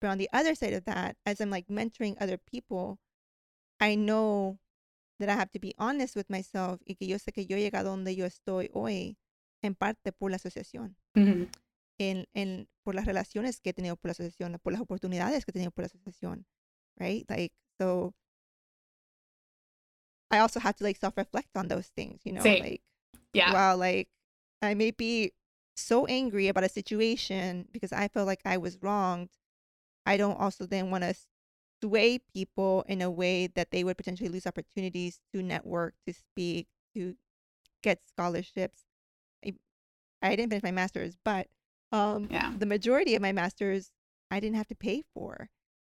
But 0.00 0.10
on 0.10 0.18
the 0.18 0.28
other 0.32 0.54
side 0.54 0.74
of 0.74 0.84
that, 0.84 1.16
as 1.24 1.40
I'm 1.40 1.50
like 1.50 1.68
mentoring 1.68 2.16
other 2.20 2.36
people, 2.38 2.98
I 3.80 3.96
know 3.96 4.58
that 5.18 5.28
I 5.28 5.34
have 5.34 5.50
to 5.52 5.58
be 5.60 5.74
honest 5.78 6.16
with 6.16 6.28
myself 6.28 6.80
y 6.84 6.96
que 6.96 7.06
yo 7.06 7.16
sé 7.18 7.32
que 7.32 7.46
yo 7.46 7.56
he 7.56 7.60
llegado 7.60 7.90
donde 7.90 8.14
yo 8.14 8.26
estoy 8.26 8.70
hoy 8.74 9.16
en 9.62 9.74
parte 9.74 10.12
por 10.12 10.30
la 10.30 10.36
asociación, 10.36 10.96
Mhm. 11.14 11.48
en, 11.98 12.26
en, 12.34 12.68
por 12.82 12.94
las 12.94 13.06
relaciones 13.06 13.60
que 13.60 13.70
he 13.70 13.72
tenido 13.72 13.96
por 13.96 14.08
la 14.08 14.12
asociación, 14.12 14.58
por 14.62 14.72
las 14.72 14.82
oportunidades 14.82 15.44
que 15.44 15.52
he 15.52 15.54
tenido 15.54 15.70
por 15.70 15.84
la 15.84 15.86
asociación, 15.86 16.44
right? 16.98 17.24
Like, 17.30 17.54
so 17.78 18.14
I 20.34 20.38
also 20.40 20.60
have 20.60 20.76
to 20.76 20.84
like 20.84 20.96
self-reflect 20.98 21.48
on 21.56 21.68
those 21.68 21.86
things, 21.88 22.20
you 22.24 22.32
know, 22.32 22.42
Sí. 22.42 22.60
like, 22.60 22.82
Yeah. 23.32 23.52
wow, 23.52 23.76
like 23.76 24.08
I 24.62 24.74
may 24.74 24.90
be 24.90 25.32
so 25.76 26.06
angry 26.06 26.48
about 26.48 26.64
a 26.64 26.68
situation 26.68 27.68
because 27.72 27.92
I 27.92 28.08
feel 28.08 28.24
like 28.24 28.40
I 28.44 28.56
was 28.58 28.78
wronged. 28.82 29.30
I 30.06 30.16
don't 30.16 30.38
also 30.38 30.66
then 30.66 30.90
want 30.90 31.04
to 31.04 31.14
sway 31.82 32.18
people 32.32 32.84
in 32.88 33.02
a 33.02 33.10
way 33.10 33.46
that 33.48 33.70
they 33.70 33.84
would 33.84 33.96
potentially 33.96 34.28
lose 34.28 34.46
opportunities 34.46 35.20
to 35.32 35.42
network, 35.42 35.94
to 36.06 36.12
speak, 36.14 36.68
to 36.94 37.16
get 37.82 38.00
scholarships. 38.06 38.84
I, 39.44 39.54
I 40.22 40.36
didn't 40.36 40.50
finish 40.50 40.62
my 40.62 40.70
master's, 40.70 41.16
but 41.24 41.48
um, 41.92 42.28
Yeah. 42.30 42.52
the 42.56 42.66
majority 42.66 43.14
of 43.14 43.22
my 43.22 43.32
master's 43.32 43.90
I 44.30 44.40
didn't 44.40 44.56
have 44.56 44.68
to 44.68 44.74
pay 44.74 45.02
for 45.14 45.50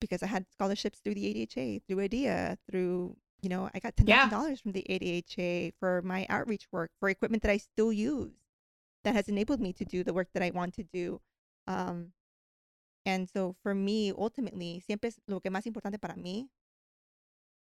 because 0.00 0.22
I 0.22 0.26
had 0.26 0.46
scholarships 0.50 0.98
through 1.00 1.14
the 1.14 1.26
ADHA, 1.46 1.82
through 1.86 2.00
IDEA, 2.00 2.58
through 2.70 3.16
you 3.44 3.50
know 3.50 3.68
I 3.74 3.78
got 3.78 3.94
ten 3.96 4.06
thousand 4.06 4.30
yeah. 4.30 4.30
dollars 4.30 4.60
from 4.60 4.72
the 4.72 4.84
ADHA 4.88 5.74
for 5.78 6.00
my 6.02 6.26
outreach 6.30 6.66
work 6.72 6.90
for 6.98 7.10
equipment 7.10 7.42
that 7.42 7.52
I 7.52 7.58
still 7.58 7.92
use 7.92 8.32
that 9.04 9.14
has 9.14 9.28
enabled 9.28 9.60
me 9.60 9.74
to 9.74 9.84
do 9.84 10.02
the 10.02 10.14
work 10.14 10.28
that 10.32 10.42
I 10.42 10.50
want 10.50 10.72
to 10.74 10.82
do. 10.82 11.20
Um, 11.66 12.12
and 13.04 13.28
so 13.28 13.54
for 13.62 13.74
me, 13.74 14.12
ultimately, 14.16 14.80
siempre 14.80 15.08
es 15.08 15.20
lo 15.28 15.40
que 15.40 15.50
más 15.50 15.66
importante 15.66 16.00
para 16.00 16.16
mí 16.16 16.48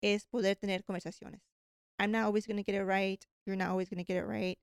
es 0.03 0.27
poder 0.27 0.55
tener 0.55 0.83
conversaciones. 0.83 1.41
I'm 1.99 2.12
not 2.12 2.25
always 2.25 2.47
going 2.47 2.59
to 2.59 2.62
get 2.62 2.75
it 2.75 2.85
right. 2.85 3.25
You're 3.47 3.57
not 3.57 3.71
always 3.71 3.89
going 3.89 4.05
to 4.05 4.05
get 4.05 4.19
it 4.19 4.27
right. 4.27 4.59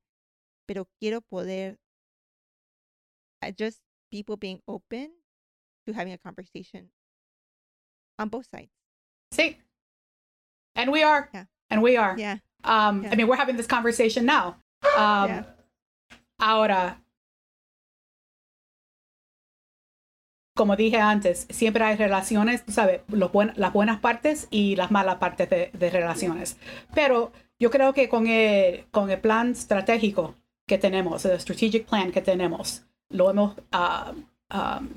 Pero 0.68 0.88
quiero 1.00 1.22
poder, 1.22 1.78
uh, 3.42 3.52
just 3.52 3.80
people 4.12 4.38
being 4.38 4.62
open 4.68 5.10
to 5.88 5.94
having 5.94 6.14
a 6.14 6.18
conversation 6.20 6.90
on 8.20 8.30
both 8.30 8.48
sides. 8.54 8.70
See? 9.32 9.58
And 10.76 10.92
we 10.92 11.04
are. 11.04 11.30
Yeah. 11.34 11.46
And 11.70 11.82
we 11.82 11.98
are. 11.98 12.16
Yeah. 12.18 12.38
Um, 12.64 13.04
Yeah. 13.04 13.12
I 13.12 13.16
mean, 13.16 13.28
we're 13.28 13.38
having 13.38 13.58
this 13.58 13.68
conversation 13.68 14.26
now. 14.26 14.58
Um, 14.98 15.28
Yeah. 15.30 15.44
Ahora, 16.40 16.98
como 20.56 20.76
dije 20.76 20.98
antes, 21.00 21.48
siempre 21.50 21.84
hay 21.84 21.96
relaciones, 21.98 22.64
tú 22.66 22.72
sabes, 22.72 23.02
los 23.08 23.32
buen- 23.32 23.54
las 23.56 23.74
buenas 23.74 24.00
partes 24.00 24.48
y 24.52 24.76
las 24.76 24.92
malas 24.92 25.16
partes 25.18 25.50
de, 25.50 25.70
de 25.74 25.90
relaciones. 25.90 26.58
Pero 26.94 27.32
yo 27.60 27.70
creo 27.72 27.94
que 27.94 28.10
con 28.10 28.28
el, 28.28 28.86
con 28.92 29.10
el 29.10 29.20
plan 29.20 29.52
estratégico 29.52 30.36
que 30.68 30.78
tenemos, 30.78 31.26
el 31.26 31.40
strategic 31.40 31.86
plan 31.88 32.12
que 32.12 32.22
tenemos, 32.22 32.84
lo 33.10 33.30
hemos, 33.30 33.56
ah, 33.72 34.14
um, 34.54 34.90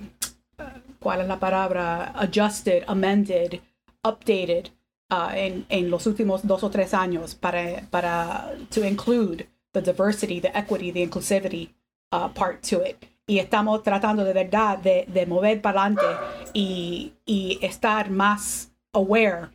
¿cuál 1.01 1.21
es 1.21 1.29
la 1.29 1.39
palabra? 1.39 2.13
Adjusted, 2.19 2.85
amended, 2.87 3.61
updated 4.03 4.71
uh, 5.11 5.31
en, 5.35 5.67
en 5.69 5.91
los 5.91 6.07
últimos 6.07 6.47
dos 6.47 6.63
o 6.65 6.71
tres 6.71 6.95
años 6.95 7.35
para, 7.35 7.83
para 7.91 8.55
to 8.71 8.85
include 8.85 9.47
the 9.73 9.81
diversity, 9.81 10.41
the 10.41 10.51
equity, 10.57 10.91
the 10.93 11.03
inclusivity 11.03 11.71
uh, 12.13 12.29
part 12.29 12.63
to 12.63 12.83
it. 12.85 12.97
Y 13.27 13.39
estamos 13.39 13.83
tratando 13.83 14.23
de 14.25 14.33
verdad 14.35 14.79
de, 14.79 15.07
de 15.09 15.25
mover 15.27 15.63
para 15.63 15.81
adelante 15.85 16.05
y, 16.53 17.15
y 17.25 17.59
estar 17.63 18.11
más 18.11 18.71
aware 18.93 19.49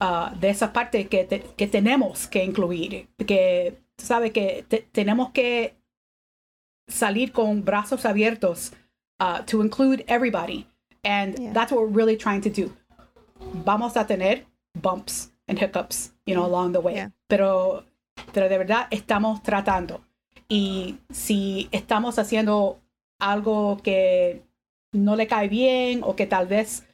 uh, 0.00 0.34
de 0.40 0.48
esa 0.48 0.72
parte 0.72 1.06
que, 1.06 1.24
te- 1.24 1.40
que 1.56 1.66
tenemos 1.66 2.26
que 2.26 2.42
incluir. 2.42 3.08
Que 3.26 3.76
tú 3.96 4.06
sabes 4.06 4.32
que 4.32 4.64
te- 4.66 4.88
tenemos 4.90 5.30
que 5.32 5.74
salir 6.88 7.30
con 7.32 7.62
brazos 7.64 8.04
abiertos 8.06 8.72
uh, 9.20 9.42
to 9.44 9.62
include 9.62 10.02
everybody. 10.08 10.66
And 11.04 11.38
Yeah. 11.38 11.52
that's 11.52 11.72
what 11.72 11.80
we're 11.82 11.94
really 11.94 12.16
trying 12.16 12.40
to 12.42 12.50
do. 12.50 12.72
Vamos 13.64 13.96
a 13.96 14.06
tener 14.06 14.44
bumps 14.74 15.32
and 15.46 15.58
hiccups, 15.58 16.12
you 16.26 16.34
know, 16.34 16.44
along 16.44 16.72
the 16.72 16.78
way. 16.80 16.94
Yeah. 16.94 17.10
Pero, 17.28 17.84
pero 18.32 18.48
de 18.48 18.58
verdad 18.58 18.86
estamos 18.90 19.42
tratando. 19.42 20.00
Y 20.48 20.98
si 21.10 21.68
estamos 21.72 22.18
haciendo 22.18 22.78
algo 23.18 23.78
que 23.82 24.42
no 24.92 25.14
le 25.16 25.26
cae 25.26 25.48
bien 25.48 26.00
o 26.02 26.16
que 26.16 26.26
tal 26.26 26.46
vez 26.46 26.84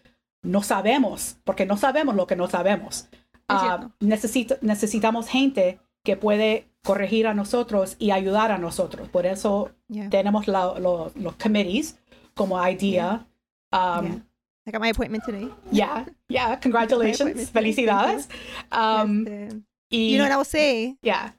no 0.43 0.63
sabemos, 0.63 1.39
porque 1.45 1.67
no 1.67 1.77
sabemos 1.77 2.15
lo 2.15 2.27
que 2.27 2.37
no 2.37 2.49
sabemos, 2.49 3.09
ah, 3.49 3.61
cierto. 3.79 3.97
necesita- 4.01 4.59
necesitamos 4.61 5.29
gente 5.29 5.81
que 6.05 6.17
puede 6.17 6.69
corregir 6.85 7.27
a 7.27 7.35
nosotros 7.35 7.97
y 7.99 8.11
ayudar 8.13 8.53
a 8.53 8.59
nosotros. 8.59 9.09
Por 9.09 9.27
eso 9.27 9.71
Yeah. 9.89 10.09
tenemos 10.11 10.47
la- 10.47 10.79
lo- 10.79 11.11
los 11.17 11.35
committees 11.37 11.99
como 12.35 12.59
idea. 12.69 13.27
Um, 13.73 14.05
Yeah. 14.07 14.26
I 14.67 14.71
got 14.73 14.81
my 14.81 14.89
appointment 14.89 15.25
today. 15.25 15.49
yeah, 15.71 16.05
yeah, 16.29 16.57
congratulations, 16.61 17.51
felicidades. 17.51 18.27
Um, 18.73 19.25
Este, 19.27 19.63
y, 19.91 20.11
you 20.11 20.19
know 20.19 20.25
what 20.25 20.33
I 20.33 20.37
will 20.37 20.45
say? 20.45 20.97
yeah, 21.03 21.31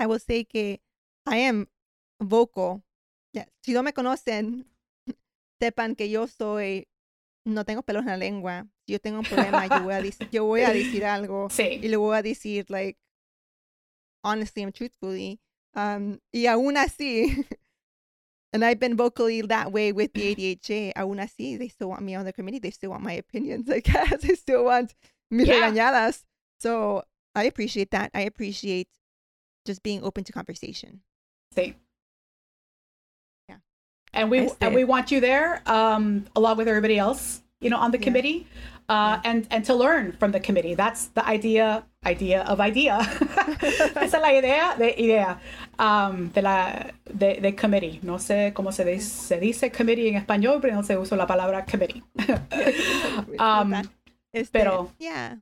I 0.00 0.06
will 0.06 0.18
say 0.18 0.44
que 0.44 0.78
I 1.26 1.36
am 1.38 1.68
vocal. 2.20 2.82
Ya, 3.32 3.44
Si 3.62 3.72
no 3.72 3.82
me 3.82 3.92
conocen, 3.92 4.64
sepan 5.62 5.96
que 5.96 6.08
yo 6.10 6.26
soy, 6.26 6.88
no 7.46 7.64
tengo 7.64 7.82
pelos 7.82 8.02
en 8.02 8.08
la 8.08 8.16
lengua. 8.16 8.66
Si 8.86 8.92
yo 8.92 8.98
tengo 8.98 9.18
un 9.20 9.24
problema, 9.24 9.66
yo 9.68 9.82
voy 9.84 9.94
a, 9.94 10.02
yo 10.32 10.44
voy 10.44 10.62
a 10.62 10.72
decir 10.72 11.04
algo 11.06 11.46
y 11.50 11.54
sí, 11.54 11.78
le 11.88 11.96
voy 11.96 12.16
a 12.16 12.22
decir, 12.22 12.66
like, 12.70 12.98
honestly 14.24 14.62
and 14.64 14.74
truthfully. 14.74 15.40
Um, 15.74 16.18
y 16.32 16.46
aún 16.46 16.76
así, 16.76 17.46
and 18.54 18.64
I've 18.64 18.78
been 18.78 18.96
vocally 18.96 19.42
that 19.42 19.72
way 19.72 19.90
with 19.92 20.12
the 20.14 20.22
ADHA, 20.34 20.94
aún 20.94 21.18
así, 21.20 21.58
they 21.58 21.66
still 21.68 21.88
want 21.88 22.02
me 22.02 22.14
on 22.14 22.24
the 22.24 22.32
committee. 22.32 22.60
They 22.60 22.70
still 22.70 22.90
want 22.90 23.02
my 23.02 23.12
opinions, 23.12 23.68
I 23.78 23.80
guess. 23.80 24.22
They 24.22 24.34
still 24.36 24.64
want 24.64 24.94
mis 25.30 25.48
Yeah. 25.48 25.54
regañadas. 25.70 26.22
So 26.60 27.02
I 27.34 27.44
appreciate 27.44 27.90
that. 27.90 28.12
I 28.14 28.20
appreciate 28.22 28.86
just 29.66 29.82
being 29.82 30.02
open 30.04 30.22
to 30.24 30.32
conversation. 30.32 31.00
sí. 31.56 31.74
Yeah. 33.48 33.56
And 34.12 34.30
we 34.30 34.48
and 34.60 34.72
we 34.74 34.84
want 34.84 35.10
you 35.10 35.20
there, 35.20 35.60
um, 35.66 36.26
along 36.36 36.56
with 36.58 36.68
everybody 36.68 36.96
else, 36.96 37.42
you 37.60 37.70
know, 37.70 37.78
on 37.78 37.90
the 37.90 37.98
Yeah. 37.98 38.04
committee, 38.04 38.46
uh, 38.88 39.20
and 39.24 39.46
and 39.50 39.64
to 39.64 39.74
learn 39.74 40.12
from 40.12 40.32
the 40.32 40.40
committee. 40.40 40.74
That's 40.74 41.08
the 41.14 41.26
idea 41.26 41.84
idea 42.04 42.42
of 42.42 42.60
idea. 42.60 42.98
Esa 43.62 44.04
es 44.04 44.12
la 44.12 44.32
idea 44.32 44.76
de 44.76 44.94
idea 44.98 45.40
um, 45.78 46.30
de 46.32 46.42
la 46.42 46.92
de, 47.04 47.40
de 47.40 47.54
committee. 47.54 48.00
No 48.02 48.18
sé 48.18 48.52
cómo 48.54 48.72
se 48.72 48.84
dice, 48.84 49.08
se 49.08 49.40
dice 49.40 49.70
committee 49.70 50.08
en 50.08 50.16
español, 50.16 50.60
pero 50.60 50.74
no 50.74 50.82
se 50.82 50.98
usa 50.98 51.16
la 51.16 51.26
palabra 51.26 51.64
committee. 51.64 52.02
Um, 53.38 53.72
este, 54.32 54.58
pero- 54.58 54.92
yeah 54.98 55.38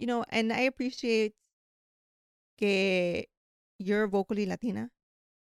you 0.00 0.06
know 0.06 0.24
and 0.30 0.52
i 0.52 0.62
appreciate 0.62 1.34
que 2.56 3.28
you're 3.78 4.08
vocally 4.08 4.46
latina 4.46 4.90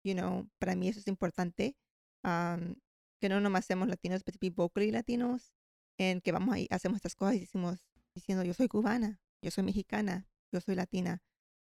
you 0.04 0.14
know 0.14 0.48
para 0.60 0.76
mí 0.76 0.88
eso 0.88 1.00
es 1.00 1.08
importante 1.08 1.76
um, 2.24 2.76
que 3.20 3.30
no 3.30 3.42
nomás 3.42 3.66
seamos 3.66 3.88
latinos 3.88 4.24
to 4.24 4.32
be 4.40 4.50
vocally 4.50 4.92
latinos 4.92 5.52
en 5.98 6.22
que 6.22 6.32
vamos 6.32 6.56
ahí 6.56 6.68
hacemos 6.70 6.98
estas 6.98 7.16
cosas 7.16 7.36
y 7.36 7.40
decimos 7.40 7.84
diciendo 8.16 8.44
yo 8.44 8.54
soy 8.54 8.68
cubana 8.68 9.20
yo 9.42 9.52
soy 9.52 9.64
mexicana 9.64 10.28
yo 10.52 10.62
soy 10.62 10.76
latina 10.76 11.22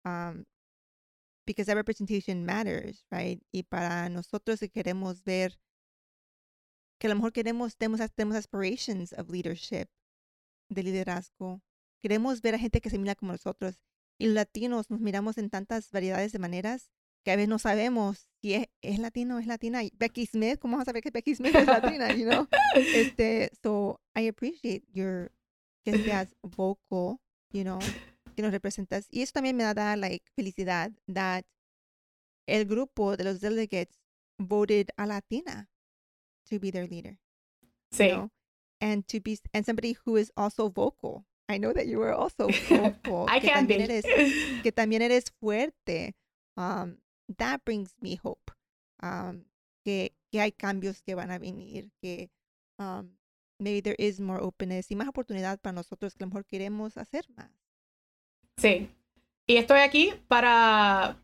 um, 0.05 0.45
because 1.45 1.65
that 1.65 1.75
representation 1.75 2.45
matters 2.45 3.05
right 3.11 3.41
y 3.51 3.63
para 3.63 4.09
nosotros 4.09 4.59
que 4.59 4.69
queremos 4.69 5.23
ver 5.23 5.59
que 6.97 7.07
a 7.07 7.09
lo 7.09 7.15
mejor 7.15 7.31
queremos, 7.31 7.77
tenemos, 7.77 7.99
tenemos 8.13 8.35
aspirations 8.35 9.13
of 9.13 9.29
leadership, 9.29 9.87
de 10.69 10.83
liderazgo. 10.83 11.61
Queremos 12.01 12.41
ver 12.41 12.55
a 12.55 12.59
gente 12.59 12.81
que 12.81 12.89
se 12.89 12.97
mira 12.97 13.15
como 13.15 13.31
nosotros. 13.31 13.81
Y 14.19 14.25
los 14.25 14.35
latinos 14.35 14.89
nos 14.89 14.99
miramos 14.99 15.37
en 15.37 15.49
tantas 15.49 15.91
variedades 15.91 16.31
de 16.31 16.39
maneras 16.39 16.91
que 17.27 17.31
a 17.33 17.35
veces 17.35 17.49
no 17.49 17.59
sabemos 17.59 18.29
si 18.41 18.53
es, 18.53 18.67
es 18.81 18.99
latino, 18.99 19.37
es 19.37 19.47
latina. 19.47 19.81
Becky 19.99 20.25
Smith, 20.27 20.59
¿cómo 20.59 20.77
vas 20.77 20.83
a 20.83 20.91
saber 20.91 21.03
que 21.03 21.11
Becky 21.11 21.35
Smith 21.35 21.53
es 21.53 21.67
latina? 21.67 22.13
You 22.15 22.23
know? 22.25 22.47
Este, 22.75 23.51
so 23.61 23.99
I 24.15 24.29
appreciate 24.29 24.85
your 24.93 25.33
que 25.83 25.97
seas 25.97 26.33
vocal, 26.41 27.19
you 27.51 27.63
know, 27.63 27.79
que 28.33 28.41
nos 28.43 28.53
representas. 28.53 29.07
Y 29.11 29.23
eso 29.23 29.33
también 29.33 29.57
me 29.57 29.65
da 29.65 29.97
like 29.97 30.23
felicidad 30.37 30.93
that 31.13 31.43
el 32.47 32.63
grupo 32.63 33.17
de 33.17 33.25
los 33.25 33.41
delegates 33.41 33.99
voted 34.39 34.89
a 34.95 35.05
Latina 35.05 35.67
to 36.49 36.59
be 36.61 36.71
their 36.71 36.87
leader. 36.87 37.19
you 37.91 37.97
Sí. 37.97 38.07
know, 38.09 38.31
and 38.79 39.05
to 39.07 39.19
be 39.19 39.37
and 39.53 39.65
somebody 39.65 39.97
who 40.05 40.15
is 40.15 40.31
also 40.37 40.69
vocal. 40.69 41.25
I 41.49 41.57
know 41.57 41.73
that 41.73 41.87
you 41.87 41.99
were 41.99 42.13
also 42.13 42.47
vocal. 42.69 43.25
I 43.27 43.41
que 43.41 43.49
can 43.49 43.65
be. 43.67 43.75
también 43.75 43.81
eres 43.91 44.05
que 44.63 44.71
también 44.71 45.01
eres 45.01 45.25
fuerte. 45.41 46.15
Um, 46.55 46.97
that 47.37 47.61
brings 47.65 47.95
me 48.01 48.19
hope. 48.21 48.51
Um, 49.01 49.45
que, 49.83 50.13
que 50.31 50.41
hay 50.41 50.51
cambios 50.51 51.01
que 51.01 51.15
van 51.15 51.31
a 51.31 51.39
venir, 51.39 51.91
que 52.01 52.29
um, 52.77 53.15
maybe 53.59 53.81
there 53.81 53.95
is 53.97 54.19
more 54.19 54.41
openness 54.41 54.91
y 54.91 54.95
más 54.95 55.07
oportunidad 55.07 55.59
para 55.59 55.73
nosotros 55.73 56.13
que 56.13 56.23
a 56.23 56.27
lo 56.27 56.31
mejor 56.31 56.45
queremos 56.45 56.97
hacer 56.97 57.25
más. 57.35 57.49
Sí. 58.57 58.89
Y 59.47 59.57
estoy 59.57 59.79
aquí 59.79 60.13
para, 60.27 61.17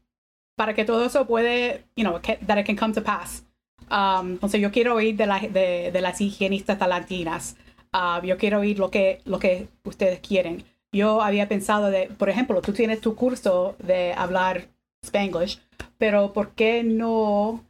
para 0.55 0.73
que 0.73 0.85
todo 0.85 1.05
eso 1.05 1.27
puede, 1.27 1.83
you 1.95 2.03
know, 2.03 2.19
that 2.21 2.57
it 2.57 2.65
can 2.65 2.77
come 2.77 2.93
to 2.93 3.03
pass. 3.03 3.43
Um, 3.91 4.33
entonces 4.33 4.61
yo 4.61 4.71
quiero 4.71 4.95
oír 4.95 5.17
de, 5.17 5.25
la, 5.25 5.39
de, 5.39 5.91
de 5.91 6.01
las 6.01 6.21
higienistas 6.21 6.79
latinas. 6.79 7.57
Ah, 7.91 8.21
yo 8.23 8.37
quiero 8.37 8.59
oír 8.59 8.79
lo 8.79 8.89
que, 8.89 9.21
lo 9.25 9.39
que 9.39 9.67
ustedes 9.83 10.19
quieren. 10.19 10.63
Yo 10.91 11.21
había 11.21 11.49
pensado 11.49 11.91
de, 11.91 12.07
por 12.07 12.29
ejemplo, 12.29 12.61
tú 12.61 12.71
tienes 12.71 13.01
tu 13.01 13.15
curso 13.15 13.75
de 13.79 14.13
hablar 14.13 14.69
Spanglish, 15.03 15.59
pero 16.03 16.33
¿por 16.33 16.51
qué 16.51 16.83
no 16.83 17.63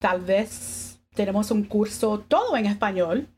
tal 0.00 0.22
vez 0.22 0.98
tenemos 1.14 1.50
un 1.50 1.62
curso 1.64 2.20
todo 2.26 2.56
en 2.56 2.64
español? 2.64 3.28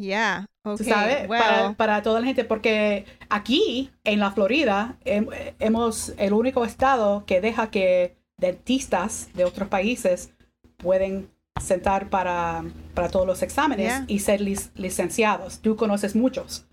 Yeah, 0.00 0.46
tú 0.64 0.70
okay. 0.70 0.86
sabes, 0.86 1.28
well, 1.28 1.40
para, 1.40 1.72
para 1.74 2.02
toda 2.02 2.18
la 2.18 2.26
gente, 2.26 2.42
porque 2.42 3.04
aquí 3.28 3.92
en 4.02 4.18
la 4.18 4.32
Florida 4.32 4.96
hem- 5.04 5.30
hemos 5.60 6.12
el 6.18 6.32
único 6.32 6.64
estado 6.64 7.24
que 7.24 7.40
deja 7.40 7.70
que 7.70 8.16
dentistas 8.36 9.28
de 9.34 9.44
otros 9.44 9.68
países 9.68 10.32
pueden 10.76 11.30
sentar 11.60 12.10
para, 12.10 12.64
para 12.94 13.10
todos 13.10 13.28
los 13.28 13.42
exámenes 13.42 13.86
Yeah. 13.86 14.04
y 14.08 14.18
ser 14.18 14.40
lic- 14.40 14.72
licenciados. 14.74 15.60
Tú 15.60 15.76
conoces 15.76 16.16
muchos. 16.16 16.66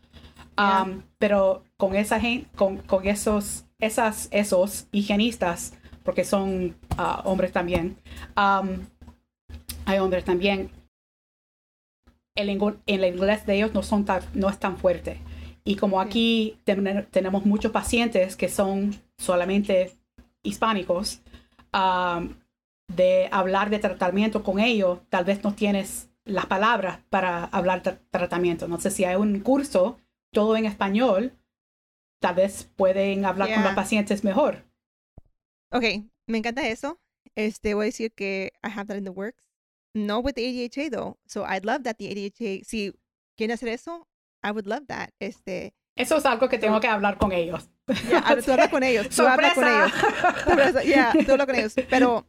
Yeah. 0.58 0.82
Um, 0.88 1.04
pero 1.20 1.66
con 1.78 1.96
esa 1.96 2.20
gente, 2.20 2.50
con, 2.56 2.78
con 2.78 3.08
esos, 3.08 3.66
esas, 3.78 4.28
esos 4.32 4.88
higienistas, 4.92 5.74
porque 6.04 6.24
son 6.24 6.76
ah, 6.98 7.22
hombres 7.26 7.52
también, 7.52 7.98
um, 8.38 8.86
hay 9.86 10.00
hombres 10.00 10.24
también, 10.24 10.70
el, 12.36 12.50
el 12.86 13.04
inglés 13.06 13.46
de 13.46 13.56
ellos 13.56 13.74
no, 13.74 13.84
son 13.84 14.06
tan, 14.06 14.22
no 14.34 14.50
es 14.50 14.60
tan 14.60 14.78
fuerte. 14.78 15.20
Y 15.64 15.76
como 15.76 16.00
aquí 16.00 16.58
ten- 16.64 17.08
tenemos 17.12 17.46
muchos 17.46 17.72
pacientes 17.72 18.36
que 18.36 18.50
son 18.50 18.96
solamente 19.18 19.92
hispánicos, 20.44 21.22
um, 21.74 22.36
de 22.88 23.28
hablar 23.32 23.70
de 23.70 23.80
tratamiento 23.80 24.42
con 24.44 24.60
ellos, 24.60 25.00
tal 25.10 25.26
vez 25.26 25.44
no 25.44 25.54
tienes 25.54 26.10
las 26.26 26.46
palabras 26.48 27.00
para 27.10 27.44
hablar 27.46 27.84
de 27.84 27.92
tratamiento. 28.10 28.68
No 28.68 28.80
sé 28.80 28.90
si 28.90 29.04
hay 29.04 29.16
un 29.16 29.40
curso 29.42 29.98
todo 30.32 30.56
en 30.58 30.66
español, 30.66 31.34
tal 32.20 32.36
vez 32.36 32.70
pueden 32.76 33.26
hablar 33.26 33.50
con 33.54 33.64
los 33.64 33.74
pacientes 33.76 34.24
mejor. 34.24 34.64
Okay, 35.72 36.10
me 36.28 36.38
encanta 36.38 36.68
eso. 36.68 37.00
Este, 37.36 37.74
voy 37.74 37.84
a 37.84 37.86
decir 37.88 38.12
que 38.14 38.52
I 38.64 38.70
have 38.70 38.88
that 38.88 38.98
in 38.98 39.04
the 39.04 39.12
works. 39.12 39.50
No 39.94 40.20
with 40.20 40.36
the 40.36 40.46
ADHA 40.46 40.90
though. 40.90 41.18
So 41.26 41.46
I'd 41.46 41.66
love 41.66 41.84
that 41.84 41.98
the 41.98 42.10
ADHA, 42.10 42.64
si 42.66 42.94
quieren 43.38 43.54
hacer 43.54 43.70
eso, 43.70 44.08
I 44.44 44.52
would 44.52 44.68
love 44.68 44.88
that. 44.88 45.12
Este, 45.20 45.74
Eso 45.96 46.18
es 46.18 46.26
algo 46.26 46.48
que 46.50 46.58
tengo 46.58 46.80
que 46.80 46.88
hablar 46.88 47.18
con 47.18 47.32
ellos. 47.32 47.70
ya, 48.10 48.20
habla- 48.26 48.42
tú 48.42 48.72
con 48.72 48.84
ellos, 48.84 49.10
tú 49.10 49.24
habla 49.24 49.54
con 49.54 49.68
ellos. 49.68 49.92
¡Sorpresa! 50.46 50.84
Ya, 50.84 51.14
tú 51.14 51.38
con 51.46 51.56
ellos. 51.56 51.76
Pero 51.90 52.28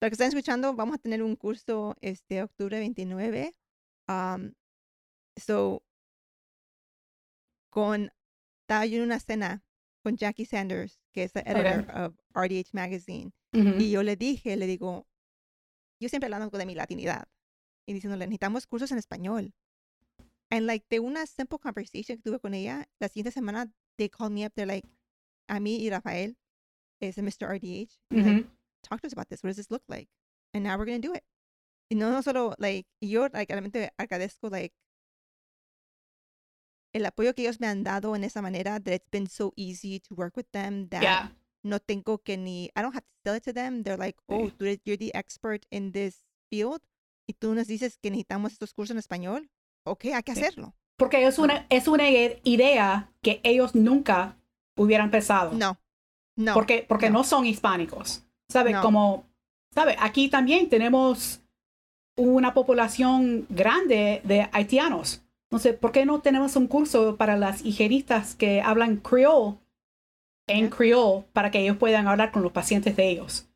lo 0.00 0.08
que 0.08 0.12
están 0.12 0.28
escuchando, 0.28 0.74
vamos 0.74 0.94
a 0.94 0.98
tener 0.98 1.22
un 1.22 1.34
curso 1.34 1.96
este 2.00 2.42
octubre 2.42 2.78
29. 2.78 3.56
Um, 4.08 4.52
so, 5.36 5.82
con, 7.70 8.12
estaba 8.62 8.86
yo 8.86 8.98
en 8.98 9.02
una 9.02 9.18
cena 9.18 9.64
con 10.02 10.16
Jackie 10.16 10.46
Sanders, 10.46 11.00
que 11.18 11.24
es 11.24 11.32
editor 11.34 11.90
of 11.94 12.14
RDH 12.34 12.72
Magazine. 12.72 13.32
Ujú. 13.52 13.80
Y 13.80 13.90
yo 13.90 14.02
le 14.02 14.14
dije, 14.16 14.56
le 14.56 14.66
digo, 14.66 15.06
yo 16.00 16.08
siempre 16.08 16.32
hablando 16.32 16.56
de 16.56 16.66
mi 16.66 16.74
latinidad 16.74 17.26
y 17.86 17.92
diciéndole, 17.92 18.26
necesitamos 18.26 18.66
cursos 18.66 18.92
en 18.92 18.98
español. 18.98 19.52
And 20.50 20.66
like, 20.66 20.86
de 20.88 21.00
una 21.00 21.26
simple 21.26 21.58
conversation 21.58 22.18
que 22.18 22.22
tuve 22.22 22.38
con 22.38 22.54
ella, 22.54 22.88
la 23.00 23.08
siguiente 23.08 23.32
semana, 23.32 23.70
they 23.96 24.08
called 24.08 24.32
me 24.32 24.46
up, 24.46 24.52
they're 24.54 24.66
like, 24.66 24.86
a 25.48 25.58
mí 25.60 25.84
y 25.84 25.90
Rafael, 25.90 26.36
es 27.00 27.16
Mr. 27.18 27.48
RDH, 27.48 27.98
like, 28.10 28.46
talk 28.82 29.00
to 29.00 29.06
us 29.06 29.12
about 29.12 29.28
this. 29.28 29.42
What 29.42 29.50
does 29.50 29.56
this 29.56 29.70
look 29.70 29.82
like? 29.88 30.08
And 30.54 30.64
now 30.64 30.78
we're 30.78 30.86
going 30.86 31.02
to 31.02 31.08
do 31.08 31.14
it. 31.14 31.24
Y 31.90 31.96
no, 31.96 32.10
no 32.10 32.22
solo, 32.22 32.54
like, 32.58 32.86
yo, 33.00 33.28
like, 33.32 33.48
realmente 33.48 33.90
agradezco, 33.98 34.50
like, 34.50 34.72
el 36.98 37.06
apoyo 37.06 37.34
que 37.34 37.42
ellos 37.42 37.60
me 37.60 37.66
han 37.66 37.82
dado 37.82 38.14
en 38.14 38.24
esa 38.24 38.42
manera, 38.42 38.78
that 38.80 38.92
it's 38.92 39.10
been 39.10 39.28
so 39.28 39.52
easy 39.56 40.00
to 40.00 40.14
work 40.14 40.36
with 40.36 40.46
them, 40.52 40.88
that 40.88 41.02
Yeah. 41.02 41.32
no 41.62 41.80
tengo 41.80 42.18
que 42.18 42.36
ni, 42.36 42.70
I 42.76 42.82
don't 42.82 42.94
have 42.94 43.04
to 43.04 43.14
sell 43.24 43.36
it 43.36 43.44
to 43.44 43.52
them. 43.52 43.82
They're 43.82 43.98
like, 43.98 44.18
oh, 44.26 44.50
tú 44.50 44.64
eres, 44.64 44.80
you're 44.84 44.98
the 44.98 45.10
expert 45.14 45.64
in 45.70 45.92
this 45.92 46.24
field 46.50 46.80
y 47.26 47.34
tú 47.34 47.54
nos 47.54 47.66
dices 47.66 47.98
que 47.98 48.10
necesitamos 48.10 48.52
estos 48.52 48.72
cursos 48.72 48.92
en 48.92 48.98
español. 48.98 49.50
Ok, 49.84 50.06
hay 50.06 50.22
que 50.22 50.32
hacerlo. 50.32 50.74
Porque 50.96 51.26
es 51.26 51.38
una, 51.38 51.66
es 51.68 51.86
una 51.88 52.08
idea 52.10 53.12
que 53.22 53.40
ellos 53.44 53.74
nunca 53.74 54.36
hubieran 54.76 55.10
pensado. 55.10 55.52
No, 55.52 55.78
no. 56.36 56.54
porque 56.54 56.84
porque 56.88 57.10
no. 57.10 57.18
no, 57.18 57.24
son 57.24 57.46
hispánicos. 57.46 58.24
¿Sabe? 58.48 58.72
No. 58.72 58.82
Como, 58.82 59.26
¿sabe? 59.74 59.94
Aquí 59.98 60.28
también 60.28 60.68
tenemos 60.68 61.42
una 62.16 62.54
población 62.54 63.46
grande 63.48 64.20
de 64.24 64.48
haitianos. 64.52 65.22
Entonces, 65.50 65.74
¿por 65.76 65.92
qué 65.92 66.04
no 66.04 66.20
tenemos 66.20 66.56
un 66.56 66.66
curso 66.66 67.16
para 67.16 67.36
las 67.36 67.64
higienistas 67.64 68.34
que 68.34 68.60
hablan 68.60 68.96
creol 68.98 69.58
en 70.46 70.68
creol 70.68 71.24
para 71.32 71.50
que 71.50 71.60
ellos 71.60 71.76
puedan 71.78 72.06
hablar 72.06 72.32
con 72.32 72.42
los 72.42 72.52
pacientes 72.52 72.96
de 72.96 73.08
ellos? 73.08 73.46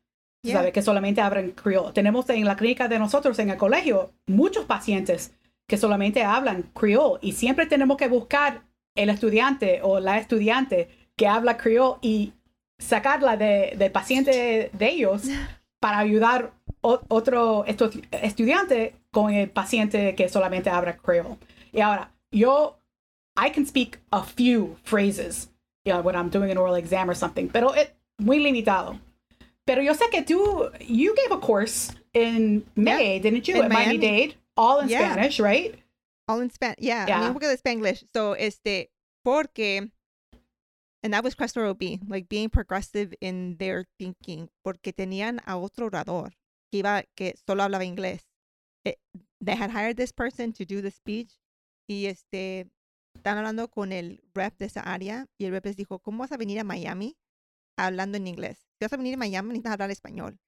Yeah. 0.43 0.57
¿Sabe? 0.57 0.71
Que 0.71 0.81
solamente 0.81 1.21
hablan 1.21 1.51
creol. 1.51 1.93
Tenemos 1.93 2.29
en 2.29 2.45
la 2.45 2.55
clínica 2.57 2.87
de 2.87 2.99
nosotros, 2.99 3.37
en 3.39 3.49
el 3.51 3.57
colegio, 3.57 4.11
muchos 4.27 4.65
pacientes 4.65 5.33
que 5.67 5.77
solamente 5.77 6.23
hablan 6.23 6.63
creol 6.73 7.19
y 7.21 7.31
siempre 7.33 7.65
tenemos 7.65 7.95
que 7.97 8.07
buscar 8.09 8.63
el 8.95 9.09
estudiante 9.09 9.79
o 9.83 9.99
la 9.99 10.17
estudiante 10.17 10.89
que 11.15 11.27
habla 11.27 11.57
creol 11.57 11.97
y 12.01 12.33
sacarla 12.79 13.37
de, 13.37 13.75
del 13.77 13.91
paciente 13.91 14.69
de 14.73 14.89
ellos 14.89 15.23
para 15.79 15.99
ayudar 15.99 16.51
o- 16.81 17.01
otro 17.07 17.65
estu- 17.65 18.05
estudiante 18.11 18.95
con 19.11 19.31
el 19.31 19.49
paciente 19.49 20.15
que 20.15 20.27
solamente 20.27 20.69
habla 20.69 20.97
creol. 20.97 21.37
Y 21.73 21.81
ahora, 21.81 22.09
yo, 22.31 22.75
I 23.35 23.49
can 23.49 23.65
speak 23.65 23.97
a 24.11 24.23
few 24.23 24.77
phrases, 24.83 25.49
you 25.85 25.93
know, 25.93 26.01
when 26.01 26.15
I'm 26.15 26.29
doing 26.29 26.51
an 26.51 26.57
oral 26.57 26.75
exam 26.75 27.09
or 27.09 27.15
something, 27.15 27.49
pero 27.49 27.69
es 27.71 27.89
muy 28.19 28.37
limitado. 28.39 28.99
Pero 29.65 29.81
yo 29.81 29.93
sé 29.93 30.09
que 30.11 30.21
tú, 30.23 30.69
you 30.81 31.15
gave 31.15 31.31
a 31.31 31.39
course 31.39 31.91
in 32.13 32.63
May, 32.75 33.19
didn't 33.19 33.47
you, 33.47 33.55
in 33.57 33.63
at 33.63 33.71
Miami. 33.71 33.97
Dade, 33.97 34.35
all 34.55 34.79
in 34.81 34.89
Yeah. 34.89 35.13
Spanish, 35.13 35.39
right? 35.39 35.75
All 36.27 36.41
in 36.41 36.49
Spanish. 36.51 36.77
Yeah, 36.79 37.05
I 37.05 37.07
Yeah. 37.07 37.19
mean, 37.19 37.27
un 37.29 37.33
poco 37.33 37.47
de 37.47 37.57
Spanglish. 37.57 38.03
So, 38.13 38.33
este, 38.33 38.89
porque, 39.23 39.89
and 41.01 41.13
that 41.13 41.23
was 41.23 41.33
Crestro 41.33 41.69
OB, 41.69 42.01
like 42.07 42.27
being 42.29 42.49
progressive 42.49 43.13
in 43.19 43.57
their 43.57 43.85
thinking, 43.97 44.49
porque 44.63 44.93
tenían 44.93 45.39
a 45.47 45.57
otro 45.57 45.87
orador 45.89 46.33
que 46.71 46.79
iba, 46.83 47.03
que 47.15 47.33
solo 47.47 47.63
hablaba 47.63 47.83
inglés. 47.85 48.21
Eh, 48.85 48.95
they 49.41 49.55
had 49.55 49.71
hired 49.71 49.95
this 49.97 50.11
person 50.11 50.51
to 50.53 50.65
do 50.65 50.81
the 50.81 50.91
speech 50.91 51.31
y 51.87 52.05
este, 52.07 52.69
están 53.13 53.37
hablando 53.37 53.69
con 53.69 53.91
el 53.91 54.23
rep 54.33 54.57
de 54.57 54.65
esa 54.65 54.81
área 54.81 55.27
y 55.37 55.45
el 55.45 55.51
rep 55.51 55.65
les 55.65 55.75
dijo, 55.75 55.99
¿cómo 55.99 56.19
vas 56.19 56.31
a 56.31 56.37
venir 56.37 56.59
a 56.59 56.63
Miami 56.63 57.17
hablando 57.77 58.17
en 58.17 58.27
inglés? 58.27 58.67
Si 58.79 58.85
vas 58.85 58.93
a 58.93 58.97
venir 58.97 59.15
a 59.15 59.17
Miami 59.17 59.49
necesitas 59.49 59.73
hablar 59.73 59.91
español. 59.91 60.39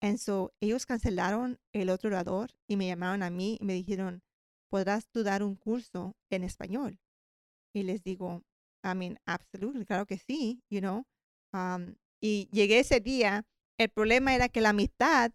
And 0.00 0.18
so, 0.18 0.52
ellos 0.60 0.86
cancelaron 0.86 1.58
el 1.72 1.90
otro 1.90 2.08
orador 2.08 2.52
y 2.68 2.76
me 2.76 2.86
llamaron 2.86 3.22
a 3.22 3.30
mí 3.30 3.58
y 3.60 3.64
me 3.64 3.74
dijeron, 3.74 4.22
¿podrás 4.70 5.08
tú 5.08 5.24
dar 5.24 5.42
un 5.42 5.56
curso 5.56 6.16
en 6.30 6.44
español? 6.44 7.00
Y 7.74 7.82
les 7.82 8.04
digo, 8.04 8.44
I 8.84 8.94
mean, 8.94 9.18
absolutely, 9.26 9.84
claro 9.84 10.06
que 10.06 10.18
sí, 10.18 10.62
you 10.70 10.80
know. 10.80 11.04
Um, 11.52 11.96
y 12.20 12.48
llegué 12.52 12.80
ese 12.80 13.00
día, 13.00 13.44
el 13.76 13.88
problema 13.88 14.34
era 14.34 14.48
que 14.48 14.60
la 14.60 14.72
mitad 14.72 15.32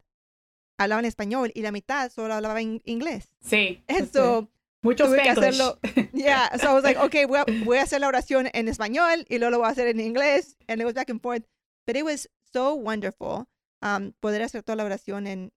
hablaban 0.77 1.05
español 1.05 1.51
y 1.53 1.61
la 1.61 1.71
mitad 1.71 2.11
solo 2.11 2.33
hablaba 2.33 2.61
en 2.61 2.81
inglés. 2.85 3.29
Sí. 3.41 3.83
And 3.87 4.05
sí. 4.05 4.11
so, 4.13 4.49
Mucho 4.83 5.05
tuve 5.05 5.21
que 5.23 5.29
hacerlo. 5.29 5.79
yeah, 6.13 6.55
so 6.57 6.69
I 6.69 6.73
was 6.73 6.83
like, 6.83 6.97
okay, 6.99 7.25
voy 7.25 7.39
a, 7.39 7.45
voy 7.65 7.77
a 7.77 7.83
hacer 7.83 7.99
la 8.01 8.07
oración 8.07 8.49
en 8.53 8.67
español 8.67 9.25
y 9.29 9.37
luego 9.39 9.51
lo 9.51 9.57
voy 9.59 9.67
a 9.67 9.71
hacer 9.71 9.87
en 9.87 9.99
inglés. 9.99 10.55
And 10.67 10.79
it 10.81 10.85
was 10.85 10.93
back 10.93 11.09
and 11.09 11.21
forth. 11.21 11.43
But 11.87 11.95
it 11.95 12.03
was 12.03 12.27
so 12.53 12.75
wonderful. 12.75 13.47
um, 13.81 14.13
poder 14.21 14.41
hacer 14.43 14.63
toda 14.63 14.77
la 14.77 14.85
oración 14.85 15.27
en, 15.27 15.51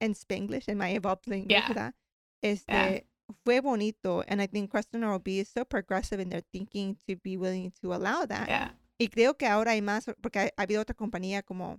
en 0.00 0.14
Spanglish, 0.16 0.68
en 0.68 0.78
my 0.78 0.90
evolved 0.90 1.26
language, 1.28 1.48
Yeah. 1.50 1.68
¿verdad? 1.68 1.94
Este, 2.42 2.72
Yeah. 2.72 3.00
fue 3.44 3.60
bonito. 3.60 4.24
And 4.26 4.40
I 4.42 4.46
think 4.48 4.70
Kristen 4.70 5.04
R.O.B. 5.04 5.38
is 5.38 5.48
so 5.48 5.64
progressive 5.64 6.20
in 6.20 6.28
their 6.28 6.42
thinking 6.52 6.96
to 7.06 7.14
be 7.22 7.36
willing 7.36 7.72
to 7.82 7.92
allow 7.94 8.26
that. 8.26 8.48
Yeah. 8.48 8.74
Y 8.98 9.08
creo 9.08 9.36
que 9.38 9.46
ahora 9.46 9.72
hay 9.72 9.80
más, 9.80 10.06
porque 10.20 10.38
ha, 10.40 10.50
ha 10.56 10.62
habido 10.62 10.80
otra 10.82 10.94
compañía 10.96 11.42
como 11.44 11.78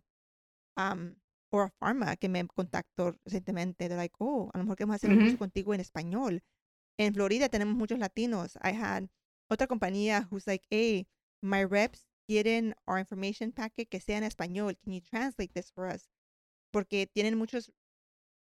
um, 0.77 1.15
Ora 1.51 1.69
Pharma 1.79 2.15
que 2.15 2.29
me 2.29 2.45
contactó 2.47 3.13
recientemente. 3.25 3.87
They're 3.89 3.97
like, 3.97 4.15
oh, 4.19 4.49
a 4.53 4.57
lo 4.57 4.63
mejor 4.63 4.77
queremos 4.77 4.95
hacer 4.95 5.09
un 5.09 5.17
curso 5.17 5.31
Ujú. 5.35 5.37
contigo 5.39 5.73
en 5.73 5.81
español. 5.81 6.43
En 6.99 7.13
Florida 7.13 7.47
tenemos 7.49 7.75
muchos 7.75 7.99
latinos. 7.99 8.55
I 8.63 8.71
had 8.73 9.09
otra 9.49 9.67
compañía 9.67 10.27
who's 10.31 10.47
like, 10.47 10.65
hey, 10.71 11.07
my 11.41 11.63
reps 11.63 12.07
quieren 12.27 12.73
our 12.87 12.97
information 12.99 13.51
packet 13.51 13.87
que 13.89 13.99
sea 13.99 14.17
en 14.17 14.23
español. 14.23 14.77
Can 14.83 14.93
you 14.93 15.01
translate 15.01 15.53
this 15.53 15.71
for 15.71 15.85
us? 15.87 16.09
Porque 16.71 17.07
tienen 17.07 17.37
muchos 17.37 17.71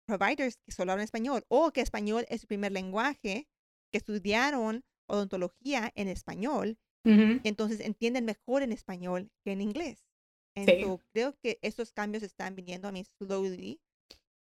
providers 0.07 0.57
que 0.65 0.71
solo 0.73 0.93
hablan 0.93 1.05
español 1.05 1.45
o 1.49 1.71
que 1.71 1.81
español 1.81 2.25
es 2.29 2.41
su 2.41 2.47
primer 2.47 2.71
lenguaje, 2.73 3.47
que 3.91 3.99
estudiaron 3.99 4.85
odontología 5.07 5.91
en 5.95 6.07
español 6.09 6.79
entonces 7.43 7.79
entienden 7.81 8.25
mejor 8.25 8.63
en 8.63 8.71
español 8.73 9.31
que 9.45 9.53
en 9.53 9.61
inglés. 9.61 10.07
And 10.55 10.73
Sí. 10.73 10.75
so, 10.75 11.03
creo 11.13 11.37
que 11.39 11.59
estos 11.63 11.93
cambios 11.93 12.23
están 12.23 12.55
viniendo 12.55 12.87
a 12.89 12.91
mí 12.93 13.03
slowly. 13.05 13.79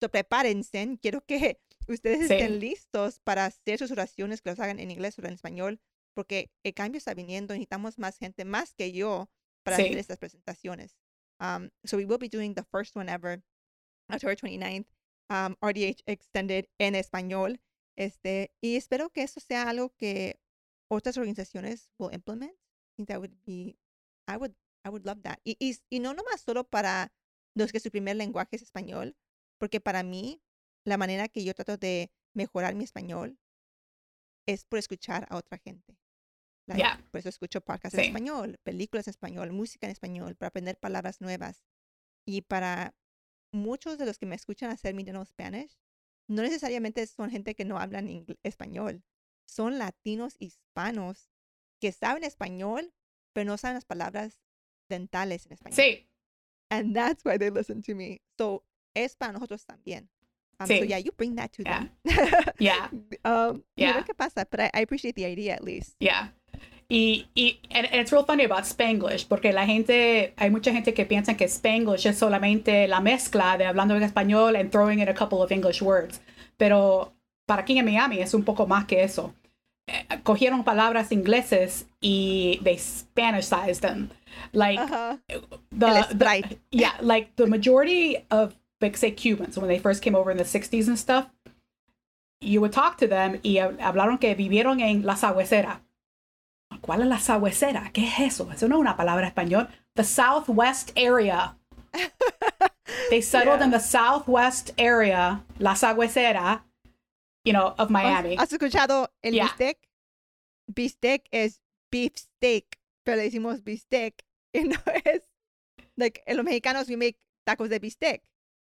So, 0.01 0.09
prepárense. 0.09 0.97
Quiero 1.01 1.21
que 1.25 1.59
ustedes 1.87 2.27
Sí. 2.27 2.33
estén 2.33 2.59
listos 2.59 3.19
para 3.19 3.45
hacer 3.45 3.79
sus 3.79 3.91
oraciones, 3.91 4.41
que 4.41 4.49
los 4.49 4.59
hagan 4.59 4.79
en 4.79 4.91
inglés 4.91 5.17
o 5.19 5.25
en 5.25 5.33
español, 5.33 5.79
porque 6.13 6.51
el 6.63 6.73
cambio 6.73 6.97
está 6.97 7.13
viniendo. 7.13 7.53
Necesitamos 7.53 7.97
más 7.99 8.17
gente, 8.17 8.45
más 8.45 8.73
que 8.73 8.91
yo, 8.91 9.29
para 9.63 9.77
Sí. 9.77 9.83
hacer 9.83 9.97
estas 9.97 10.17
presentaciones. 10.19 10.95
Um, 11.39 11.69
so, 11.83 11.97
we 11.97 12.05
will 12.05 12.17
be 12.19 12.29
doing 12.29 12.53
the 12.53 12.63
first 12.71 12.95
one 12.95 13.09
ever, 13.11 13.41
October 14.09 14.35
29th, 14.35 14.87
um, 15.29 15.55
RDH 15.61 16.03
Extended 16.05 16.65
en 16.79 16.95
español. 16.95 17.61
Este, 17.97 18.51
y 18.61 18.75
espero 18.77 19.09
que 19.09 19.23
eso 19.23 19.39
sea 19.39 19.69
algo 19.69 19.89
que 19.95 20.39
otras 20.89 21.17
organizaciones 21.17 21.89
will 21.97 22.13
implement. 22.13 22.51
I 22.53 22.95
think 22.95 23.09
that 23.09 23.19
would 23.19 23.35
be, 23.45 23.77
I 24.27 24.37
would, 24.37 24.53
I 24.85 24.89
would 24.89 25.05
love 25.05 25.21
that. 25.23 25.39
Y, 25.43 25.55
y, 25.59 25.77
y 25.89 25.99
no 25.99 26.13
nomás 26.13 26.41
solo 26.41 26.63
para 26.63 27.11
los 27.55 27.71
que 27.71 27.79
su 27.79 27.91
primer 27.91 28.15
lenguaje 28.15 28.55
es 28.55 28.61
español, 28.61 29.15
porque 29.59 29.79
para 29.79 30.01
mí, 30.03 30.41
la 30.85 30.97
manera 30.97 31.27
que 31.27 31.43
yo 31.43 31.53
trato 31.53 31.77
de 31.77 32.11
mejorar 32.33 32.73
mi 32.73 32.83
español 32.83 33.37
es 34.47 34.65
por 34.65 34.79
escuchar 34.79 35.27
a 35.29 35.37
otra 35.37 35.57
gente. 35.59 35.99
Like, 36.67 36.81
Yeah. 36.81 37.03
Por 37.11 37.19
eso 37.19 37.29
escucho 37.29 37.61
podcasts 37.61 37.95
Sí. 37.95 38.01
en 38.01 38.07
español, 38.07 38.59
películas 38.63 39.07
en 39.07 39.11
español, 39.11 39.51
música 39.51 39.87
en 39.87 39.91
español, 39.91 40.35
para 40.35 40.47
aprender 40.49 40.77
palabras 40.77 41.19
nuevas. 41.21 41.63
Y 42.25 42.41
para 42.41 42.95
muchos 43.51 43.97
de 43.97 44.05
los 44.05 44.17
que 44.17 44.25
me 44.25 44.35
escuchan 44.35 44.69
hacer 44.71 44.93
mi 44.93 45.03
Know 45.03 45.25
Spanish, 45.25 45.77
no 46.27 46.41
necesariamente 46.43 47.05
son 47.07 47.31
gente 47.31 47.55
que 47.55 47.65
no 47.65 47.79
hablan 47.79 48.25
español. 48.43 49.03
Son 49.47 49.79
latinos 49.79 50.35
hispanos 50.39 51.31
que 51.81 51.91
saben 51.91 52.23
español, 52.23 52.93
pero 53.33 53.45
no 53.45 53.57
saben 53.57 53.75
las 53.75 53.85
palabras 53.85 54.39
dentales 54.87 55.47
en 55.47 55.53
español. 55.53 55.75
Sí. 55.75 56.07
And 56.69 56.95
that's 56.95 57.25
why 57.25 57.37
they 57.39 57.49
listen 57.49 57.81
to 57.81 57.95
me. 57.95 58.21
So, 58.37 58.63
es 58.93 59.15
para 59.15 59.31
nosotros 59.33 59.65
también. 59.65 60.09
Um, 60.59 60.67
So, 60.67 60.73
Sí. 60.73 60.87
yeah, 60.87 60.99
you 60.99 61.11
bring 61.17 61.35
that 61.35 61.51
to 61.51 61.63
Yeah. 61.63 61.79
them. 61.79 61.89
Yeah. 62.59 62.89
um, 63.23 63.63
Yeah. 63.75 64.03
qué 64.05 64.13
pasa, 64.13 64.45
but 64.49 64.59
I, 64.59 64.69
I 64.73 64.81
appreciate 64.83 65.13
the 65.15 65.25
idea 65.25 65.53
at 65.55 65.63
least. 65.63 65.95
Yeah. 65.99 66.31
Y, 66.91 67.27
y 67.35 67.59
and, 67.69 67.85
and 67.85 68.01
it's 68.01 68.11
real 68.11 68.25
funny 68.25 68.43
about 68.45 68.65
Spanglish, 68.65 69.27
porque 69.27 69.53
la 69.53 69.65
gente, 69.65 70.33
hay 70.37 70.49
mucha 70.49 70.71
gente 70.73 70.93
que 70.93 71.05
piensa 71.05 71.37
que 71.37 71.45
Spanglish 71.47 72.07
es 72.07 72.17
solamente 72.17 72.87
la 72.87 72.99
mezcla 72.99 73.57
de 73.57 73.65
hablando 73.65 73.95
en 73.95 74.01
español 74.03 74.55
and 74.55 74.71
throwing 74.71 74.99
in 74.99 75.07
a 75.07 75.13
couple 75.13 75.37
of 75.41 75.51
English 75.51 75.81
words. 75.83 76.19
Pero 76.57 77.13
para 77.45 77.61
aquí 77.61 77.77
en 77.77 77.85
Miami 77.85 78.19
es 78.19 78.33
un 78.33 78.43
poco 78.43 78.65
más 78.67 78.85
que 78.85 79.03
eso. 79.03 79.33
Eh, 79.87 80.03
Cogieron 80.23 80.63
palabras 80.63 81.11
ingleses 81.11 81.85
y 82.01 82.59
they 82.63 82.77
Spanishized 82.77 83.81
them. 83.81 84.09
Like 84.51 84.79
the, 85.71 86.05
the- 86.17 86.57
yeah, 86.71 86.93
like 87.01 87.31
the 87.35 87.45
majority 87.45 88.17
of 88.31 88.55
like 88.81 88.97
say 88.97 89.11
Cubans 89.11 89.57
when 89.57 89.67
they 89.67 89.79
first 89.79 90.01
came 90.01 90.15
over 90.15 90.31
in 90.31 90.37
the 90.37 90.43
60s 90.43 90.87
and 90.87 90.97
stuff, 90.97 91.27
you 92.41 92.61
would 92.61 92.71
talk 92.71 92.97
to 92.97 93.07
them 93.07 93.39
y 93.43 93.57
hablaron 93.57 94.19
que 94.19 94.35
vivieron 94.35 94.79
en 94.81 95.03
la 95.03 95.15
sabuesera. 95.15 95.81
¿Cuál 96.81 97.01
es 97.01 97.07
la 97.07 97.17
sabuesera? 97.19 97.91
¿Qué 97.93 98.05
es 98.07 98.19
eso? 98.19 98.49
Eso 98.51 98.67
no 98.67 98.75
es 98.75 98.81
una 98.81 98.95
palabra 98.95 99.27
español. 99.27 99.67
The 99.95 100.03
Southwest 100.03 100.91
area. 100.95 101.57
They 103.09 103.21
settled 103.21 103.61
in 103.61 103.71
the 103.71 103.79
Southwest 103.79 104.71
area, 104.77 105.43
la 105.57 105.73
sabuesera, 105.75 106.61
you 107.43 107.53
know, 107.53 107.73
of 107.77 107.89
Miami. 107.89 108.35
¿Has 108.37 108.51
escuchado 108.53 109.09
el 109.23 109.33
Yeah. 109.33 109.47
bistec? 109.47 109.77
Bistec 110.67 111.27
es 111.31 111.61
beef 111.91 112.13
steak, 112.15 112.79
pero 113.03 113.17
le 113.17 113.23
decimos 113.23 113.63
bistec 113.63 114.23
y 114.53 114.63
no 114.65 114.77
es 115.05 115.23
like 115.97 116.21
en 116.27 116.37
los 116.37 116.45
mexicanos 116.45 116.87
we 116.87 116.95
make 116.95 117.17
tacos 117.45 117.69
de 117.69 117.79
bistec. 117.79 118.21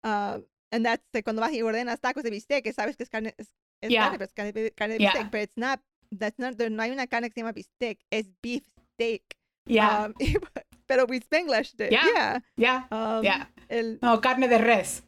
Uh, 0.03 0.39
and 0.71 0.85
that's 0.85 1.03
like, 1.13 1.23
cuando 1.23 1.41
vas 1.41 1.51
y 1.53 1.61
ordenas 1.61 1.99
tacos 1.99 2.23
de 2.23 2.29
bistec, 2.31 2.63
que 2.63 2.73
sabes 2.73 2.95
que 2.97 3.03
es 3.03 3.09
carne 3.09 3.33
es, 3.37 3.47
es 3.81 3.89
Yeah. 3.91 4.03
carne, 4.03 4.17
pero 4.17 4.25
es 4.25 4.33
carne, 4.33 4.51
de- 4.53 4.71
carne 4.71 4.93
de 4.95 4.99
Yeah. 4.99 5.11
bistec, 5.13 5.31
but 5.31 5.41
it's 5.41 5.57
not 5.57 5.79
that's 6.17 6.37
not 6.39 6.57
there, 6.57 6.69
no 6.69 6.83
hay 6.83 6.91
una 6.91 7.07
carne 7.07 7.29
que 7.29 7.33
se 7.35 7.41
llama 7.41 7.53
bistec, 7.53 7.99
es 8.11 8.27
beef 8.41 8.63
steak. 8.93 9.23
yeah, 9.65 10.05
Um, 10.07 10.13
pero 10.87 11.05
we 11.05 11.19
Spanglish 11.21 11.73
it. 11.79 11.91
Yeah. 11.91 12.05
Yeah. 12.13 12.39
yeah, 12.57 12.87
Um, 12.91 13.23
yeah. 13.23 13.47
El 13.69 13.99
No, 14.01 14.19
carne 14.19 14.47
de 14.49 14.57
res. 14.57 15.03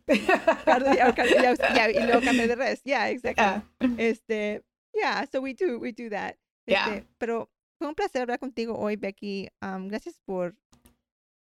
carne, 0.65 0.95
ya, 0.95 1.09
y 1.89 2.05
luego 2.05 2.21
carne 2.21 2.47
de 2.47 2.55
res. 2.55 2.81
Yeah, 2.85 3.07
exactly. 3.09 3.43
Yeah. 3.43 3.61
Este, 3.97 4.61
yeah, 4.93 5.25
so 5.29 5.41
we 5.41 5.53
do, 5.53 5.77
we 5.79 5.91
do 5.91 6.09
that. 6.09 6.37
Yeah. 6.65 6.85
Este, 6.95 7.07
pero 7.17 7.49
fue 7.77 7.87
un 7.89 7.95
placer 7.95 8.21
hablar 8.21 8.39
contigo 8.39 8.77
hoy, 8.77 8.95
Becky. 8.95 9.49
Um, 9.61 9.89
gracias 9.89 10.19
por, 10.25 10.55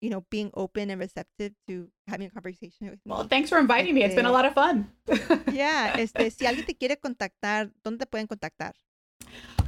you 0.02 0.10
know, 0.10 0.26
being 0.30 0.52
open 0.54 0.90
and 0.90 1.00
receptive 1.00 1.54
to 1.68 1.90
having 2.08 2.28
a 2.28 2.30
conversation 2.30 2.90
with 2.90 3.00
me. 3.06 3.12
Well, 3.12 3.28
thanks 3.28 3.50
for 3.50 3.58
inviting 3.58 3.96
me. 3.96 4.04
It's 4.04 4.16
been 4.16 4.26
a 4.26 4.32
lot 4.32 4.46
of 4.46 4.54
fun. 4.54 4.90
yeah, 5.52 5.96
este, 5.98 6.30
si 6.32 6.46
alguien 6.46 6.66
te 6.66 6.76
quiere 6.76 6.98
contactar, 6.98 7.72
¿dónde 7.84 8.00
te 8.00 8.06
pueden 8.06 8.28
contactar? 8.28 8.74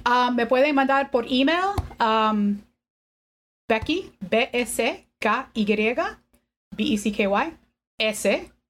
Um, 0.06 0.36
me 0.36 0.46
pueden 0.46 0.76
mandar 0.76 1.12
por 1.12 1.26
email 1.30 1.76
um, 2.00 2.64
Becky, 3.68 4.12
B-S-K-Y, 4.30 6.18
B-E-C-K-Y, 6.76 7.54
S, 8.00 8.26